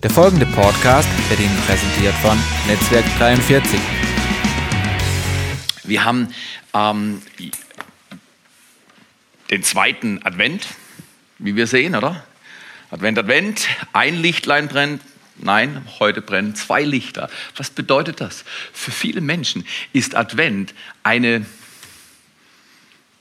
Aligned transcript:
Der 0.00 0.10
folgende 0.10 0.46
Podcast 0.46 1.08
wird 1.28 1.40
Ihnen 1.40 1.56
präsentiert 1.66 2.14
von 2.22 2.38
Netzwerk 2.68 3.04
43. 3.18 3.80
Wir 5.82 6.04
haben 6.04 6.28
ähm, 6.72 7.20
den 9.50 9.64
zweiten 9.64 10.24
Advent, 10.24 10.68
wie 11.38 11.56
wir 11.56 11.66
sehen, 11.66 11.96
oder? 11.96 12.24
Advent, 12.92 13.18
Advent, 13.18 13.66
ein 13.92 14.14
Lichtlein 14.14 14.68
brennt. 14.68 15.02
Nein, 15.36 15.84
heute 15.98 16.22
brennen 16.22 16.54
zwei 16.54 16.84
Lichter. 16.84 17.28
Was 17.56 17.70
bedeutet 17.70 18.20
das? 18.20 18.44
Für 18.72 18.92
viele 18.92 19.20
Menschen 19.20 19.66
ist 19.92 20.14
Advent 20.14 20.74
eine 21.02 21.44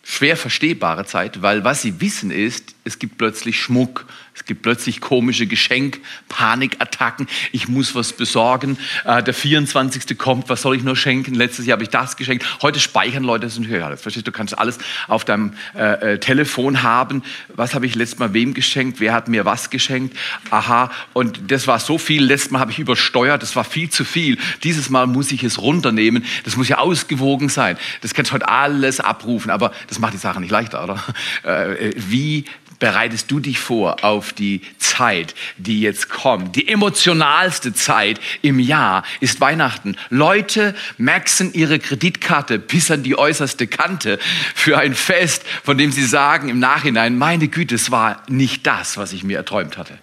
schwer 0.04 0.38
verstehbare 0.38 1.06
Zeit, 1.06 1.42
weil 1.42 1.64
was 1.64 1.82
sie 1.82 2.00
wissen 2.00 2.32
ist, 2.32 2.76
es 2.86 2.98
gibt 2.98 3.18
plötzlich 3.18 3.60
Schmuck, 3.60 4.06
es 4.38 4.46
gibt 4.46 4.62
plötzlich 4.62 5.02
komische 5.02 5.48
Geschenk, 5.48 6.00
Panikattacken, 6.30 7.28
ich 7.52 7.68
muss 7.68 7.96
was 7.96 8.14
besorgen, 8.14 8.78
äh, 9.04 9.24
der 9.24 9.34
24. 9.34 10.16
kommt, 10.16 10.48
was 10.48 10.62
soll 10.62 10.76
ich 10.76 10.84
nur 10.84 10.96
schenken, 10.96 11.34
letztes 11.34 11.66
Jahr 11.66 11.78
habe 11.78 11.84
ich 11.84 11.90
das 11.90 12.18
geschenkt, 12.18 12.46
heute 12.62 12.80
speichern 12.80 13.24
Leute 13.24 13.48
das 13.48 13.58
ja, 13.58 13.90
das. 13.90 14.02
Verstehst 14.04 14.28
du, 14.28 14.32
du 14.32 14.38
kannst 14.38 14.58
alles 14.58 14.78
auf 15.08 15.26
deinem 15.26 15.54
äh, 15.76 16.14
äh, 16.14 16.20
Telefon 16.20 16.84
haben, 16.84 17.24
was 17.56 17.74
habe 17.74 17.88
ich 17.88 17.96
letztes 17.96 18.20
Mal 18.20 18.34
wem 18.34 18.54
geschenkt, 18.54 19.00
wer 19.00 19.12
hat 19.14 19.28
mir 19.28 19.44
was 19.44 19.72
geschenkt, 19.72 20.16
aha, 20.52 20.92
und 21.14 21.52
das 21.52 21.66
war 21.66 21.80
so 21.80 21.98
viel, 21.98 22.24
letztes 22.24 22.52
Mal 22.52 22.60
habe 22.60 22.72
ich 22.72 22.78
übersteuert, 22.78 23.42
das 23.42 23.56
war 23.56 23.64
viel 23.64 23.90
zu 23.90 24.06
viel, 24.06 24.38
dieses 24.64 24.92
Mal 24.92 25.08
muss 25.08 25.32
ich 25.32 25.44
es 25.44 25.60
runternehmen, 25.60 26.24
das 26.44 26.58
muss 26.58 26.70
ja 26.70 26.78
ausgewogen 26.78 27.50
sein, 27.50 27.76
das 28.02 28.14
kannst 28.14 28.30
du 28.30 28.36
heute 28.36 28.50
alles 28.50 29.00
abrufen, 29.00 29.50
aber 29.50 29.72
das 29.88 29.98
macht 29.98 30.14
die 30.14 30.18
Sache 30.18 30.40
nicht 30.40 30.52
leichter, 30.52 30.84
oder? 30.84 31.04
Äh, 31.44 31.94
wie 31.96 32.46
bereitest 32.80 33.32
du 33.32 33.40
dich 33.40 33.60
vor 33.60 34.04
auf 34.04 34.34
die 34.34 34.62
Zeit, 34.78 35.36
die 35.58 35.82
jetzt 35.82 36.10
kommt? 36.10 36.56
Die 36.56 36.68
emotionalste 36.68 37.74
Zeit 37.74 38.20
im 38.42 38.60
Jahr 38.60 39.04
ist 39.20 39.42
Weihnachten. 39.42 39.96
Leute 40.10 40.76
maxen 40.98 41.54
ihre 41.54 41.80
Kreditkarte 41.80 42.60
bis 42.60 42.92
an 42.92 43.04
die 43.04 43.18
äußerste 43.18 43.68
Kante 43.68 44.20
für 44.56 44.78
ein 44.78 44.94
Fest, 44.94 45.44
von 45.64 45.78
dem 45.78 45.92
sie 45.92 46.06
sagen 46.06 46.50
im 46.50 46.60
Nachhinein, 46.60 47.18
meine 47.18 47.48
Güte, 47.48 47.76
es 47.76 47.92
war 47.92 48.24
nicht 48.28 48.68
das, 48.68 48.98
was 48.98 49.14
ich 49.14 49.24
mir 49.24 49.38
erträumt 49.38 49.78
hatte. 49.78 49.98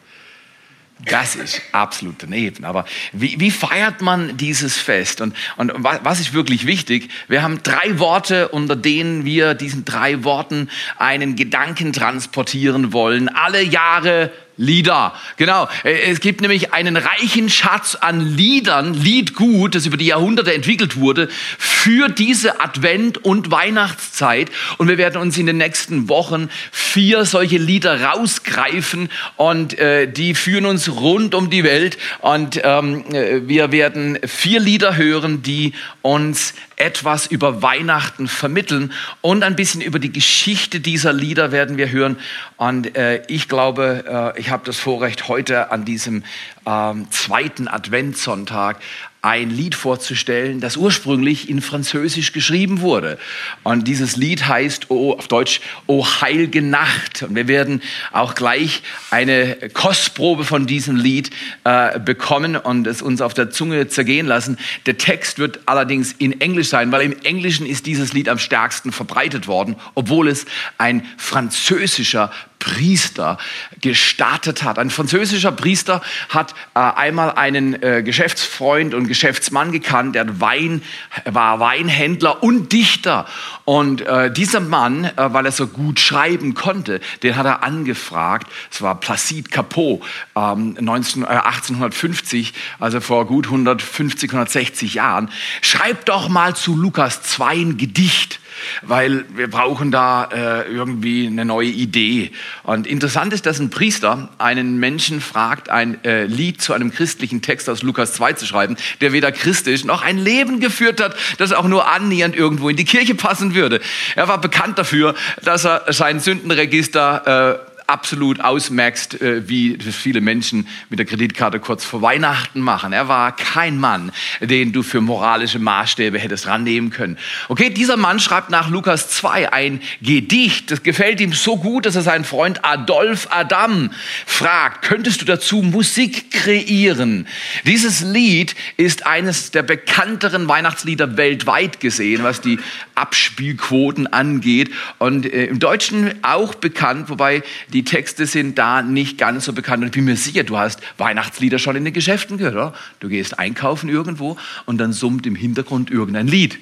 Das 1.06 1.36
ist 1.36 1.60
absolut 1.72 2.16
daneben. 2.18 2.64
Aber 2.64 2.84
wie, 3.12 3.38
wie 3.38 3.50
feiert 3.50 4.00
man 4.00 4.36
dieses 4.36 4.76
Fest? 4.76 5.20
Und, 5.20 5.34
und 5.56 5.72
was 5.82 6.20
ist 6.20 6.32
wirklich 6.32 6.66
wichtig? 6.66 7.10
Wir 7.28 7.42
haben 7.42 7.62
drei 7.62 7.98
Worte, 7.98 8.48
unter 8.48 8.76
denen 8.76 9.24
wir 9.24 9.54
diesen 9.54 9.84
drei 9.84 10.24
Worten 10.24 10.68
einen 10.98 11.36
Gedanken 11.36 11.92
transportieren 11.92 12.92
wollen. 12.92 13.28
Alle 13.28 13.62
Jahre 13.62 14.32
Lieder, 14.56 15.14
genau. 15.36 15.68
Äh, 15.82 16.10
es 16.10 16.20
gibt 16.20 16.40
nämlich 16.40 16.72
einen 16.72 16.96
reichen 16.96 17.50
Schatz 17.50 17.96
an 17.96 18.20
Liedern, 18.36 18.94
Liedgut, 18.94 19.74
das 19.74 19.86
über 19.86 19.96
die 19.96 20.06
Jahrhunderte 20.06 20.54
entwickelt 20.54 20.96
wurde, 20.96 21.28
für 21.58 22.08
diese 22.08 22.60
Advent- 22.60 23.18
und 23.18 23.50
Weihnachtszeit. 23.50 24.50
Und 24.78 24.88
wir 24.88 24.96
werden 24.96 25.20
uns 25.20 25.36
in 25.38 25.46
den 25.46 25.56
nächsten 25.56 26.08
Wochen 26.08 26.50
vier 26.70 27.24
solche 27.24 27.58
Lieder 27.58 28.00
rausgreifen 28.00 29.08
und 29.36 29.76
äh, 29.78 30.06
die 30.06 30.34
führen 30.34 30.66
uns 30.66 30.88
rund 30.88 31.34
um 31.34 31.50
die 31.50 31.64
Welt. 31.64 31.98
Und 32.20 32.60
ähm, 32.62 33.04
äh, 33.12 33.48
wir 33.48 33.72
werden 33.72 34.18
vier 34.24 34.60
Lieder 34.60 34.96
hören, 34.96 35.42
die 35.42 35.72
uns 36.02 36.54
etwas 36.76 37.26
über 37.26 37.62
Weihnachten 37.62 38.28
vermitteln 38.28 38.92
und 39.20 39.42
ein 39.42 39.56
bisschen 39.56 39.80
über 39.80 39.98
die 39.98 40.12
Geschichte 40.12 40.80
dieser 40.80 41.12
Lieder 41.12 41.52
werden 41.52 41.76
wir 41.76 41.90
hören. 41.90 42.18
Und 42.56 42.96
äh, 42.96 43.22
ich 43.28 43.48
glaube, 43.48 44.32
äh, 44.36 44.40
ich 44.40 44.50
habe 44.50 44.64
das 44.66 44.78
Vorrecht, 44.78 45.28
heute 45.28 45.70
an 45.70 45.84
diesem 45.84 46.24
ähm, 46.66 47.10
zweiten 47.10 47.68
Adventssonntag 47.68 48.78
ein 49.24 49.48
Lied 49.48 49.74
vorzustellen, 49.74 50.60
das 50.60 50.76
ursprünglich 50.76 51.48
in 51.48 51.62
Französisch 51.62 52.32
geschrieben 52.32 52.82
wurde. 52.82 53.18
Und 53.62 53.88
dieses 53.88 54.16
Lied 54.16 54.46
heißt 54.46 54.90
oh, 54.90 55.14
auf 55.14 55.28
Deutsch 55.28 55.62
O 55.86 56.04
heilige 56.20 56.60
Nacht. 56.60 57.22
Und 57.22 57.34
wir 57.34 57.48
werden 57.48 57.80
auch 58.12 58.34
gleich 58.34 58.82
eine 59.10 59.56
Kostprobe 59.72 60.44
von 60.44 60.66
diesem 60.66 60.96
Lied 60.96 61.30
äh, 61.64 61.98
bekommen 61.98 62.54
und 62.54 62.86
es 62.86 63.00
uns 63.00 63.22
auf 63.22 63.32
der 63.32 63.48
Zunge 63.48 63.88
zergehen 63.88 64.26
lassen. 64.26 64.58
Der 64.84 64.98
Text 64.98 65.38
wird 65.38 65.60
allerdings 65.64 66.12
in 66.12 66.42
Englisch 66.42 66.68
sein, 66.68 66.92
weil 66.92 67.00
im 67.00 67.16
Englischen 67.22 67.64
ist 67.64 67.86
dieses 67.86 68.12
Lied 68.12 68.28
am 68.28 68.38
stärksten 68.38 68.92
verbreitet 68.92 69.46
worden, 69.46 69.76
obwohl 69.94 70.28
es 70.28 70.44
ein 70.76 71.02
französischer 71.16 72.30
Priester 72.64 73.36
gestartet 73.82 74.62
hat. 74.62 74.78
Ein 74.78 74.88
französischer 74.88 75.52
Priester 75.52 76.00
hat 76.30 76.54
äh, 76.74 76.78
einmal 76.78 77.32
einen 77.32 77.82
äh, 77.82 78.02
Geschäftsfreund 78.02 78.94
und 78.94 79.06
Geschäftsmann 79.06 79.70
gekannt, 79.70 80.14
der 80.14 80.40
Wein, 80.40 80.82
war 81.26 81.60
Weinhändler 81.60 82.42
und 82.42 82.72
Dichter. 82.72 83.26
Und 83.64 84.00
äh, 84.00 84.32
dieser 84.32 84.60
Mann, 84.60 85.04
äh, 85.04 85.10
weil 85.16 85.44
er 85.44 85.52
so 85.52 85.66
gut 85.66 86.00
schreiben 86.00 86.54
konnte, 86.54 87.00
den 87.22 87.36
hat 87.36 87.44
er 87.44 87.62
angefragt. 87.62 88.50
Es 88.70 88.80
war 88.80 88.98
Placide 88.98 89.50
Capot, 89.50 90.00
ähm, 90.34 90.76
19, 90.80 91.22
äh, 91.22 91.26
1850, 91.26 92.54
also 92.80 93.00
vor 93.00 93.26
gut 93.26 93.46
150, 93.46 94.30
160 94.30 94.94
Jahren. 94.94 95.30
Schreib 95.60 96.06
doch 96.06 96.30
mal 96.30 96.56
zu 96.56 96.76
Lukas 96.76 97.22
2 97.22 97.54
ein 97.64 97.76
Gedicht 97.76 98.40
weil 98.82 99.24
wir 99.34 99.48
brauchen 99.48 99.90
da 99.90 100.24
äh, 100.24 100.70
irgendwie 100.70 101.26
eine 101.26 101.44
neue 101.44 101.68
Idee. 101.68 102.32
Und 102.62 102.86
interessant 102.86 103.32
ist, 103.32 103.46
dass 103.46 103.58
ein 103.58 103.70
Priester 103.70 104.28
einen 104.38 104.78
Menschen 104.78 105.20
fragt, 105.20 105.70
ein 105.70 106.02
äh, 106.04 106.24
Lied 106.24 106.60
zu 106.60 106.72
einem 106.72 106.92
christlichen 106.92 107.42
Text 107.42 107.68
aus 107.68 107.82
Lukas 107.82 108.14
2 108.14 108.34
zu 108.34 108.46
schreiben, 108.46 108.76
der 109.00 109.12
weder 109.12 109.32
christlich 109.32 109.84
noch 109.84 110.02
ein 110.02 110.18
Leben 110.18 110.60
geführt 110.60 111.00
hat, 111.00 111.16
das 111.38 111.52
auch 111.52 111.66
nur 111.68 111.90
annähernd 111.90 112.36
irgendwo 112.36 112.68
in 112.68 112.76
die 112.76 112.84
Kirche 112.84 113.14
passen 113.14 113.54
würde. 113.54 113.80
Er 114.16 114.28
war 114.28 114.40
bekannt 114.40 114.78
dafür, 114.78 115.14
dass 115.42 115.64
er 115.64 115.92
sein 115.92 116.20
Sündenregister 116.20 117.60
äh, 117.68 117.73
absolut 117.86 118.40
ausmerkst, 118.40 119.20
äh, 119.20 119.48
wie 119.48 119.76
viele 119.78 120.20
Menschen 120.20 120.66
mit 120.88 120.98
der 120.98 121.06
Kreditkarte 121.06 121.60
kurz 121.60 121.84
vor 121.84 122.02
Weihnachten 122.02 122.60
machen. 122.60 122.92
Er 122.92 123.08
war 123.08 123.34
kein 123.36 123.78
Mann, 123.78 124.12
den 124.40 124.72
du 124.72 124.82
für 124.82 125.00
moralische 125.00 125.58
Maßstäbe 125.58 126.18
hättest 126.18 126.46
rannehmen 126.46 126.90
können. 126.90 127.18
Okay, 127.48 127.70
dieser 127.70 127.96
Mann 127.96 128.20
schreibt 128.20 128.50
nach 128.50 128.70
Lukas 128.70 129.10
2 129.10 129.52
ein 129.52 129.80
Gedicht. 130.00 130.70
Das 130.70 130.82
gefällt 130.82 131.20
ihm 131.20 131.32
so 131.32 131.56
gut, 131.56 131.86
dass 131.86 131.96
er 131.96 132.02
seinen 132.02 132.24
Freund 132.24 132.64
Adolf 132.64 133.28
Adam 133.30 133.90
fragt, 134.26 134.82
könntest 134.82 135.20
du 135.20 135.24
dazu 135.24 135.62
Musik 135.62 136.30
kreieren? 136.30 137.26
Dieses 137.66 138.00
Lied 138.00 138.54
ist 138.76 139.06
eines 139.06 139.50
der 139.50 139.62
bekannteren 139.62 140.48
Weihnachtslieder 140.48 141.16
weltweit 141.16 141.80
gesehen, 141.80 142.22
was 142.22 142.40
die 142.40 142.58
Abspielquoten 142.94 144.06
angeht. 144.06 144.70
Und 144.98 145.26
äh, 145.26 145.46
im 145.46 145.58
Deutschen 145.58 146.14
auch 146.22 146.54
bekannt, 146.54 147.10
wobei 147.10 147.42
die 147.74 147.84
Texte 147.84 148.26
sind 148.26 148.56
da 148.56 148.82
nicht 148.82 149.18
ganz 149.18 149.44
so 149.44 149.52
bekannt. 149.52 149.82
Und 149.82 149.88
ich 149.88 149.92
bin 149.92 150.04
mir 150.04 150.16
sicher, 150.16 150.44
du 150.44 150.56
hast 150.56 150.80
Weihnachtslieder 150.96 151.58
schon 151.58 151.76
in 151.76 151.84
den 151.84 151.92
Geschäften 151.92 152.38
gehört, 152.38 152.54
oder? 152.54 152.74
Du 153.00 153.08
gehst 153.08 153.38
einkaufen 153.38 153.90
irgendwo 153.90 154.38
und 154.64 154.78
dann 154.78 154.92
summt 154.92 155.26
im 155.26 155.34
Hintergrund 155.34 155.90
irgendein 155.90 156.28
Lied. 156.28 156.58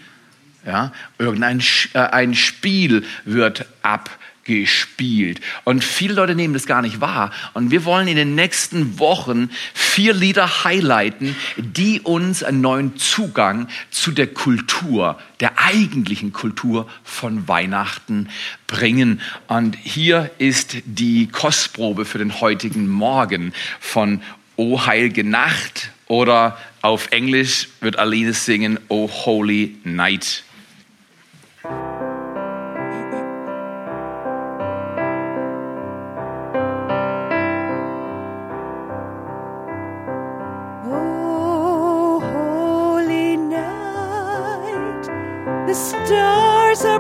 Ja, 0.64 0.92
irgendein 1.18 1.60
äh, 1.92 1.98
ein 1.98 2.34
Spiel 2.34 3.04
wird 3.24 3.66
ab 3.82 4.10
gespielt. 4.44 5.41
Und 5.64 5.84
viele 5.84 6.14
Leute 6.14 6.34
nehmen 6.34 6.54
das 6.54 6.66
gar 6.66 6.82
nicht 6.82 7.00
wahr. 7.00 7.30
Und 7.54 7.70
wir 7.70 7.84
wollen 7.84 8.08
in 8.08 8.16
den 8.16 8.34
nächsten 8.34 8.98
Wochen 8.98 9.50
vier 9.75 10.14
Lieder 10.14 10.64
highlighten, 10.64 11.36
die 11.56 12.00
uns 12.00 12.42
einen 12.42 12.60
neuen 12.60 12.97
Zugang 12.97 13.69
zu 13.91 14.10
der 14.10 14.26
Kultur, 14.26 15.19
der 15.41 15.58
eigentlichen 15.58 16.32
Kultur 16.32 16.88
von 17.04 17.47
Weihnachten 17.48 18.28
bringen. 18.66 19.20
Und 19.47 19.76
hier 19.82 20.30
ist 20.38 20.76
die 20.84 21.28
Kostprobe 21.28 22.04
für 22.04 22.19
den 22.19 22.41
heutigen 22.41 22.88
Morgen 22.88 23.53
von 23.80 24.22
O 24.56 24.84
heilige 24.84 25.24
Nacht 25.24 25.91
oder 26.09 26.59
auf 26.83 27.10
Englisch 27.10 27.68
wird 27.80 27.98
Aline 27.98 28.33
singen 28.33 28.78
O 28.89 29.09
Holy 29.09 29.77
Night. 29.84 30.44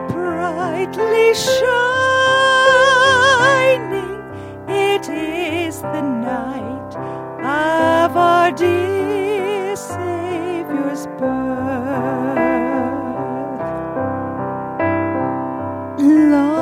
Brightly 0.08 1.34
shining. 1.34 1.72
It 4.66 5.08
is 5.08 5.82
the 5.82 6.00
night 6.00 6.96
of 8.06 8.16
our 8.16 8.50
dear 8.52 9.76
Savior's 9.76 11.06
birth. 11.18 11.52
Long 15.98 16.61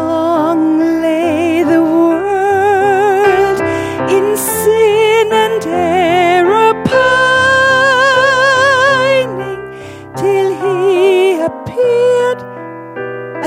appeared, 11.51 12.41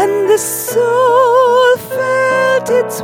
and 0.01 0.29
the 0.29 0.37
soul 0.37 1.77
felt 1.77 2.69
its 2.69 3.01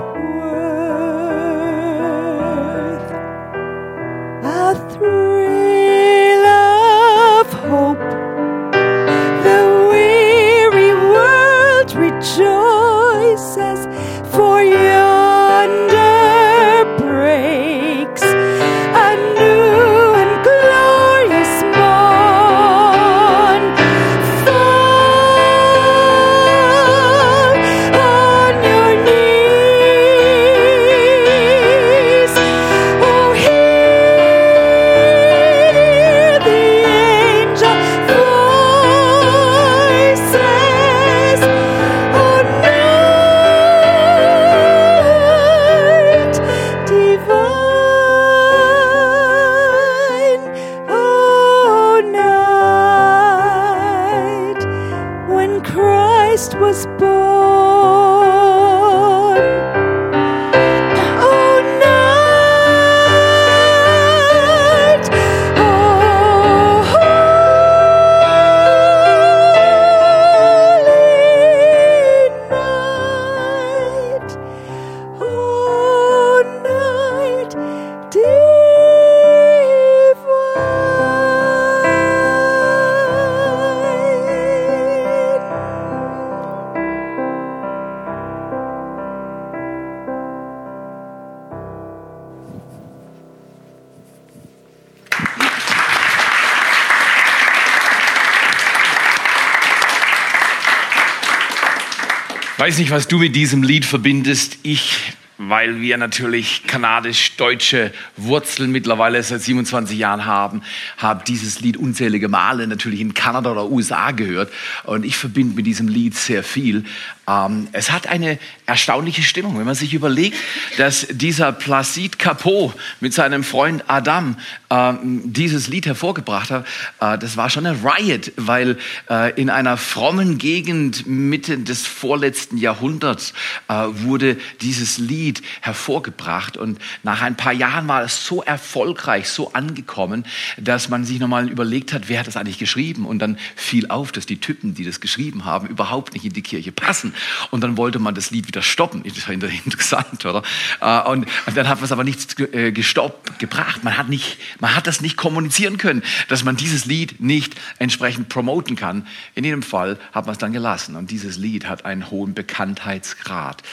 Weiß 102.60 102.78
nicht, 102.78 102.92
was 102.92 103.08
du 103.08 103.20
mit 103.20 103.38
diesem 103.38 103.64
Lied 103.64 103.86
verbindest. 103.86 104.58
Ich, 104.64 105.14
weil 105.38 105.80
wir 105.80 105.96
natürlich 105.96 106.64
kanadisch-deutsche 106.68 107.94
Wurzeln 108.18 108.70
mittlerweile 108.74 109.24
seit 109.24 109.42
27 109.42 109.98
Jahren 109.98 110.26
haben, 110.26 110.62
habe 110.98 111.24
dieses 111.26 111.62
Lied 111.62 111.78
unzählige 111.78 112.28
Male 112.28 112.68
natürlich 112.68 113.00
in 113.00 113.14
Kanada 113.14 113.54
oder 113.54 113.72
USA 113.72 114.12
gehört. 114.12 114.52
Und 114.84 115.06
ich 115.06 115.16
verbinde 115.16 115.56
mit 115.56 115.68
diesem 115.68 115.88
Lied 115.88 116.18
sehr 116.18 116.44
viel. 116.44 116.84
Ähm, 117.30 117.68
es 117.74 117.92
hat 117.92 118.08
eine 118.08 118.40
erstaunliche 118.66 119.22
Stimmung, 119.22 119.58
wenn 119.60 119.66
man 119.66 119.76
sich 119.76 119.94
überlegt, 119.94 120.36
dass 120.78 121.06
dieser 121.12 121.52
Placide 121.52 122.18
Capot 122.18 122.74
mit 123.00 123.14
seinem 123.14 123.44
Freund 123.44 123.84
Adam 123.88 124.36
ähm, 124.72 125.22
dieses 125.26 125.68
Lied 125.68 125.86
hervorgebracht 125.86 126.50
hat. 126.50 126.66
Äh, 127.00 127.18
das 127.20 127.38
war 127.38 127.50
schon 127.50 127.68
eine 127.68 127.78
Riot, 127.84 128.32
weil 128.36 128.78
äh, 129.10 129.40
in 129.40 129.50
einer 129.50 129.78
frommen 129.78 130.40
Gegend 130.40 131.06
Mitte 131.06 131.60
des 131.60 131.86
vorletzten 131.86 132.58
Jahrhunderts 132.58 133.34
äh, 133.68 133.74
wurde 133.74 134.38
dieses 134.62 134.98
Lied 134.98 135.44
hervorgebracht. 135.62 136.58
Und 136.58 136.80
nach 137.04 137.22
ein 137.22 137.38
paar 137.38 137.54
Jahren 137.54 137.88
war 137.88 138.04
es 138.04 138.26
so 138.26 138.42
erfolgreich, 138.42 139.30
so 139.30 139.54
angekommen, 139.54 140.26
dass 140.58 140.90
man 140.90 141.06
sich 141.06 141.20
nochmal 141.20 141.50
überlegt 141.50 141.94
hat, 141.94 142.10
wer 142.10 142.20
hat 142.20 142.28
das 142.28 142.38
eigentlich 142.38 142.58
geschrieben? 142.58 143.06
Und 143.06 143.20
dann 143.20 143.38
fiel 143.56 143.88
auf, 143.88 144.12
dass 144.12 144.26
die 144.26 144.38
Typen, 144.38 144.74
die 144.74 144.86
das 144.86 145.00
geschrieben 145.00 145.46
haben, 145.46 145.68
überhaupt 145.68 146.14
nicht 146.14 146.26
in 146.26 146.34
die 146.34 146.42
Kirche 146.42 146.72
passen 146.72 147.14
und 147.52 147.62
dann 147.62 147.78
wollte 147.78 148.00
man 148.00 148.16
das 148.16 148.32
Lied 148.32 148.48
wieder 148.48 148.62
stoppen. 148.62 149.04
Das 149.04 149.28
war 149.28 149.34
interessant, 149.34 150.26
oder? 150.26 150.44
Äh, 150.82 151.10
Und 151.10 151.28
dann 151.56 151.68
hat 151.68 151.78
man 151.78 151.86
es 151.86 151.92
aber 151.92 152.04
nicht 152.04 152.40
äh, 152.40 152.72
gestoppt, 152.72 153.40
gebracht. 153.40 153.84
Man 153.84 153.98
hat, 153.98 154.10
nicht, 154.10 154.38
man 154.60 154.76
hat 154.76 154.88
das 154.88 155.02
nicht 155.02 155.18
kommunizieren 155.18 155.78
können, 155.78 156.04
dass 156.28 156.44
man 156.44 156.56
dieses 156.56 156.86
Lied 156.86 157.20
nicht 157.22 157.56
entsprechend 157.80 158.30
promoten 158.30 158.76
kann. 158.76 159.08
In 159.36 159.44
jedem 159.44 159.64
Fall 159.64 159.98
hat 160.12 160.26
man 160.26 160.34
es 160.34 160.38
dann 160.38 160.54
gelassen. 160.54 160.96
Und 160.96 161.12
dieses 161.12 161.38
Lied 161.38 161.68
hat 161.68 161.86
einen 161.86 162.10
hohen 162.10 162.34
Bekanntheitsgrad. 162.34 163.64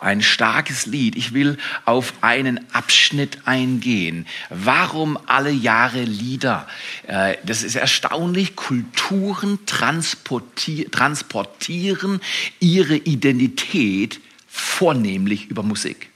Ein 0.00 0.22
starkes 0.22 0.86
Lied. 0.86 1.16
Ich 1.16 1.32
will 1.34 1.58
auf 1.84 2.12
einen 2.22 2.60
Abschnitt 2.72 3.38
eingehen. 3.46 4.26
Warum 4.48 5.18
alle 5.26 5.50
Jahre 5.50 6.02
Lieder? 6.02 6.66
Äh, 7.06 7.36
Das 7.44 7.62
ist 7.62 7.74
erstaunlich. 7.76 8.56
Kulturen 8.56 9.58
transporti- 9.66 10.90
transportieren 10.90 12.20
ihre 12.60 12.96
Identität 12.96 14.20
vornehmlich 14.48 15.46
über 15.50 15.62
Musik. 15.62 16.09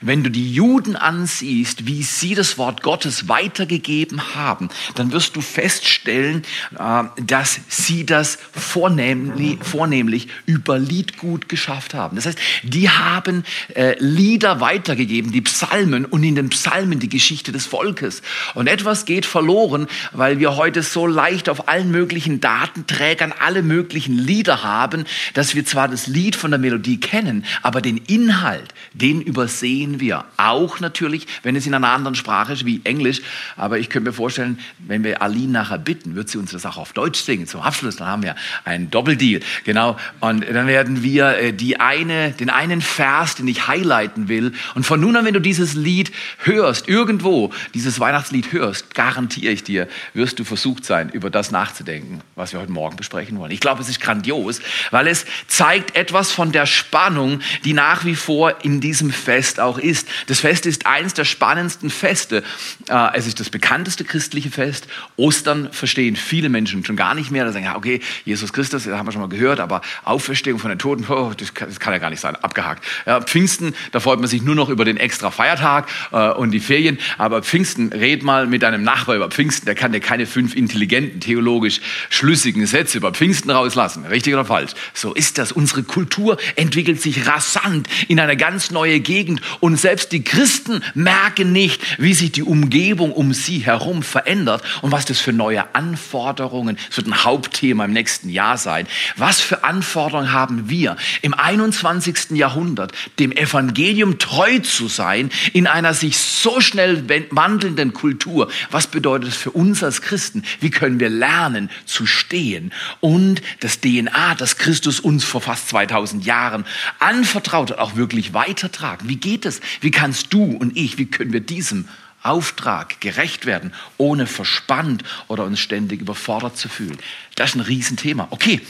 Wenn 0.00 0.22
du 0.22 0.30
die 0.30 0.52
Juden 0.52 0.96
ansiehst, 0.96 1.86
wie 1.86 2.02
sie 2.02 2.34
das 2.34 2.58
Wort 2.58 2.82
Gottes 2.82 3.28
weitergegeben 3.28 4.34
haben, 4.34 4.68
dann 4.94 5.12
wirst 5.12 5.36
du 5.36 5.40
feststellen, 5.40 6.42
äh, 6.78 7.04
dass 7.22 7.60
sie 7.68 8.06
das 8.06 8.38
vornehmlich, 8.52 9.58
vornehmlich 9.62 10.28
über 10.46 10.78
Liedgut 10.78 11.48
geschafft 11.48 11.94
haben. 11.94 12.16
Das 12.16 12.26
heißt, 12.26 12.38
die 12.62 12.90
haben 12.90 13.44
äh, 13.74 13.96
Lieder 13.98 14.60
weitergegeben, 14.60 15.32
die 15.32 15.42
Psalmen 15.42 16.04
und 16.04 16.22
in 16.22 16.34
den 16.34 16.50
Psalmen 16.50 16.98
die 16.98 17.08
Geschichte 17.08 17.52
des 17.52 17.66
Volkes. 17.66 18.22
Und 18.54 18.66
etwas 18.66 19.04
geht 19.04 19.26
verloren, 19.26 19.86
weil 20.12 20.38
wir 20.38 20.56
heute 20.56 20.82
so 20.82 21.06
leicht 21.06 21.48
auf 21.48 21.68
allen 21.68 21.90
möglichen 21.90 22.40
Datenträgern 22.40 23.32
alle 23.38 23.62
möglichen 23.62 24.16
Lieder 24.18 24.62
haben, 24.62 25.04
dass 25.34 25.54
wir 25.54 25.64
zwar 25.64 25.88
das 25.88 26.06
Lied 26.06 26.36
von 26.36 26.50
der 26.50 26.58
Melodie 26.58 26.98
kennen, 27.00 27.44
aber 27.62 27.80
den 27.80 27.98
Inhalt, 27.98 28.74
den 28.92 29.20
übersehen 29.20 29.77
wir. 30.00 30.24
Auch 30.36 30.80
natürlich, 30.80 31.26
wenn 31.42 31.56
es 31.56 31.66
in 31.66 31.74
einer 31.74 31.90
anderen 31.90 32.14
Sprache 32.14 32.52
ist 32.52 32.64
wie 32.64 32.80
Englisch. 32.84 33.20
Aber 33.56 33.78
ich 33.78 33.88
könnte 33.88 34.10
mir 34.10 34.14
vorstellen, 34.14 34.58
wenn 34.78 35.04
wir 35.04 35.22
Aline 35.22 35.52
nachher 35.52 35.78
bitten, 35.78 36.14
wird 36.14 36.28
sie 36.28 36.38
uns 36.38 36.52
das 36.52 36.66
auch 36.66 36.76
auf 36.76 36.92
Deutsch 36.92 37.20
singen 37.20 37.46
zum 37.46 37.60
Abschluss. 37.60 37.96
Dann 37.96 38.08
haben 38.08 38.22
wir 38.22 38.34
einen 38.64 38.90
Doppeldeal. 38.90 39.40
Genau. 39.64 39.96
Und 40.20 40.44
dann 40.48 40.66
werden 40.66 41.02
wir 41.02 41.38
äh, 41.38 41.52
die 41.52 41.80
eine, 41.80 42.32
den 42.32 42.50
einen 42.50 42.80
Vers, 42.80 43.36
den 43.36 43.48
ich 43.48 43.68
highlighten 43.68 44.28
will. 44.28 44.52
Und 44.74 44.84
von 44.84 45.00
nun 45.00 45.16
an, 45.16 45.24
wenn 45.24 45.34
du 45.34 45.40
dieses 45.40 45.74
Lied 45.74 46.12
hörst, 46.38 46.88
irgendwo 46.88 47.52
dieses 47.74 48.00
Weihnachtslied 48.00 48.52
hörst, 48.52 48.94
garantiere 48.94 49.52
ich 49.52 49.64
dir, 49.64 49.88
wirst 50.14 50.38
du 50.38 50.44
versucht 50.44 50.84
sein, 50.84 51.10
über 51.10 51.30
das 51.30 51.50
nachzudenken, 51.50 52.20
was 52.34 52.52
wir 52.52 52.60
heute 52.60 52.72
Morgen 52.72 52.96
besprechen 52.96 53.38
wollen. 53.38 53.50
Ich 53.50 53.60
glaube, 53.60 53.82
es 53.82 53.88
ist 53.88 54.00
grandios, 54.00 54.60
weil 54.90 55.06
es 55.06 55.26
zeigt 55.46 55.96
etwas 55.96 56.32
von 56.32 56.52
der 56.52 56.66
Spannung, 56.66 57.40
die 57.64 57.72
nach 57.72 58.04
wie 58.04 58.14
vor 58.14 58.64
in 58.64 58.80
diesem 58.80 59.10
Fest 59.10 59.60
auch 59.60 59.67
ist. 59.76 60.08
Das 60.28 60.40
Fest 60.40 60.64
ist 60.64 60.86
eines 60.86 61.12
der 61.12 61.26
spannendsten 61.26 61.90
Feste. 61.90 62.42
Äh, 62.88 63.18
Es 63.18 63.26
ist 63.26 63.40
das 63.40 63.50
bekannteste 63.50 64.04
christliche 64.04 64.50
Fest. 64.50 64.86
Ostern 65.16 65.70
verstehen 65.72 66.16
viele 66.16 66.48
Menschen 66.48 66.84
schon 66.84 66.96
gar 66.96 67.14
nicht 67.14 67.30
mehr. 67.30 67.44
Da 67.44 67.52
sagen, 67.52 67.66
ja, 67.66 67.76
okay, 67.76 68.00
Jesus 68.24 68.52
Christus, 68.54 68.84
das 68.84 68.94
haben 68.94 69.06
wir 69.06 69.12
schon 69.12 69.20
mal 69.20 69.28
gehört, 69.28 69.60
aber 69.60 69.82
Auferstehung 70.04 70.58
von 70.58 70.70
den 70.70 70.78
Toten, 70.78 71.04
oh, 71.08 71.32
das, 71.36 71.52
kann, 71.52 71.68
das 71.68 71.80
kann 71.80 71.92
ja 71.92 71.98
gar 71.98 72.10
nicht 72.10 72.20
sein, 72.20 72.36
abgehakt. 72.36 72.84
Ja, 73.04 73.20
Pfingsten, 73.20 73.74
da 73.92 74.00
freut 74.00 74.20
man 74.20 74.28
sich 74.28 74.42
nur 74.42 74.54
noch 74.54 74.68
über 74.68 74.84
den 74.84 74.96
extra 74.96 75.30
Feiertag 75.30 75.88
äh, 76.12 76.30
und 76.30 76.52
die 76.52 76.60
Ferien. 76.60 76.98
Aber 77.18 77.42
Pfingsten, 77.42 77.92
red 77.92 78.22
mal 78.22 78.46
mit 78.46 78.62
deinem 78.62 78.82
Nachbar 78.82 79.16
über 79.16 79.28
Pfingsten, 79.28 79.66
der 79.66 79.74
kann 79.74 79.92
dir 79.92 80.00
keine 80.00 80.26
fünf 80.26 80.54
intelligenten, 80.54 81.20
theologisch 81.20 81.80
schlüssigen 82.10 82.66
Sätze 82.66 82.98
über 82.98 83.12
Pfingsten 83.12 83.50
rauslassen. 83.50 84.06
Richtig 84.06 84.32
oder 84.34 84.44
falsch? 84.44 84.72
So 84.94 85.12
ist 85.14 85.38
das. 85.38 85.50
Unsere 85.50 85.82
Kultur 85.82 86.38
entwickelt 86.56 87.02
sich 87.02 87.26
rasant 87.26 87.88
in 88.06 88.20
eine 88.20 88.36
ganz 88.36 88.70
neue 88.70 89.00
Gegend 89.00 89.40
Und 89.60 89.78
selbst 89.78 90.12
die 90.12 90.22
Christen 90.22 90.82
merken 90.94 91.52
nicht, 91.52 92.00
wie 92.00 92.14
sich 92.14 92.32
die 92.32 92.42
Umgebung 92.42 93.12
um 93.12 93.32
sie 93.32 93.60
herum 93.60 94.02
verändert 94.02 94.62
und 94.82 94.92
was 94.92 95.04
das 95.04 95.20
für 95.20 95.32
neue 95.32 95.74
Anforderungen, 95.74 96.78
das 96.88 96.98
wird 96.98 97.08
ein 97.08 97.24
Hauptthema 97.24 97.84
im 97.84 97.92
nächsten 97.92 98.28
Jahr 98.28 98.58
sein. 98.58 98.86
Was 99.16 99.40
für 99.40 99.64
Anforderungen 99.64 100.32
haben 100.32 100.68
wir 100.68 100.96
im 101.22 101.34
21. 101.34 102.30
Jahrhundert, 102.32 102.92
dem 103.18 103.32
Evangelium 103.32 104.18
treu 104.18 104.58
zu 104.60 104.88
sein, 104.88 105.30
in 105.52 105.66
einer 105.66 105.94
sich 105.94 106.18
so 106.18 106.60
schnell 106.60 107.04
wandelnden 107.30 107.92
Kultur? 107.92 108.50
Was 108.70 108.86
bedeutet 108.86 109.30
es 109.30 109.36
für 109.36 109.50
uns 109.50 109.82
als 109.82 110.02
Christen? 110.02 110.42
Wie 110.60 110.70
können 110.70 111.00
wir 111.00 111.08
lernen 111.08 111.70
zu 111.86 112.06
stehen 112.06 112.72
und 113.00 113.42
das 113.60 113.80
DNA, 113.80 114.34
das 114.36 114.56
Christus 114.56 115.00
uns 115.00 115.24
vor 115.24 115.40
fast 115.40 115.68
2000 115.68 116.24
Jahren 116.24 116.64
anvertraut 116.98 117.70
hat, 117.70 117.78
auch 117.78 117.96
wirklich 117.96 118.34
weitertragen? 118.34 119.08
Wie 119.08 119.16
geht 119.16 119.37
es? 119.46 119.60
Wie 119.80 119.90
kannst 119.90 120.32
du 120.32 120.44
und 120.44 120.76
ich, 120.76 120.98
wie 120.98 121.06
können 121.06 121.32
wir 121.32 121.40
diesem 121.40 121.88
Auftrag 122.22 123.00
gerecht 123.00 123.46
werden, 123.46 123.72
ohne 123.96 124.26
verspannt 124.26 125.04
oder 125.28 125.44
uns 125.44 125.60
ständig 125.60 126.00
überfordert 126.00 126.56
zu 126.56 126.68
fühlen. 126.68 126.98
Das 127.36 127.50
ist 127.50 127.56
ein 127.56 127.60
Riesenthema. 127.60 128.26
Okay, 128.30 128.60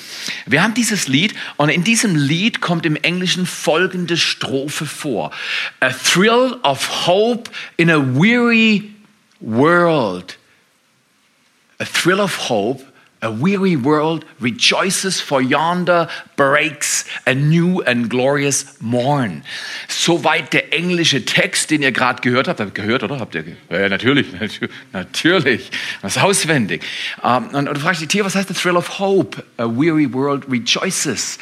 wir 0.44 0.62
haben 0.62 0.74
dieses 0.74 1.08
Lied 1.08 1.34
und 1.56 1.70
in 1.70 1.82
diesem 1.82 2.14
Lied 2.14 2.60
kommt 2.60 2.84
im 2.84 2.96
Englischen 2.96 3.46
folgende 3.46 4.18
Strophe 4.18 4.84
vor. 4.84 5.30
A 5.80 5.90
thrill 5.90 6.58
of 6.62 7.06
hope 7.06 7.50
in 7.78 7.90
a 7.90 7.98
weary 7.98 8.94
world. 9.40 10.36
A 11.78 11.84
thrill 11.84 12.20
of 12.20 12.50
hope 12.50 12.84
A 13.20 13.32
weary 13.32 13.74
world 13.74 14.24
rejoices 14.38 15.20
for 15.20 15.42
yonder 15.42 16.08
breaks 16.36 17.04
a 17.26 17.34
new 17.34 17.82
and 17.82 18.08
glorious 18.08 18.80
morn. 18.80 19.42
Soweit 19.88 20.52
der 20.52 20.72
englische 20.72 21.24
Text, 21.24 21.70
den 21.70 21.82
ihr 21.82 21.90
gerade 21.90 22.22
gehört 22.22 22.46
habt. 22.46 22.60
Habt 22.60 22.78
ihr 22.78 22.84
gehört, 22.84 23.02
oder? 23.02 23.18
Habt 23.18 23.34
ihr? 23.34 23.44
Ja, 23.70 23.88
natürlich, 23.88 24.28
natürlich. 24.92 25.70
Das 26.00 26.16
ist 26.16 26.22
auswendig. 26.22 26.84
Um, 27.20 27.48
und, 27.48 27.66
du 27.66 27.80
fragst 27.80 28.00
dich, 28.00 28.24
was 28.24 28.36
heißt 28.36 28.48
the 28.48 28.54
thrill 28.54 28.76
of 28.76 29.00
hope? 29.00 29.42
A 29.56 29.66
weary 29.66 30.12
world 30.12 30.44
rejoices. 30.48 31.38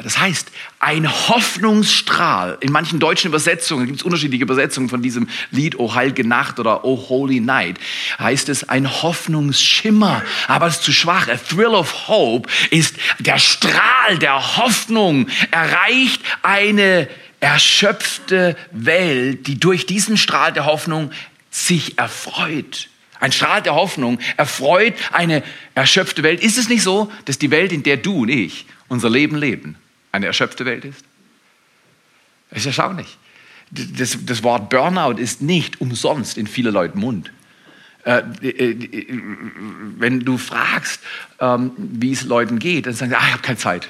Das 0.00 0.18
heißt, 0.18 0.50
ein 0.78 1.06
Hoffnungsstrahl. 1.28 2.56
In 2.60 2.72
manchen 2.72 2.98
deutschen 2.98 3.28
Übersetzungen 3.28 3.86
gibt 3.86 3.98
es 3.98 4.02
unterschiedliche 4.02 4.42
Übersetzungen 4.42 4.88
von 4.88 5.02
diesem 5.02 5.28
Lied, 5.50 5.78
O 5.78 5.94
heilige 5.94 6.26
Nacht 6.26 6.58
oder 6.58 6.86
O 6.86 7.08
Holy 7.10 7.40
Night. 7.40 7.78
Heißt 8.18 8.48
es 8.48 8.66
ein 8.70 8.90
Hoffnungsschimmer, 8.90 10.22
aber 10.48 10.66
es 10.66 10.76
ist 10.76 10.84
zu 10.84 10.92
schwach. 10.92 11.28
A 11.28 11.36
thrill 11.36 11.74
of 11.74 12.08
hope 12.08 12.48
ist 12.70 12.96
der 13.18 13.38
Strahl 13.38 14.18
der 14.18 14.56
Hoffnung 14.56 15.28
erreicht 15.50 16.22
eine 16.42 17.06
erschöpfte 17.40 18.56
Welt, 18.70 19.46
die 19.46 19.60
durch 19.60 19.84
diesen 19.84 20.16
Strahl 20.16 20.54
der 20.54 20.64
Hoffnung 20.64 21.10
sich 21.50 21.98
erfreut. 21.98 22.88
Ein 23.20 23.32
Strahl 23.32 23.60
der 23.60 23.74
Hoffnung 23.74 24.20
erfreut 24.38 24.94
eine 25.12 25.42
erschöpfte 25.74 26.22
Welt. 26.22 26.40
Ist 26.40 26.56
es 26.56 26.70
nicht 26.70 26.82
so, 26.82 27.12
dass 27.26 27.38
die 27.38 27.50
Welt, 27.50 27.72
in 27.72 27.82
der 27.82 27.98
du 27.98 28.22
und 28.22 28.30
ich 28.30 28.64
unser 28.88 29.10
Leben 29.10 29.36
leben, 29.36 29.76
eine 30.12 30.26
erschöpfte 30.26 30.64
Welt 30.64 30.84
ist? 30.84 31.04
Das 32.50 32.60
ist 32.60 32.66
erstaunlich. 32.66 33.18
Das, 33.70 34.18
das 34.24 34.42
Wort 34.42 34.68
Burnout 34.68 35.18
ist 35.18 35.40
nicht 35.40 35.80
umsonst 35.80 36.36
in 36.36 36.46
vieler 36.46 36.70
Leuten 36.70 37.00
Mund. 37.00 37.32
Äh, 38.04 38.18
äh, 38.42 39.06
wenn 39.98 40.20
du 40.20 40.36
fragst, 40.36 41.00
ähm, 41.40 41.70
wie 41.76 42.12
es 42.12 42.24
Leuten 42.24 42.58
geht, 42.58 42.86
dann 42.86 42.94
sagen 42.94 43.10
sie, 43.12 43.16
ah, 43.16 43.26
ich 43.26 43.32
habe 43.32 43.42
keine 43.42 43.58
Zeit. 43.58 43.88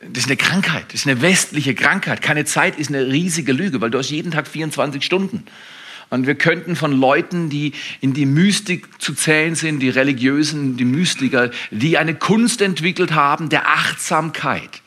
Das 0.00 0.24
ist 0.24 0.26
eine 0.26 0.36
Krankheit, 0.36 0.86
das 0.88 1.02
ist 1.02 1.06
eine 1.06 1.22
westliche 1.22 1.76
Krankheit. 1.76 2.20
Keine 2.22 2.44
Zeit 2.44 2.76
ist 2.76 2.88
eine 2.88 3.06
riesige 3.06 3.52
Lüge, 3.52 3.80
weil 3.80 3.90
du 3.90 3.98
hast 3.98 4.10
jeden 4.10 4.32
Tag 4.32 4.48
24 4.48 5.04
Stunden. 5.04 5.44
Und 6.10 6.26
wir 6.26 6.34
könnten 6.34 6.76
von 6.76 6.92
Leuten, 6.92 7.48
die 7.48 7.72
in 8.00 8.12
die 8.12 8.26
Mystik 8.26 9.00
zu 9.00 9.14
zählen 9.14 9.54
sind, 9.54 9.78
die 9.78 9.88
Religiösen, 9.88 10.76
die 10.76 10.84
Mystiker, 10.84 11.50
die 11.70 11.96
eine 11.96 12.14
Kunst 12.14 12.60
entwickelt 12.60 13.12
haben 13.12 13.48
der 13.48 13.68
Achtsamkeit, 13.68 14.81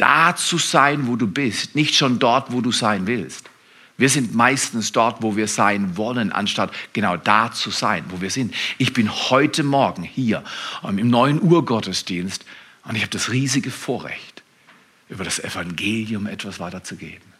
da 0.00 0.34
zu 0.34 0.58
sein, 0.58 1.06
wo 1.06 1.16
du 1.16 1.26
bist, 1.26 1.74
nicht 1.74 1.94
schon 1.94 2.18
dort, 2.18 2.52
wo 2.52 2.60
du 2.60 2.72
sein 2.72 3.06
willst. 3.06 3.50
Wir 4.00 4.08
sind 4.08 4.34
meistens 4.34 4.92
dort, 4.92 5.22
wo 5.22 5.36
wir 5.36 5.46
sein 5.46 5.98
wollen, 5.98 6.32
anstatt 6.32 6.72
genau 6.94 7.18
da 7.18 7.52
zu 7.52 7.70
sein, 7.70 8.04
wo 8.08 8.22
wir 8.22 8.30
sind. 8.30 8.54
Ich 8.78 8.94
bin 8.94 9.10
heute 9.10 9.62
Morgen 9.62 10.02
hier 10.02 10.42
im 10.82 11.10
neuen 11.10 11.42
Urgottesdienst 11.42 12.46
und 12.84 12.96
ich 12.96 13.02
habe 13.02 13.10
das 13.10 13.30
riesige 13.30 13.70
Vorrecht, 13.70 14.42
über 15.10 15.22
das 15.22 15.38
Evangelium 15.38 16.26
etwas 16.26 16.60
weiterzugeben. 16.60 17.30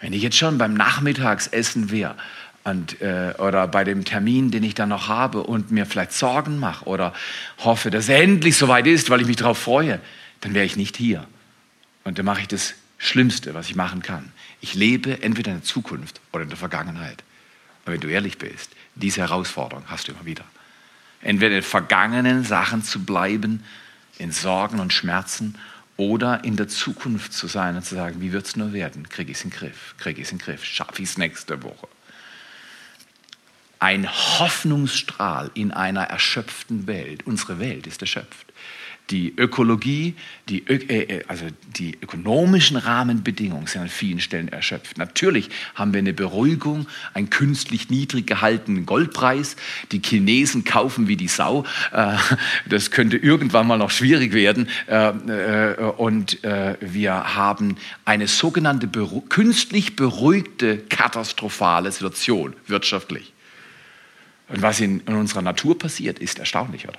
Wenn 0.00 0.12
ich 0.12 0.22
jetzt 0.22 0.36
schon 0.36 0.58
beim 0.58 0.74
Nachmittagsessen 0.74 1.92
wäre 1.92 2.16
und, 2.64 3.00
äh, 3.00 3.34
oder 3.38 3.68
bei 3.68 3.84
dem 3.84 4.04
Termin, 4.04 4.50
den 4.50 4.64
ich 4.64 4.74
dann 4.74 4.88
noch 4.88 5.06
habe 5.06 5.44
und 5.44 5.70
mir 5.70 5.86
vielleicht 5.86 6.12
Sorgen 6.12 6.58
mache 6.58 6.86
oder 6.86 7.12
hoffe, 7.58 7.92
dass 7.92 8.08
er 8.08 8.20
endlich 8.20 8.56
soweit 8.56 8.88
ist, 8.88 9.08
weil 9.08 9.20
ich 9.20 9.28
mich 9.28 9.36
darauf 9.36 9.58
freue, 9.58 10.00
dann 10.40 10.52
wäre 10.52 10.66
ich 10.66 10.76
nicht 10.76 10.96
hier. 10.96 11.28
Und 12.04 12.18
dann 12.18 12.26
mache 12.26 12.42
ich 12.42 12.48
das 12.48 12.74
Schlimmste, 12.98 13.54
was 13.54 13.68
ich 13.68 13.74
machen 13.74 14.02
kann. 14.02 14.30
Ich 14.60 14.74
lebe 14.74 15.22
entweder 15.22 15.50
in 15.50 15.58
der 15.58 15.64
Zukunft 15.64 16.20
oder 16.32 16.44
in 16.44 16.50
der 16.50 16.58
Vergangenheit. 16.58 17.24
Und 17.84 17.92
wenn 17.92 18.00
du 18.00 18.08
ehrlich 18.08 18.38
bist, 18.38 18.70
diese 18.94 19.22
Herausforderung 19.22 19.84
hast 19.88 20.08
du 20.08 20.12
immer 20.12 20.24
wieder. 20.24 20.44
Entweder 21.20 21.56
in 21.56 21.62
vergangenen 21.62 22.44
Sachen 22.44 22.82
zu 22.82 23.04
bleiben, 23.04 23.64
in 24.18 24.30
Sorgen 24.30 24.78
und 24.78 24.92
Schmerzen 24.92 25.58
oder 25.96 26.44
in 26.44 26.56
der 26.56 26.68
Zukunft 26.68 27.32
zu 27.32 27.46
sein 27.46 27.76
und 27.76 27.84
zu 27.84 27.94
sagen, 27.94 28.20
wie 28.20 28.32
wird 28.32 28.46
es 28.46 28.56
nur 28.56 28.72
werden? 28.72 29.08
Kriege 29.08 29.32
ich 29.32 29.38
es 29.38 29.44
in 29.44 29.50
den 29.50 29.58
Griff? 29.58 29.94
Kriege 29.98 30.20
ich 30.20 30.26
es 30.26 30.32
in 30.32 30.38
den 30.38 30.44
Griff? 30.44 30.64
Schaffe 30.64 31.02
ich 31.02 31.10
es 31.10 31.18
nächste 31.18 31.62
Woche? 31.62 31.88
Ein 33.78 34.08
Hoffnungsstrahl 34.08 35.50
in 35.54 35.72
einer 35.72 36.04
erschöpften 36.04 36.86
Welt. 36.86 37.26
Unsere 37.26 37.58
Welt 37.58 37.86
ist 37.86 38.00
erschöpft 38.00 38.53
die 39.10 39.34
Ökologie, 39.36 40.14
die, 40.48 40.66
äh, 40.66 41.18
äh, 41.18 41.24
also 41.28 41.44
die 41.76 41.98
ökonomischen 42.00 42.76
Rahmenbedingungen 42.78 43.66
sind 43.66 43.82
an 43.82 43.88
vielen 43.88 44.20
Stellen 44.20 44.48
erschöpft. 44.48 44.96
Natürlich 44.96 45.50
haben 45.74 45.92
wir 45.92 45.98
eine 45.98 46.14
Beruhigung, 46.14 46.86
einen 47.12 47.28
künstlich 47.28 47.90
niedrig 47.90 48.26
gehaltenen 48.26 48.86
Goldpreis. 48.86 49.56
Die 49.92 50.00
Chinesen 50.02 50.64
kaufen 50.64 51.06
wie 51.06 51.16
die 51.16 51.28
Sau. 51.28 51.64
Äh, 51.92 52.16
das 52.66 52.90
könnte 52.90 53.18
irgendwann 53.18 53.66
mal 53.66 53.76
noch 53.76 53.90
schwierig 53.90 54.32
werden. 54.32 54.68
Und 55.96 56.38
wir 56.42 57.34
haben 57.34 57.76
eine 58.04 58.28
sogenannte 58.28 58.88
künstlich 59.28 59.96
beruhigte 59.96 60.78
katastrophale 60.78 61.92
Situation 61.92 62.54
wirtschaftlich. 62.66 63.32
Und 64.48 64.62
was 64.62 64.80
in 64.80 65.00
unserer 65.00 65.42
Natur 65.42 65.78
passiert, 65.78 66.18
ist 66.18 66.38
erstaunlich, 66.38 66.88
oder? 66.88 66.98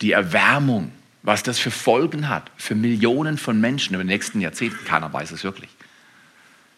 Die 0.00 0.12
Erwärmung, 0.12 0.92
was 1.22 1.42
das 1.42 1.58
für 1.58 1.70
Folgen 1.70 2.28
hat 2.28 2.50
für 2.56 2.74
Millionen 2.74 3.36
von 3.36 3.60
Menschen 3.60 3.94
in 3.94 3.98
den 3.98 4.06
nächsten 4.06 4.40
Jahrzehnten. 4.40 4.84
Keiner 4.84 5.12
weiß 5.12 5.32
es 5.32 5.44
wirklich. 5.44 5.70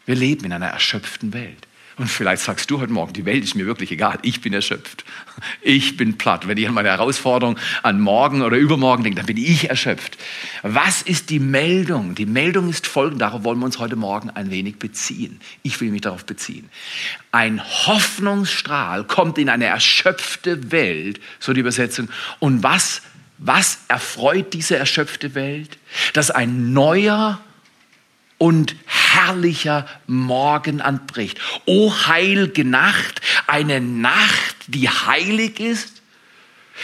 Wir 0.07 0.17
leben 0.17 0.47
in 0.47 0.53
einer 0.53 0.69
erschöpften 0.69 1.35
Welt. 1.35 1.68
Und 1.99 2.09
vielleicht 2.09 2.43
sagst 2.43 2.71
du 2.71 2.81
heute 2.81 2.93
Morgen, 2.93 3.13
die 3.13 3.25
Welt 3.25 3.43
ist 3.43 3.57
mir 3.57 3.67
wirklich 3.67 3.91
egal, 3.91 4.19
ich 4.23 4.41
bin 4.41 4.53
erschöpft. 4.53 5.05
Ich 5.63 5.97
bin 5.97 6.17
platt. 6.17 6.47
Wenn 6.47 6.57
ich 6.57 6.69
an 6.69 6.75
meine 6.75 6.91
Herausforderung 6.91 7.59
an 7.83 8.01
morgen 8.01 8.43
oder 8.43 8.57
übermorgen 8.57 9.03
denke, 9.03 9.17
dann 9.17 9.27
bin 9.27 9.37
ich 9.37 9.69
erschöpft. 9.69 10.17
Was 10.63 11.03
ist 11.03 11.31
die 11.31 11.41
Meldung? 11.41 12.15
Die 12.15 12.27
Meldung 12.27 12.69
ist 12.69 12.87
folgende, 12.87 13.25
darauf 13.25 13.43
wollen 13.43 13.59
wir 13.59 13.67
uns 13.67 13.81
heute 13.81 13.97
Morgen 13.97 14.31
ein 14.31 14.51
wenig 14.53 14.79
beziehen. 14.79 15.41
Ich 15.65 15.81
will 15.81 15.91
mich 15.91 16.03
darauf 16.03 16.25
beziehen. 16.25 16.69
Ein 17.33 17.61
Hoffnungsstrahl 17.63 19.05
kommt 19.05 19.37
in 19.39 19.49
eine 19.49 19.67
erschöpfte 19.67 20.71
Welt, 20.71 21.21
so 21.41 21.53
die 21.53 21.61
Übersetzung. 21.61 22.09
Und 22.39 22.63
was, 22.63 23.03
was 23.39 23.81
erfreut 23.89 24.53
diese 24.53 24.77
erschöpfte 24.77 25.35
Welt? 25.35 25.79
Dass 26.13 26.31
ein 26.31 26.73
neuer 26.73 27.41
und 28.39 28.77
herrlicher 28.87 29.87
Morgen 30.07 30.81
anbricht. 30.81 31.39
O 31.67 31.93
heilige 32.07 32.65
Nacht, 32.65 33.21
eine 33.47 33.81
Nacht, 33.81 34.57
die 34.69 34.89
heilig 34.89 35.61
ist. 35.61 36.03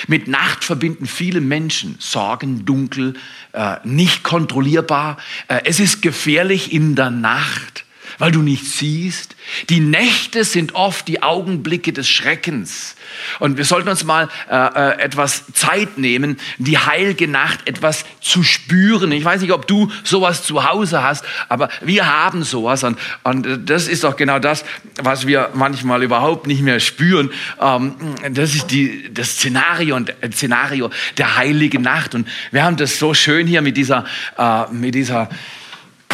Mit 0.09 0.27
Nacht 0.27 0.65
verbinden 0.65 1.07
viele 1.07 1.41
Menschen 1.41 1.97
Sorgen, 2.01 2.65
dunkel, 2.65 3.15
äh, 3.53 3.77
nicht 3.85 4.25
kontrollierbar. 4.25 5.19
Äh, 5.47 5.61
es 5.65 5.79
ist 5.79 6.03
gefährlich 6.03 6.73
in 6.73 6.97
der 6.97 7.11
Nacht, 7.11 7.84
weil 8.19 8.33
du 8.33 8.43
nicht 8.43 8.65
siehst. 8.65 9.37
Die 9.69 9.81
Nächte 9.81 10.45
sind 10.45 10.75
oft 10.75 11.07
die 11.09 11.23
Augenblicke 11.23 11.93
des 11.93 12.09
Schreckens. 12.09 12.97
Und 13.39 13.57
wir 13.57 13.65
sollten 13.65 13.89
uns 13.89 14.05
mal 14.05 14.29
äh, 14.51 14.57
äh, 14.57 15.01
etwas 15.01 15.45
Zeit 15.53 15.99
nehmen, 15.99 16.39
die 16.59 16.79
heilige 16.79 17.29
Nacht 17.29 17.69
etwas 17.69 18.05
zu 18.21 18.43
spüren. 18.43 19.13
Ich 19.13 19.25
weiß 19.25 19.41
nicht, 19.41 19.53
ob 19.53 19.67
du 19.67 19.91
sowas 20.03 20.45
zu 20.45 20.69
Hause 20.69 21.03
hast, 21.03 21.25
aber 21.49 21.69
wir 21.83 22.07
haben 22.07 22.43
sowas. 22.43 22.85
Und, 22.85 22.99
und 23.23 23.69
das 23.69 23.89
ist 23.89 24.05
doch 24.05 24.17
genau 24.17 24.39
das, 24.39 24.65
was 25.03 25.27
wir 25.27 25.51
manchmal 25.55 26.03
überhaupt 26.03 26.47
nicht 26.47 26.63
mehr 26.63 26.81
spüren. 26.81 27.31
Ähm, 27.61 27.95
das 28.31 28.55
ist 28.55 28.71
die, 28.71 29.13
das 29.13 29.33
Szenario 29.33 29.97
und 29.97 30.11
äh, 30.23 30.31
Szenario 30.33 30.91
der 31.19 31.37
heiligen 31.37 31.83
Nacht. 31.83 32.15
Und 32.15 32.29
wir 32.51 32.65
haben 32.65 32.77
das 32.77 32.99
so 32.99 33.15
schön 33.15 33.47
hier 33.47 33.63
mit 33.63 33.77
dieser, 33.77 34.05
äh, 34.39 34.65
mit 34.73 34.95
dieser 34.95 35.29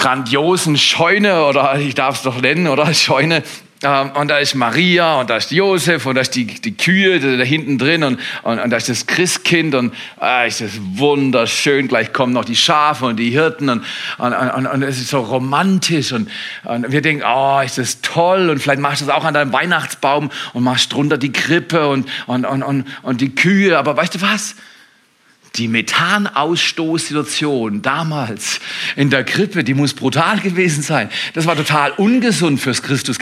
grandiosen 0.00 0.78
Scheune 0.78 1.44
oder 1.44 1.78
ich 1.78 1.94
darf 1.94 2.16
es 2.16 2.22
doch 2.22 2.40
nennen, 2.40 2.68
oder 2.68 2.92
Scheune. 2.94 3.42
Ähm, 3.82 4.10
Und 4.14 4.28
da 4.28 4.38
ist 4.38 4.54
Maria 4.54 5.20
und 5.20 5.30
da 5.30 5.36
ist 5.36 5.50
Josef 5.50 6.04
und 6.06 6.14
da 6.14 6.22
ist 6.22 6.34
die, 6.34 6.46
die 6.46 6.76
Kühe 6.76 7.18
da, 7.20 7.44
hinten 7.44 7.78
drin 7.78 8.02
und, 8.04 8.18
und, 8.42 8.58
und 8.58 8.70
da 8.70 8.76
ist 8.76 8.88
das 8.88 9.06
Christkind 9.06 9.74
und 9.74 9.94
ah, 10.18 10.44
ist 10.44 10.60
das 10.60 10.72
wunderschön. 10.94 11.88
Gleich 11.88 12.12
kommen 12.12 12.32
noch 12.32 12.44
die 12.44 12.56
Schafe 12.56 13.06
und 13.06 13.16
die 13.16 13.30
Hirten 13.30 13.68
und, 13.68 13.84
und, 14.18 14.32
und, 14.32 14.66
und 14.66 14.82
es 14.82 14.98
ist 14.98 15.10
so 15.10 15.20
romantisch 15.20 16.12
und, 16.12 16.30
und 16.64 16.92
wir 16.92 17.02
denken, 17.02 17.24
oh, 17.26 17.60
ist 17.64 17.78
das 17.78 18.00
toll 18.00 18.50
und 18.50 18.58
vielleicht 18.58 18.80
machst 18.80 19.02
du 19.02 19.06
das 19.06 19.14
auch 19.14 19.24
an 19.24 19.34
deinem 19.34 19.52
Weihnachtsbaum 19.52 20.30
und 20.52 20.62
machst 20.62 20.92
drunter 20.92 21.16
die 21.18 21.32
Krippe 21.32 21.88
und, 21.88 22.08
und, 22.26 22.44
und, 22.44 22.62
und, 22.62 22.84
und 23.02 23.20
die 23.20 23.34
Kühe. 23.34 23.78
Aber 23.78 23.96
weißt 23.96 24.14
du 24.14 24.22
was? 24.22 24.56
Die 25.56 25.68
Methanausstoßsituation 25.68 27.82
damals 27.82 28.60
in 28.96 29.10
der 29.10 29.24
Krippe, 29.24 29.64
die 29.64 29.74
muss 29.74 29.92
brutal 29.94 30.38
gewesen 30.38 30.82
sein. 30.82 31.10
Das 31.34 31.46
war 31.46 31.56
total 31.56 31.90
ungesund 31.92 32.60
fürs 32.60 32.82
Christus. 32.82 33.18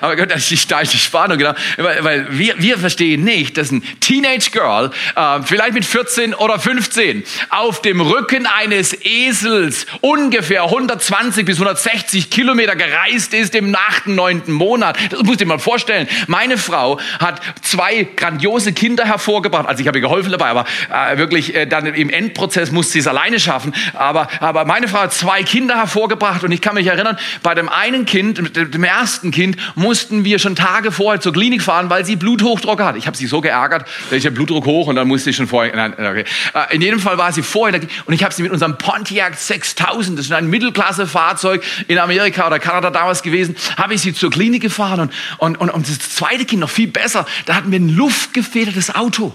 Aber 0.00 0.16
Gott, 0.16 0.30
das 0.30 0.50
ist 0.50 0.70
die 0.70 0.98
Spannung, 0.98 1.38
genau. 1.38 1.54
Weil, 1.76 2.26
wir, 2.30 2.54
wir 2.58 2.78
verstehen 2.78 3.22
nicht, 3.22 3.56
dass 3.56 3.70
ein 3.70 3.84
Teenage 4.00 4.50
Girl, 4.50 4.90
äh, 5.14 5.40
vielleicht 5.44 5.74
mit 5.74 5.84
14 5.84 6.34
oder 6.34 6.58
15, 6.58 7.22
auf 7.50 7.82
dem 7.82 8.00
Rücken 8.00 8.46
eines 8.46 8.96
Esels 9.04 9.86
ungefähr 10.00 10.64
120 10.64 11.44
bis 11.44 11.56
160 11.56 12.30
Kilometer 12.30 12.76
gereist 12.76 13.34
ist 13.34 13.54
im 13.54 13.74
achten, 13.74 14.14
neunten 14.14 14.52
Monat. 14.52 14.96
Das 15.10 15.22
musst 15.22 15.40
du 15.40 15.44
dir 15.44 15.46
mal 15.46 15.58
vorstellen. 15.58 16.08
Meine 16.26 16.58
Frau 16.58 17.00
hat 17.18 17.40
zwei 17.62 18.06
grandiose 18.16 18.72
Kinder 18.72 19.04
hervorgebracht. 19.04 19.66
Also 19.66 19.82
ich 19.82 19.88
habe 19.88 19.98
ihr 19.98 20.02
geholfen 20.02 20.30
dabei, 20.30 20.48
aber 20.48 20.64
äh, 20.90 21.03
wirklich 21.16 21.54
äh, 21.54 21.66
dann 21.66 21.86
im 21.86 22.10
Endprozess 22.10 22.70
musste 22.70 22.94
sie 22.94 22.98
es 23.00 23.06
alleine 23.06 23.40
schaffen. 23.40 23.74
Aber, 23.94 24.28
aber 24.40 24.64
meine 24.64 24.88
Frau 24.88 25.00
hat 25.00 25.12
zwei 25.12 25.42
Kinder 25.42 25.76
hervorgebracht 25.76 26.44
und 26.44 26.52
ich 26.52 26.60
kann 26.60 26.74
mich 26.74 26.86
erinnern, 26.86 27.16
bei 27.42 27.54
dem 27.54 27.68
einen 27.68 28.06
Kind, 28.06 28.56
dem 28.56 28.84
ersten 28.84 29.30
Kind, 29.30 29.56
mussten 29.74 30.24
wir 30.24 30.38
schon 30.38 30.56
Tage 30.56 30.92
vorher 30.92 31.20
zur 31.20 31.32
Klinik 31.32 31.62
fahren, 31.62 31.90
weil 31.90 32.04
sie 32.04 32.16
Bluthochdruck 32.16 32.80
hat. 32.80 32.96
Ich 32.96 33.06
habe 33.06 33.16
sie 33.16 33.26
so 33.26 33.40
geärgert, 33.40 33.86
da 34.10 34.16
ist 34.16 34.24
der 34.24 34.30
Blutdruck 34.30 34.66
hoch 34.66 34.86
und 34.86 34.96
dann 34.96 35.08
musste 35.08 35.30
ich 35.30 35.36
schon 35.36 35.46
vorher. 35.46 35.74
Nein, 35.74 35.92
okay. 35.92 36.24
Äh, 36.54 36.74
In 36.74 36.82
jedem 36.82 37.00
Fall 37.00 37.18
war 37.18 37.32
sie 37.32 37.42
vorher 37.42 37.80
und 38.06 38.12
ich 38.12 38.24
habe 38.24 38.34
sie 38.34 38.42
mit 38.42 38.52
unserem 38.52 38.78
Pontiac 38.78 39.36
6000, 39.36 40.18
das 40.18 40.26
ist 40.26 40.32
ein 40.32 40.48
Mittelklasse-Fahrzeug 40.48 41.62
in 41.88 41.98
Amerika 41.98 42.46
oder 42.46 42.58
Kanada 42.58 42.90
damals 42.90 43.22
gewesen, 43.22 43.56
habe 43.76 43.94
ich 43.94 44.00
sie 44.00 44.14
zur 44.14 44.30
Klinik 44.30 44.62
gefahren 44.62 45.00
und, 45.00 45.12
und, 45.38 45.60
und, 45.60 45.70
und 45.70 45.88
das 45.88 45.98
zweite 45.98 46.44
Kind 46.44 46.60
noch 46.60 46.70
viel 46.70 46.88
besser, 46.88 47.26
da 47.46 47.54
hatten 47.54 47.70
wir 47.70 47.78
ein 47.78 47.88
luftgefedertes 47.88 48.94
Auto. 48.94 49.34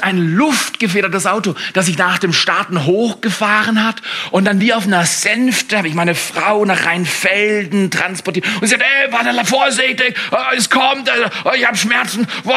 Ein 0.00 0.18
luftgefedertes 0.18 1.26
Auto, 1.26 1.54
das 1.72 1.86
sich 1.86 1.98
nach 1.98 2.18
dem 2.18 2.32
Starten 2.32 2.84
hochgefahren 2.84 3.84
hat 3.84 3.96
und 4.30 4.44
dann 4.44 4.60
wie 4.60 4.72
auf 4.72 4.86
einer 4.86 5.04
Sänfte 5.04 5.78
habe 5.78 5.88
ich 5.88 5.94
meine 5.94 6.14
Frau 6.14 6.64
nach 6.64 6.86
Rheinfelden 6.86 7.90
transportiert 7.90 8.46
und 8.60 8.66
sie 8.66 8.68
sagt, 8.68 8.82
ey, 8.82 9.12
warte, 9.12 9.44
vorsichtig, 9.44 10.16
oh, 10.30 10.36
es 10.56 10.70
kommt, 10.70 11.10
oh, 11.44 11.50
ich 11.56 11.66
habe 11.66 11.76
Schmerzen, 11.76 12.26
oh, 12.44 12.52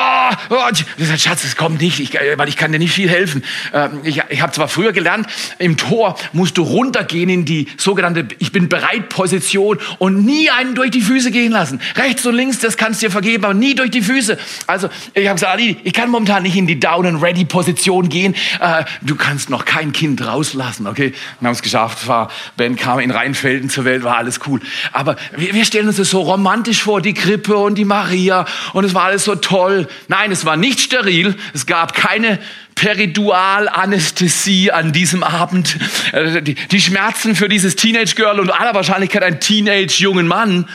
oh. 0.49 0.55
Ich 0.97 1.07
sage, 1.07 1.19
Schatz, 1.19 1.43
es 1.43 1.55
kommt 1.55 1.81
nicht, 1.81 1.99
ich, 1.99 2.13
weil 2.13 2.49
ich 2.49 2.57
kann 2.57 2.71
dir 2.71 2.79
nicht 2.79 2.93
viel 2.93 3.09
helfen. 3.09 3.43
Ähm, 3.73 4.01
Ich, 4.03 4.21
ich 4.29 4.41
habe 4.41 4.51
zwar 4.51 4.67
früher 4.67 4.93
gelernt, 4.93 5.27
im 5.59 5.77
Tor 5.77 6.17
musst 6.33 6.57
du 6.57 6.63
runtergehen 6.63 7.29
in 7.29 7.45
die 7.45 7.67
sogenannte 7.77 8.27
Ich 8.39 8.51
bin 8.51 8.69
bereit 8.69 9.09
Position 9.09 9.79
und 9.97 10.25
nie 10.25 10.49
einen 10.49 10.75
durch 10.75 10.91
die 10.91 11.01
Füße 11.01 11.31
gehen 11.31 11.51
lassen. 11.51 11.81
Rechts 11.95 12.25
und 12.25 12.35
links, 12.35 12.59
das 12.59 12.77
kannst 12.77 13.01
du 13.01 13.07
dir 13.07 13.11
vergeben, 13.11 13.45
aber 13.45 13.53
nie 13.53 13.75
durch 13.75 13.91
die 13.91 14.01
Füße. 14.01 14.37
Also 14.67 14.89
ich 15.13 15.27
habe 15.27 15.35
gesagt, 15.35 15.53
Ali, 15.53 15.77
ich 15.83 15.93
kann 15.93 16.09
momentan 16.09 16.43
nicht 16.43 16.55
in 16.55 16.67
die 16.67 16.79
Down 16.79 17.05
and 17.07 17.21
Ready 17.21 17.45
Position 17.45 18.09
gehen. 18.09 18.35
Äh, 18.59 18.83
du 19.01 19.15
kannst 19.15 19.49
noch 19.49 19.65
kein 19.65 19.91
Kind 19.91 20.25
rauslassen, 20.25 20.87
okay? 20.87 21.13
Wir 21.39 21.47
haben 21.47 21.55
es 21.55 21.61
geschafft. 21.61 22.07
War, 22.07 22.29
ben 22.55 22.75
kam 22.75 22.99
in 22.99 23.11
Rheinfelden 23.11 23.69
zur 23.69 23.85
Welt, 23.85 24.03
war 24.03 24.17
alles 24.17 24.41
cool. 24.47 24.59
Aber 24.91 25.15
wir, 25.35 25.53
wir 25.53 25.65
stellen 25.65 25.87
uns 25.87 25.97
das 25.97 26.09
so 26.09 26.21
romantisch 26.21 26.83
vor, 26.83 27.01
die 27.01 27.13
Krippe 27.13 27.57
und 27.57 27.75
die 27.75 27.85
Maria 27.85 28.45
und 28.73 28.83
es 28.83 28.93
war 28.93 29.05
alles 29.05 29.23
so 29.23 29.35
toll. 29.35 29.87
Nein, 30.07 30.31
es 30.31 30.45
war 30.45 30.57
nicht 30.57 30.79
steril. 30.79 31.35
Es 31.53 31.65
gab 31.65 31.93
keine 31.93 32.39
Peridualanästhesie 32.75 34.71
an 34.71 34.91
diesem 34.93 35.23
Abend. 35.23 35.77
Äh, 36.11 36.41
Die, 36.41 36.55
die 36.55 36.81
Schmerzen 36.81 37.35
für 37.35 37.49
dieses 37.49 37.75
Teenage 37.75 38.15
Girl 38.15 38.39
und 38.39 38.51
aller 38.51 38.75
Wahrscheinlichkeit 38.75 39.23
ein 39.23 39.39
Teenage 39.39 39.95
jungen 39.99 40.27
Mann. 40.27 40.67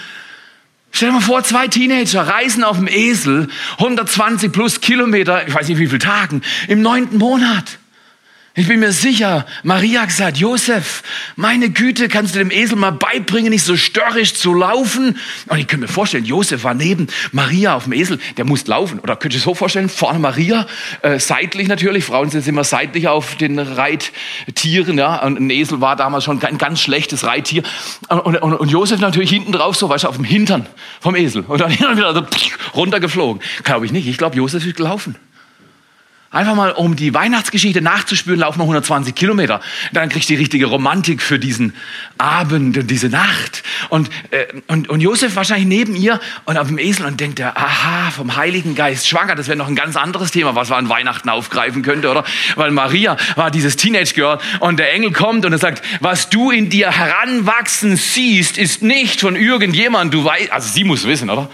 Stell 1.03 1.11
dir 1.11 1.15
mal 1.15 1.21
vor, 1.21 1.43
zwei 1.43 1.67
Teenager 1.67 2.29
reisen 2.29 2.63
auf 2.63 2.77
dem 2.77 2.87
Esel 2.87 3.49
120 3.79 4.53
plus 4.53 4.81
Kilometer, 4.81 5.49
ich 5.49 5.53
weiß 5.53 5.67
nicht 5.67 5.79
wie 5.79 5.89
viele 5.89 5.99
Tagen, 5.99 6.43
im 6.69 6.81
neunten 6.81 7.19
Monat. 7.19 7.81
Ich 8.55 8.69
bin 8.69 8.81
mir 8.81 8.93
sicher, 8.93 9.47
Maria 9.63 10.03
hat 10.03 10.09
gesagt, 10.09 10.37
Josef, 10.37 11.03
meine 11.37 11.71
Güte, 11.71 12.09
kannst 12.09 12.35
du 12.35 12.39
dem 12.39 12.51
Esel 12.51 12.77
mal 12.77 12.91
beibringen, 12.91 13.49
nicht 13.49 13.65
so 13.65 13.79
störrisch 13.79 14.35
zu 14.35 14.53
laufen? 14.53 15.17
Und 15.49 15.59
ich 15.59 15.67
könnte 15.67 15.87
mir 15.87 15.89
vorstellen, 15.89 16.27
Josef 16.27 16.63
war 16.63 16.75
neben 16.75 17.07
Maria 17.31 17.75
auf 17.75 17.85
dem 17.85 17.95
Esel, 17.95 18.19
der 18.37 18.45
muss 18.45 18.67
laufen. 18.67 18.99
Oder 18.99 19.17
könnt 19.17 19.33
ihr 19.33 19.41
so 19.41 19.55
vorstellen, 19.55 19.89
vorne 19.89 20.19
Maria, 20.19 20.67
äh, 21.01 21.19
seitlich 21.19 21.67
natürlich, 21.67 22.05
Frauen 22.05 22.29
sind 22.29 22.47
immer 22.47 22.63
seitlich 22.63 23.09
auf 23.09 23.37
den 23.37 23.59
Reittieren, 23.59 24.99
ja, 24.99 25.23
und 25.23 25.41
ein 25.41 25.49
Esel 25.49 25.81
war 25.81 25.97
damals 25.97 26.25
schon 26.25 26.43
ein 26.43 26.59
ganz 26.59 26.83
schlechtes 26.83 27.25
Reittier. 27.25 27.63
Und, 28.11 28.37
und, 28.37 28.53
und 28.53 28.71
Josef 28.71 29.01
natürlich 29.01 29.31
hinten 29.31 29.53
drauf, 29.53 29.77
so, 29.77 29.89
weißt 29.89 30.05
du, 30.05 30.09
auf 30.09 30.17
dem 30.17 30.27
Hintern 30.27 30.67
vom 31.01 31.17
Esel. 31.17 31.43
Und 31.49 31.59
dann 31.59 31.71
wieder 31.97 32.13
so 32.13 32.27
runtergeflogen. 32.75 33.43
Glaube 33.65 33.87
ich 33.87 33.93
nicht, 33.93 34.07
ich 34.07 34.19
glaube, 34.19 34.37
Josef 34.37 34.67
ist 34.67 34.77
gelaufen. 34.77 35.17
Einfach 36.33 36.55
mal, 36.55 36.73
um 36.73 36.97
die 36.97 37.13
Weihnachtsgeschichte 37.13 37.83
nachzuspüren, 37.83 38.41
laufen 38.41 38.59
wir 38.59 38.63
120 38.63 39.15
Kilometer. 39.15 39.61
Dann 39.93 40.09
kriegst 40.09 40.31
du 40.31 40.33
die 40.33 40.41
richtige 40.41 40.65
Romantik 40.65 41.21
für 41.21 41.39
diesen 41.39 41.75
Abend 42.17 42.79
und 42.79 42.91
diese 42.91 43.11
Nacht. 43.11 43.63
Und, 43.91 44.09
äh, 44.31 44.47
und, 44.67 44.89
und 44.89 45.03
Josef 45.03 45.37
wahrscheinlich 45.37 45.69
neben 45.69 45.95
ihr 45.95 46.21
und 46.47 46.57
auf 46.57 46.69
dem 46.69 46.79
Esel 46.79 47.05
und 47.05 47.21
denkt 47.21 47.39
er, 47.39 47.59
aha, 47.59 48.11
vom 48.13 48.35
Heiligen 48.35 48.75
Geist 48.75 49.07
schwanger. 49.07 49.35
Das 49.35 49.47
wäre 49.47 49.59
noch 49.59 49.69
ein 49.69 49.77
ganz 49.77 49.95
anderes 49.95 50.31
Thema, 50.31 50.55
was 50.55 50.71
man 50.71 50.87
an 50.87 50.89
Weihnachten 50.89 51.29
aufgreifen 51.29 51.83
könnte, 51.83 52.11
oder? 52.11 52.25
Weil 52.57 52.71
Maria 52.71 53.19
war 53.37 53.51
dieses 53.51 53.77
Teenage 53.77 54.15
Girl 54.15 54.39
und 54.61 54.79
der 54.79 54.95
Engel 54.95 55.13
kommt 55.13 55.45
und 55.45 55.53
er 55.53 55.59
sagt, 55.59 55.85
was 56.01 56.31
du 56.31 56.51
in 56.51 56.71
dir 56.71 56.93
heranwachsen 56.93 57.97
siehst, 57.97 58.57
ist 58.57 58.81
nicht 58.81 59.21
von 59.21 59.37
irgendjemand. 59.37 60.15
Du 60.15 60.25
weißt, 60.25 60.51
also 60.51 60.67
sie 60.67 60.85
muss 60.85 61.05
wissen, 61.05 61.29
oder? 61.29 61.51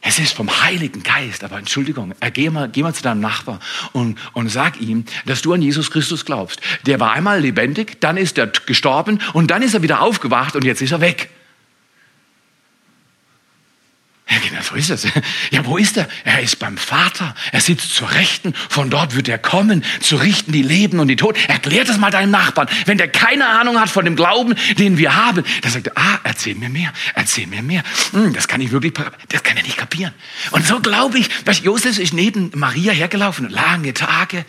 Es 0.00 0.18
ist 0.18 0.34
vom 0.34 0.62
Heiligen 0.62 1.02
Geist, 1.02 1.42
aber 1.42 1.58
Entschuldigung, 1.58 2.14
äh, 2.20 2.30
geh 2.30 2.48
mal, 2.50 2.68
geh 2.68 2.82
mal 2.82 2.94
zu 2.94 3.02
deinem 3.02 3.20
Nachbar 3.20 3.58
und, 3.92 4.18
und 4.34 4.48
sag 4.48 4.80
ihm, 4.80 5.04
dass 5.24 5.42
du 5.42 5.52
an 5.52 5.62
Jesus 5.62 5.90
Christus 5.90 6.24
glaubst. 6.24 6.60
Der 6.86 7.00
war 7.00 7.12
einmal 7.12 7.40
lebendig, 7.40 8.00
dann 8.00 8.16
ist 8.16 8.38
er 8.38 8.46
gestorben 8.46 9.20
und 9.32 9.50
dann 9.50 9.62
ist 9.62 9.74
er 9.74 9.82
wieder 9.82 10.02
aufgewacht 10.02 10.54
und 10.54 10.64
jetzt 10.64 10.80
ist 10.80 10.92
er 10.92 11.00
weg. 11.00 11.30
Ja, 14.28 14.38
genau, 14.38 14.60
so 14.60 14.74
ist 14.74 14.90
es. 14.90 15.06
Ja, 15.50 15.64
wo 15.64 15.76
ist 15.76 15.96
er? 15.96 16.08
Er 16.24 16.40
ist 16.40 16.58
beim 16.58 16.76
Vater. 16.76 17.34
Er 17.52 17.60
sitzt 17.60 17.94
zur 17.94 18.10
Rechten. 18.10 18.54
Von 18.68 18.90
dort 18.90 19.14
wird 19.14 19.28
er 19.28 19.38
kommen, 19.38 19.84
zu 20.00 20.16
richten 20.16 20.50
die 20.50 20.62
Leben 20.62 20.98
und 20.98 21.06
die 21.06 21.14
Toten. 21.14 21.38
Erklär 21.48 21.84
das 21.84 21.98
mal 21.98 22.10
deinem 22.10 22.32
Nachbarn. 22.32 22.68
Wenn 22.86 22.98
der 22.98 23.06
keine 23.06 23.46
Ahnung 23.46 23.80
hat 23.80 23.88
von 23.88 24.04
dem 24.04 24.16
Glauben, 24.16 24.56
den 24.78 24.98
wir 24.98 25.14
haben, 25.14 25.44
dann 25.62 25.70
sagt 25.70 25.86
er, 25.86 25.92
ah, 25.96 26.18
erzähl 26.24 26.56
mir 26.56 26.68
mehr, 26.68 26.92
erzähl 27.14 27.46
mir 27.46 27.62
mehr. 27.62 27.84
Hm, 28.10 28.32
das 28.32 28.48
kann 28.48 28.60
ich 28.60 28.72
wirklich, 28.72 28.94
das 29.28 29.44
kann 29.44 29.56
er 29.56 29.62
nicht 29.62 29.76
kapieren. 29.76 30.12
Und 30.50 30.66
so 30.66 30.80
glaube 30.80 31.18
ich, 31.18 31.28
dass 31.44 31.60
Josef 31.60 31.98
ist 31.98 32.12
neben 32.12 32.50
Maria 32.54 32.92
hergelaufen, 32.92 33.48
lange 33.48 33.94
Tage. 33.94 34.44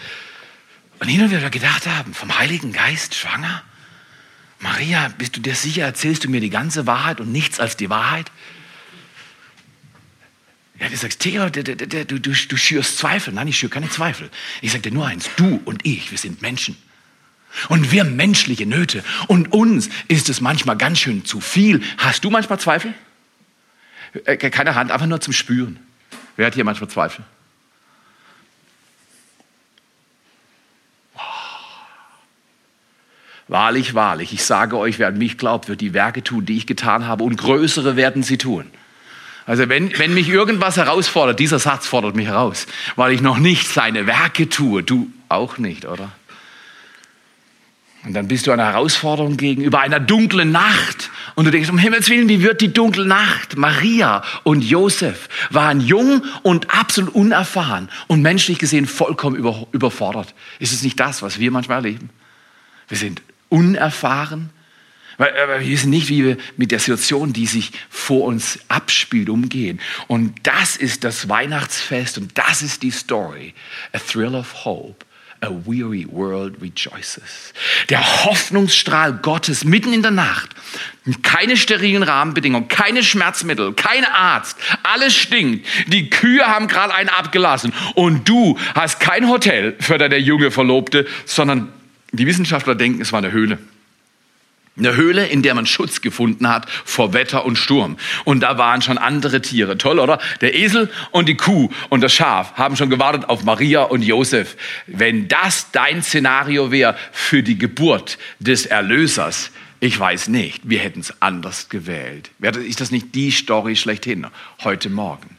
Und 0.99 1.07
hin 1.07 1.21
und 1.21 1.29
wieder 1.29 1.51
gedacht 1.51 1.85
haben, 1.85 2.15
vom 2.15 2.35
Heiligen 2.39 2.73
Geist 2.73 3.13
schwanger? 3.13 3.61
Maria, 4.59 5.11
bist 5.19 5.35
du 5.35 5.39
dir 5.39 5.53
sicher, 5.53 5.83
erzählst 5.83 6.23
du 6.23 6.29
mir 6.29 6.41
die 6.41 6.49
ganze 6.49 6.87
Wahrheit 6.87 7.21
und 7.21 7.31
nichts 7.31 7.59
als 7.59 7.77
die 7.77 7.91
Wahrheit? 7.91 8.31
Ja, 10.79 10.89
du 10.89 10.95
sagst, 10.95 11.19
Theo, 11.21 11.49
du, 11.49 11.63
du, 11.63 12.19
du, 12.19 12.33
schürst 12.33 12.97
Zweifel. 12.97 13.33
Nein, 13.33 13.47
ich 13.47 13.57
schüre 13.57 13.71
keine 13.71 13.89
Zweifel. 13.89 14.29
Ich 14.61 14.71
sage 14.71 14.83
dir 14.83 14.91
nur 14.91 15.07
eins, 15.07 15.29
du 15.35 15.59
und 15.65 15.85
ich, 15.85 16.11
wir 16.11 16.17
sind 16.17 16.41
Menschen. 16.41 16.77
Und 17.69 17.91
wir 17.91 18.01
haben 18.01 18.15
menschliche 18.15 18.65
Nöte. 18.67 19.03
Und 19.27 19.53
uns 19.53 19.89
ist 20.07 20.29
es 20.29 20.41
manchmal 20.41 20.77
ganz 20.77 20.99
schön 20.99 21.25
zu 21.25 21.39
viel. 21.41 21.81
Hast 21.97 22.23
du 22.23 22.29
manchmal 22.29 22.59
Zweifel? 22.59 22.93
Äh, 24.25 24.37
Keine 24.37 24.75
Hand, 24.75 24.91
einfach 24.91 25.07
nur 25.07 25.19
zum 25.19 25.33
Spüren. 25.33 25.79
Wer 26.35 26.47
hat 26.47 26.53
hier 26.53 26.63
manchmal 26.63 26.89
Zweifel? 26.89 27.25
Wahrlich, 33.47 33.93
wahrlich, 33.93 34.33
ich 34.33 34.43
sage 34.43 34.77
euch, 34.77 34.99
wer 34.99 35.07
an 35.07 35.17
mich 35.17 35.37
glaubt, 35.37 35.69
wird 35.69 35.79
die 35.79 35.93
Werke 35.93 36.21
tun, 36.21 36.45
die 36.45 36.57
ich 36.57 36.67
getan 36.67 37.07
habe, 37.07 37.23
und 37.23 37.37
größere 37.37 37.95
werden 37.95 38.21
sie 38.21 38.37
tun. 38.37 38.69
Also 39.47 39.69
wenn, 39.69 39.97
wenn 39.97 40.13
mich 40.13 40.27
irgendwas 40.27 40.75
herausfordert, 40.75 41.39
dieser 41.39 41.57
Satz 41.57 41.87
fordert 41.87 42.15
mich 42.15 42.27
heraus, 42.27 42.67
weil 42.97 43.13
ich 43.13 43.21
noch 43.21 43.39
nicht 43.39 43.69
seine 43.69 44.05
Werke 44.05 44.49
tue, 44.49 44.83
du 44.83 45.09
auch 45.29 45.57
nicht, 45.57 45.85
oder? 45.85 46.11
Und 48.03 48.13
dann 48.13 48.27
bist 48.27 48.45
du 48.45 48.51
einer 48.51 48.65
Herausforderung 48.65 49.37
gegenüber 49.37 49.79
einer 49.79 49.99
dunklen 49.99 50.51
Nacht. 50.51 51.09
Und 51.35 51.45
du 51.45 51.51
denkst, 51.51 51.69
um 51.69 51.77
Himmels 51.77 52.09
Willen, 52.09 52.29
wie 52.29 52.41
wird 52.41 52.61
die 52.61 52.71
dunkle 52.71 53.05
Nacht? 53.05 53.57
Maria 53.57 54.21
und 54.43 54.63
Josef 54.63 55.27
waren 55.49 55.81
jung 55.81 56.23
und 56.43 56.73
absolut 56.73 57.15
unerfahren 57.15 57.89
und 58.07 58.21
menschlich 58.21 58.59
gesehen 58.59 58.85
vollkommen 58.85 59.35
über, 59.35 59.67
überfordert. 59.71 60.33
Ist 60.59 60.73
es 60.73 60.83
nicht 60.83 60.99
das, 60.99 61.21
was 61.21 61.39
wir 61.39 61.51
manchmal 61.51 61.77
erleben? 61.77 62.09
Wir 62.87 62.97
sind 62.97 63.21
unerfahren. 63.49 64.51
Weil, 65.17 65.33
wir 65.33 65.67
wissen 65.67 65.89
nicht, 65.89 66.09
wie 66.09 66.23
wir 66.23 66.37
mit 66.57 66.71
der 66.71 66.79
Situation, 66.79 67.33
die 67.33 67.47
sich 67.47 67.71
vor 67.89 68.25
uns 68.25 68.59
abspielt, 68.67 69.29
umgehen. 69.29 69.79
Und 70.07 70.35
das 70.43 70.77
ist 70.77 71.03
das 71.03 71.27
Weihnachtsfest 71.27 72.17
und 72.17 72.37
das 72.37 72.61
ist 72.61 72.83
die 72.83 72.91
Story. 72.91 73.53
A 73.93 73.99
thrill 73.99 74.35
of 74.35 74.65
hope. 74.65 75.05
A 75.41 75.49
weary 75.49 76.07
world 76.09 76.55
rejoices. 76.63 77.53
Der 77.89 78.25
Hoffnungsstrahl 78.25 79.13
Gottes 79.13 79.63
mitten 79.63 79.93
in 79.93 80.01
der 80.01 80.09
Nacht. 80.09 80.49
Keine 81.21 81.57
sterilen 81.57 82.01
Rahmenbedingungen, 82.01 82.67
keine 82.67 83.03
Schmerzmittel, 83.03 83.73
kein 83.73 84.03
Arzt. 84.03 84.57
Alles 84.81 85.15
stinkt. 85.15 85.67
Die 85.87 86.09
Kühe 86.09 86.43
haben 86.47 86.67
gerade 86.67 86.93
einen 86.95 87.09
abgelassen. 87.09 87.71
Und 87.93 88.27
du 88.27 88.57
hast 88.73 88.99
kein 88.99 89.29
Hotel 89.29 89.75
für 89.79 89.99
deine 89.99 90.17
junge 90.17 90.49
Verlobte, 90.49 91.05
sondern 91.25 91.71
die 92.11 92.25
Wissenschaftler 92.25 92.73
denken, 92.73 93.01
es 93.01 93.11
war 93.11 93.19
eine 93.19 93.31
Höhle. 93.31 93.59
Eine 94.77 94.95
Höhle, 94.95 95.25
in 95.25 95.41
der 95.41 95.55
man 95.55 95.65
Schutz 95.65 96.01
gefunden 96.01 96.47
hat 96.47 96.69
vor 96.85 97.13
Wetter 97.13 97.45
und 97.45 97.57
Sturm. 97.57 97.97
Und 98.25 98.41
da 98.41 98.57
waren 98.57 98.81
schon 98.81 98.97
andere 98.97 99.41
Tiere. 99.41 99.77
Toll, 99.77 99.99
oder? 99.99 100.19
Der 100.41 100.53
Esel 100.53 100.91
und 101.11 101.27
die 101.27 101.35
Kuh 101.35 101.69
und 101.89 102.01
das 102.01 102.13
Schaf 102.13 102.53
haben 102.53 102.75
schon 102.75 102.89
gewartet 102.89 103.27
auf 103.27 103.43
Maria 103.43 103.83
und 103.83 104.03
Josef. 104.03 104.55
Wenn 104.85 105.27
das 105.27 105.71
dein 105.71 106.03
Szenario 106.03 106.71
wäre 106.71 106.95
für 107.11 107.41
die 107.41 107.57
Geburt 107.57 108.19
des 108.39 108.67
Erlösers, 108.67 109.51
ich 109.79 109.99
weiß 109.99 110.27
nicht, 110.29 110.69
wir 110.69 110.79
hätten 110.79 110.99
es 110.99 111.21
anders 111.21 111.69
gewählt. 111.69 112.31
Ist 112.39 112.81
das 112.81 112.91
nicht 112.91 113.13
die 113.15 113.31
Story 113.31 113.75
schlechthin 113.75 114.27
heute 114.63 114.89
Morgen? 114.89 115.37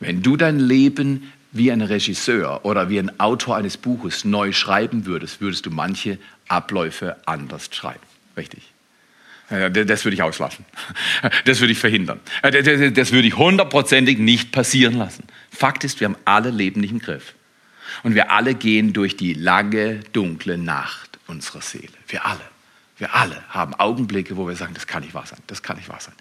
Wenn 0.00 0.22
du 0.22 0.36
dein 0.36 0.58
Leben 0.58 1.32
wie 1.52 1.70
ein 1.70 1.82
Regisseur 1.82 2.64
oder 2.64 2.88
wie 2.88 2.98
ein 2.98 3.20
Autor 3.20 3.56
eines 3.56 3.76
Buches 3.76 4.24
neu 4.24 4.52
schreiben 4.52 5.06
würdest, 5.06 5.40
würdest 5.40 5.66
du 5.66 5.70
manche 5.70 6.18
Abläufe 6.48 7.16
anders 7.26 7.68
schreiben. 7.72 8.11
Richtig. 8.36 8.72
Das 9.48 10.04
würde 10.04 10.14
ich 10.14 10.22
auslassen. 10.22 10.64
Das 11.44 11.60
würde 11.60 11.72
ich 11.72 11.78
verhindern. 11.78 12.20
Das 12.42 13.12
würde 13.12 13.28
ich 13.28 13.36
hundertprozentig 13.36 14.18
nicht 14.18 14.52
passieren 14.52 14.94
lassen. 14.94 15.24
Fakt 15.50 15.84
ist, 15.84 16.00
wir 16.00 16.06
haben 16.06 16.16
alle 16.24 16.50
Leben 16.50 16.80
nicht 16.80 16.92
im 16.92 16.98
Griff. 16.98 17.34
Und 18.02 18.14
wir 18.14 18.30
alle 18.30 18.54
gehen 18.54 18.92
durch 18.92 19.16
die 19.16 19.34
lange, 19.34 20.00
dunkle 20.12 20.56
Nacht 20.56 21.18
unserer 21.26 21.60
Seele. 21.60 21.92
Wir 22.08 22.24
alle. 22.24 22.40
Wir 22.98 23.14
alle 23.14 23.42
haben 23.48 23.74
Augenblicke, 23.74 24.36
wo 24.36 24.46
wir 24.46 24.54
sagen, 24.54 24.74
das 24.74 24.86
kann 24.86 25.02
nicht 25.02 25.14
wahr 25.14 25.26
sein, 25.26 25.40
das 25.48 25.62
kann 25.62 25.76
nicht 25.76 25.88
wahr 25.88 25.98
sein. 26.00 26.14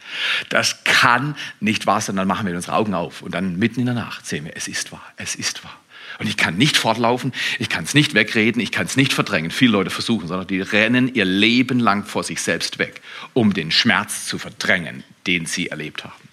Das 0.50 0.84
kann 0.84 1.36
nicht 1.60 1.86
wahr 1.86 2.02
sein. 2.02 2.15
Dann 2.15 2.28
machen 2.28 2.47
wir 2.47 2.56
unsere 2.56 2.76
Augen 2.76 2.95
auf 2.95 3.21
und 3.21 3.36
dann 3.36 3.60
mitten 3.60 3.82
in 3.82 3.86
der 3.86 3.95
Nacht 3.95 4.26
sehen 4.26 4.45
wir, 4.45 4.56
es 4.56 4.67
ist 4.67 4.91
wahr, 4.91 5.06
es 5.17 5.36
ist 5.36 5.63
wahr. 5.63 5.78
Und 6.21 6.27
ich 6.27 6.38
kann 6.38 6.55
nicht 6.55 6.77
fortlaufen, 6.77 7.34
ich 7.57 7.67
kann 7.67 7.84
es 7.84 7.95
nicht 7.95 8.13
wegreden, 8.13 8.62
ich 8.62 8.71
kann 8.71 8.86
es 8.86 8.95
nicht 8.95 9.12
verdrängen. 9.12 9.49
Viele 9.49 9.71
Leute 9.71 9.89
versuchen, 9.89 10.27
sondern 10.27 10.45
die 10.45 10.62
rennen 10.62 11.12
ihr 11.15 11.25
Leben 11.25 11.79
lang 11.79 12.05
vor 12.05 12.23
sich 12.23 12.43
selbst 12.43 12.77
weg, 12.77 13.01
um 13.34 13.55
den 13.55 13.71
Schmerz 13.71 14.27
zu 14.27 14.38
verdrängen, 14.38 15.03
den 15.25 15.47
sie 15.47 15.69
erlebt 15.69 16.03
haben. 16.03 16.29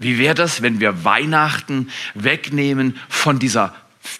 Wie 0.00 0.18
wäre 0.18 0.34
das, 0.34 0.60
wenn 0.60 0.80
wir 0.80 1.04
Weihnachten 1.04 1.88
wegnehmen 2.14 2.98
von 3.08 3.38
dieser, 3.38 3.76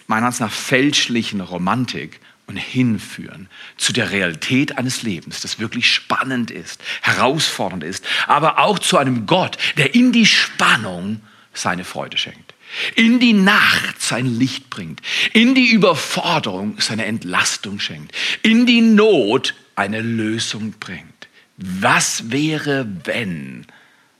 meiner 0.07 0.27
Ansicht 0.27 0.39
nach, 0.39 0.53
fälschlichen 0.53 1.41
Romantik 1.41 2.21
und 2.45 2.55
hinführen 2.55 3.49
zu 3.75 3.91
der 3.91 4.11
Realität 4.11 4.77
eines 4.77 5.03
Lebens, 5.03 5.41
das 5.41 5.59
wirklich 5.59 5.91
spannend 5.91 6.49
ist, 6.49 6.81
herausfordernd 7.01 7.83
ist, 7.83 8.07
aber 8.25 8.59
auch 8.59 8.79
zu 8.79 8.97
einem 8.97 9.25
Gott, 9.25 9.57
der 9.75 9.95
in 9.95 10.13
die 10.13 10.25
Spannung 10.25 11.19
seine 11.51 11.83
Freude 11.83 12.17
schenkt 12.17 12.46
in 12.95 13.19
die 13.19 13.33
Nacht 13.33 14.01
sein 14.01 14.25
Licht 14.25 14.69
bringt, 14.69 15.01
in 15.33 15.55
die 15.55 15.69
Überforderung 15.69 16.79
seine 16.79 17.05
Entlastung 17.05 17.79
schenkt, 17.79 18.15
in 18.43 18.65
die 18.65 18.81
Not 18.81 19.55
eine 19.75 20.01
Lösung 20.01 20.73
bringt. 20.79 21.27
Was 21.57 22.31
wäre, 22.31 22.87
wenn? 23.05 23.65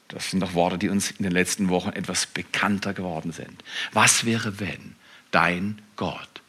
Das 0.07 0.31
sind 0.31 0.39
doch 0.39 0.53
Worte, 0.53 0.77
die 0.77 0.89
uns 0.89 1.11
in 1.11 1.23
den 1.23 1.31
letzten 1.31 1.69
Wochen 1.69 1.89
etwas 1.89 2.25
bekannter 2.25 2.93
geworden 2.93 3.31
sind. 3.31 3.63
Was 3.91 4.25
wäre, 4.25 4.59
wenn 4.59 4.95
dein 5.31 5.81
Gott 5.95 6.41